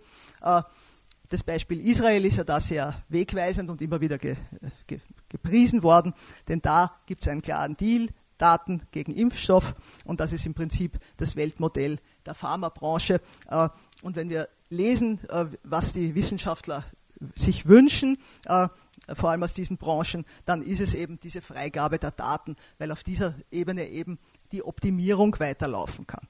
Das 1.29 1.43
Beispiel 1.43 1.85
Israel 1.85 2.25
ist 2.25 2.37
ja 2.37 2.43
da 2.43 2.59
sehr 2.59 3.03
wegweisend 3.09 3.69
und 3.69 3.81
immer 3.81 4.01
wieder 4.01 4.17
ge, 4.17 4.35
ge, 4.87 4.99
gepriesen 5.29 5.83
worden, 5.83 6.13
denn 6.47 6.61
da 6.61 6.95
gibt 7.05 7.21
es 7.21 7.27
einen 7.27 7.41
klaren 7.41 7.75
Deal, 7.75 8.09
Daten 8.37 8.81
gegen 8.91 9.13
Impfstoff 9.13 9.75
und 10.05 10.19
das 10.19 10.33
ist 10.33 10.45
im 10.45 10.53
Prinzip 10.53 10.99
das 11.17 11.35
Weltmodell 11.35 11.99
der 12.25 12.33
Pharmabranche. 12.33 13.21
Äh, 13.49 13.69
und 14.01 14.15
wenn 14.15 14.29
wir 14.29 14.49
lesen, 14.69 15.19
äh, 15.29 15.45
was 15.63 15.93
die 15.93 16.15
Wissenschaftler 16.15 16.83
sich 17.35 17.65
wünschen, 17.65 18.17
äh, 18.45 18.67
vor 19.13 19.29
allem 19.29 19.43
aus 19.43 19.53
diesen 19.53 19.77
Branchen, 19.77 20.25
dann 20.45 20.61
ist 20.61 20.81
es 20.81 20.95
eben 20.95 21.19
diese 21.19 21.41
Freigabe 21.41 21.99
der 21.99 22.11
Daten, 22.11 22.55
weil 22.77 22.91
auf 22.91 23.03
dieser 23.03 23.35
Ebene 23.51 23.87
eben 23.89 24.19
die 24.51 24.63
Optimierung 24.63 25.39
weiterlaufen 25.39 26.07
kann. 26.07 26.27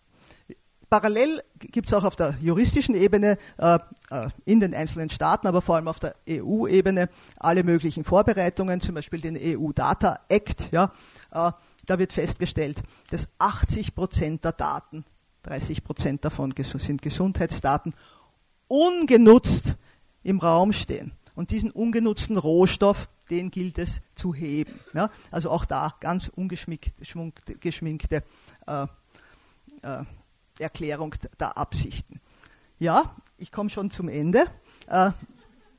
Parallel 0.89 1.43
gibt 1.59 1.88
es 1.88 1.93
auch 1.93 2.03
auf 2.03 2.15
der 2.15 2.36
juristischen 2.41 2.95
Ebene 2.95 3.38
äh, 3.57 3.79
äh, 4.09 4.29
in 4.45 4.59
den 4.59 4.73
einzelnen 4.73 5.09
Staaten, 5.09 5.47
aber 5.47 5.61
vor 5.61 5.75
allem 5.75 5.88
auf 5.88 5.99
der 5.99 6.15
EU-Ebene 6.29 7.09
alle 7.38 7.63
möglichen 7.63 8.03
Vorbereitungen, 8.03 8.81
zum 8.81 8.95
Beispiel 8.95 9.21
den 9.21 9.38
EU-Data 9.38 10.19
Act. 10.29 10.71
Ja, 10.71 10.91
äh, 11.31 11.51
da 11.86 11.99
wird 11.99 12.13
festgestellt, 12.13 12.81
dass 13.11 13.27
80 13.39 13.95
Prozent 13.95 14.45
der 14.45 14.53
Daten, 14.53 15.05
30 15.43 15.83
Prozent 15.83 16.25
davon 16.25 16.53
sind 16.57 17.01
Gesundheitsdaten, 17.01 17.93
ungenutzt 18.67 19.75
im 20.23 20.39
Raum 20.39 20.73
stehen. 20.73 21.13
Und 21.36 21.51
diesen 21.51 21.71
ungenutzten 21.71 22.38
Rohstoff, 22.38 23.09
den 23.29 23.51
gilt 23.51 23.77
es 23.77 24.01
zu 24.15 24.33
heben. 24.33 24.79
Ja? 24.93 25.09
Also 25.31 25.49
auch 25.51 25.65
da 25.65 25.95
ganz 25.99 26.29
ungeschminkte 26.29 28.23
äh, 28.67 28.88
äh, 29.81 30.03
Erklärung 30.63 31.15
der 31.39 31.57
Absichten. 31.57 32.19
Ja, 32.79 33.15
ich 33.37 33.51
komme 33.51 33.69
schon 33.69 33.91
zum 33.91 34.09
Ende. 34.09 34.45
Äh, 34.87 35.11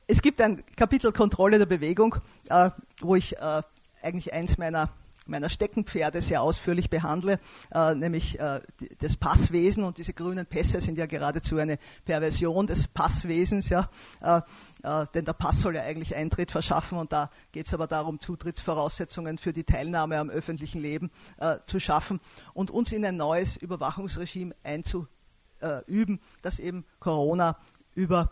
es 0.07 0.21
gibt 0.21 0.41
ein 0.41 0.63
Kapitel 0.75 1.11
Kontrolle 1.11 1.57
der 1.57 1.65
Bewegung, 1.65 2.15
äh, 2.49 2.71
wo 3.01 3.15
ich 3.15 3.37
äh, 3.37 3.61
eigentlich 4.01 4.33
eins 4.33 4.57
meiner 4.57 4.89
meiner 5.29 5.49
Steckenpferde 5.49 6.21
sehr 6.21 6.41
ausführlich 6.41 6.89
behandle, 6.89 7.39
äh, 7.71 7.95
nämlich 7.95 8.39
äh, 8.39 8.61
das 8.99 9.17
Passwesen 9.17 9.83
und 9.83 9.97
diese 9.97 10.13
grünen 10.13 10.45
Pässe 10.45 10.81
sind 10.81 10.97
ja 10.97 11.05
geradezu 11.05 11.57
eine 11.57 11.77
Perversion 12.05 12.67
des 12.67 12.87
Passwesens, 12.87 13.69
ja, 13.69 13.89
äh, 14.21 14.41
denn 15.13 15.25
der 15.25 15.33
Pass 15.33 15.61
soll 15.61 15.75
ja 15.75 15.81
eigentlich 15.81 16.15
Eintritt 16.15 16.51
verschaffen 16.51 16.97
und 16.97 17.11
da 17.11 17.29
geht 17.51 17.67
es 17.67 17.73
aber 17.73 17.87
darum, 17.87 18.19
Zutrittsvoraussetzungen 18.19 19.37
für 19.37 19.53
die 19.53 19.63
Teilnahme 19.63 20.17
am 20.17 20.29
öffentlichen 20.29 20.81
Leben 20.81 21.11
zu 21.65 21.79
schaffen 21.79 22.21
und 22.53 22.71
uns 22.71 22.91
in 22.91 23.03
ein 23.03 23.17
neues 23.17 23.57
Überwachungsregime 23.57 24.55
einzuüben, 24.63 26.19
das 26.41 26.59
eben 26.59 26.85
Corona 26.99 27.57
über 27.95 28.31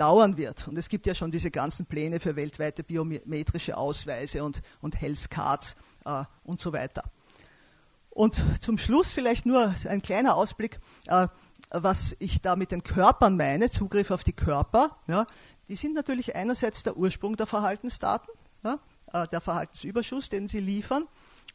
dauern 0.00 0.38
wird. 0.38 0.66
Und 0.66 0.78
es 0.78 0.88
gibt 0.88 1.06
ja 1.06 1.14
schon 1.14 1.30
diese 1.30 1.50
ganzen 1.50 1.84
Pläne 1.84 2.20
für 2.20 2.34
weltweite 2.34 2.82
biometrische 2.82 3.76
Ausweise 3.76 4.42
und, 4.42 4.62
und 4.80 4.98
Health 4.98 5.30
Cards 5.30 5.76
äh, 6.04 6.24
und 6.44 6.60
so 6.60 6.72
weiter. 6.72 7.04
Und 8.10 8.42
zum 8.60 8.76
Schluss 8.76 9.12
vielleicht 9.12 9.46
nur 9.46 9.74
ein 9.88 10.02
kleiner 10.02 10.36
Ausblick, 10.36 10.80
äh, 11.06 11.28
was 11.70 12.16
ich 12.18 12.40
da 12.40 12.56
mit 12.56 12.72
den 12.72 12.82
Körpern 12.82 13.36
meine, 13.36 13.70
Zugriff 13.70 14.10
auf 14.10 14.24
die 14.24 14.32
Körper. 14.32 14.96
Ja, 15.06 15.26
die 15.68 15.76
sind 15.76 15.94
natürlich 15.94 16.34
einerseits 16.34 16.82
der 16.82 16.96
Ursprung 16.96 17.36
der 17.36 17.46
Verhaltensdaten, 17.46 18.34
ja, 18.64 18.78
äh, 19.12 19.26
der 19.28 19.40
Verhaltensüberschuss, 19.40 20.28
den 20.28 20.48
sie 20.48 20.60
liefern, 20.60 21.06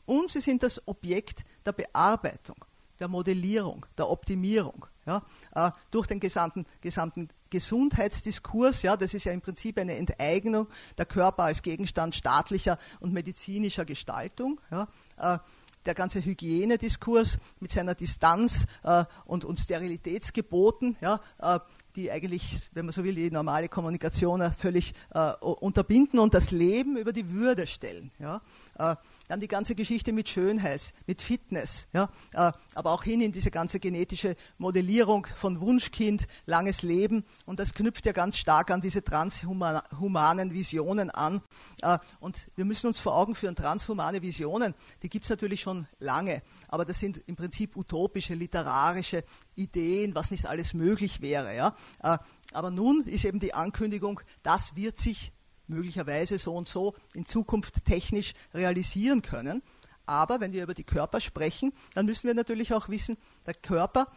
und 0.06 0.30
sie 0.30 0.40
sind 0.40 0.64
das 0.64 0.88
Objekt 0.88 1.44
der 1.66 1.74
Bearbeitung, 1.74 2.64
der 3.00 3.10
Modellierung, 3.10 3.86
der 3.98 4.10
Optimierung. 4.10 4.86
Ja, 5.06 5.22
äh, 5.54 5.72
durch 5.92 6.08
den 6.08 6.20
gesamten, 6.20 6.66
gesamten 6.82 7.30
Gesundheitsdiskurs, 7.50 8.82
ja, 8.82 8.98
das 8.98 9.14
ist 9.14 9.26
ja 9.26 9.32
im 9.32 9.42
Prinzip 9.42 9.78
eine 9.78 9.96
Enteignung 9.96 10.68
der 10.98 11.06
Körper 11.06 11.44
als 11.44 11.62
Gegenstand 11.62 12.16
staatlicher 12.16 12.78
und 13.00 13.14
medizinischer 13.14 13.86
Gestaltung. 13.86 14.60
Ja, 14.72 14.88
äh, 15.18 15.40
der 15.86 15.94
ganze 15.94 16.24
Hygienediskurs 16.24 17.38
mit 17.60 17.72
seiner 17.72 17.96
Distanz 17.96 18.66
äh, 18.84 19.06
und, 19.26 19.46
und 19.46 19.60
Sterilitätsgeboten, 19.60 20.98
ja, 21.00 21.22
äh, 21.40 21.60
die 21.96 22.12
eigentlich, 22.12 22.60
wenn 22.74 22.86
man 22.86 22.94
so 22.94 23.04
will, 23.04 23.16
die 23.16 23.32
normale 23.32 23.70
Kommunikation 23.70 24.42
völlig 24.54 24.94
äh, 25.12 25.32
unterbinden 25.42 26.20
und 26.20 26.34
das 26.34 26.52
Leben 26.52 26.98
über 26.98 27.14
die 27.14 27.30
Würde 27.32 27.68
stellen. 27.68 28.12
Ja. 28.20 28.42
Äh, 28.78 28.96
dann 29.28 29.40
die 29.40 29.48
ganze 29.48 29.76
Geschichte 29.76 30.14
mit 30.14 30.30
Schönheit, 30.30 30.94
mit 31.08 31.22
Fitness, 31.22 31.88
ja, 31.94 32.10
äh, 32.34 32.52
aber 32.76 32.92
auch 32.92 33.04
hin 33.04 33.22
in 33.22 33.32
diese 33.32 33.50
ganze 33.50 33.80
genetische 33.80 34.36
Modellierung 34.58 35.28
von 35.36 35.62
Wunschkind, 35.62 36.28
langes 36.46 36.84
Leben. 36.84 37.26
Und 37.46 37.60
das 37.60 37.74
knüpft 37.74 38.06
ja 38.06 38.12
ganz 38.12 38.38
stark 38.38 38.70
an 38.70 38.82
diese 38.82 39.04
transhumanen 39.04 40.54
Visionen 40.54 41.10
an. 41.10 41.42
Äh, 41.82 41.98
und 42.20 42.48
wir 42.56 42.66
müssen 42.66 42.88
uns 42.88 43.00
vor 43.00 43.16
Augen 43.16 43.36
führen, 43.36 43.56
transhumane 43.56 44.22
Visionen, 44.22 44.76
die 45.02 45.10
gibt 45.10 45.26
es 45.26 45.30
natürlich 45.30 45.62
schon 45.62 45.88
lange, 46.00 46.42
aber 46.68 46.86
das 46.86 47.00
sind 47.00 47.18
im 47.28 47.36
Prinzip 47.36 47.76
utopische, 47.76 48.34
literarische 48.34 49.24
Ideen, 49.56 50.16
was 50.16 50.32
nicht 50.32 50.46
alles 50.46 50.74
möglich 50.74 51.22
wäre. 51.22 51.56
Ja. 51.56 51.76
Äh, 52.02 52.18
aber 52.54 52.72
nun 52.72 53.04
ist 53.06 53.26
eben 53.26 53.40
die 53.40 53.54
Ankündigung, 53.54 54.22
das 54.44 54.76
wird 54.76 55.00
sich 55.00 55.32
möglicherweise 55.68 56.38
so 56.40 56.56
und 56.56 56.68
so 56.68 56.96
in 57.14 57.26
Zukunft 57.26 57.86
technisch 57.86 58.34
realisieren 58.54 59.22
können. 59.22 59.62
Aber 60.06 60.40
wenn 60.40 60.54
wir 60.54 60.64
über 60.64 60.74
die 60.74 60.84
Körper 60.84 61.20
sprechen, 61.20 61.74
dann 61.94 62.06
müssen 62.06 62.28
wir 62.28 62.36
natürlich 62.36 62.74
auch 62.74 62.90
wissen, 62.90 63.18
der 63.46 63.56
Körper 63.56 64.12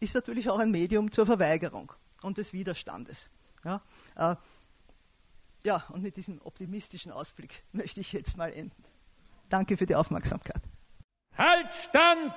ist 0.00 0.14
natürlich 0.14 0.48
auch 0.50 0.58
ein 0.58 0.70
Medium 0.70 1.12
zur 1.12 1.26
Verweigerung 1.26 1.92
und 2.22 2.38
des 2.38 2.52
Widerstandes. 2.52 3.28
Ja, 3.64 3.82
äh, 4.16 4.36
ja, 5.64 5.84
und 5.88 6.02
mit 6.02 6.16
diesem 6.16 6.40
optimistischen 6.42 7.12
Ausblick 7.12 7.64
möchte 7.72 8.00
ich 8.00 8.12
jetzt 8.12 8.36
mal 8.36 8.52
enden. 8.52 8.84
Danke 9.48 9.76
für 9.76 9.86
die 9.86 9.94
Aufmerksamkeit. 9.94 10.62
Halt 11.38 11.72
Stand! 11.72 12.32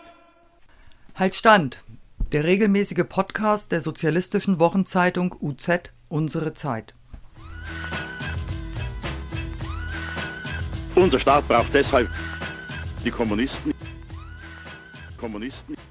Halt 1.15 1.33
Stand! 1.33 1.83
Der 2.31 2.43
regelmäßige 2.43 3.03
Podcast 3.09 3.71
der 3.71 3.81
sozialistischen 3.81 4.59
Wochenzeitung 4.59 5.35
UZ 5.41 5.89
Unsere 6.07 6.53
Zeit. 6.53 6.93
Unser 10.93 11.19
Staat 11.19 11.47
braucht 11.47 11.73
deshalb 11.73 12.11
die 13.03 13.09
Kommunisten. 13.09 13.73
Kommunisten. 15.17 15.75
Kommunisten. 15.75 15.90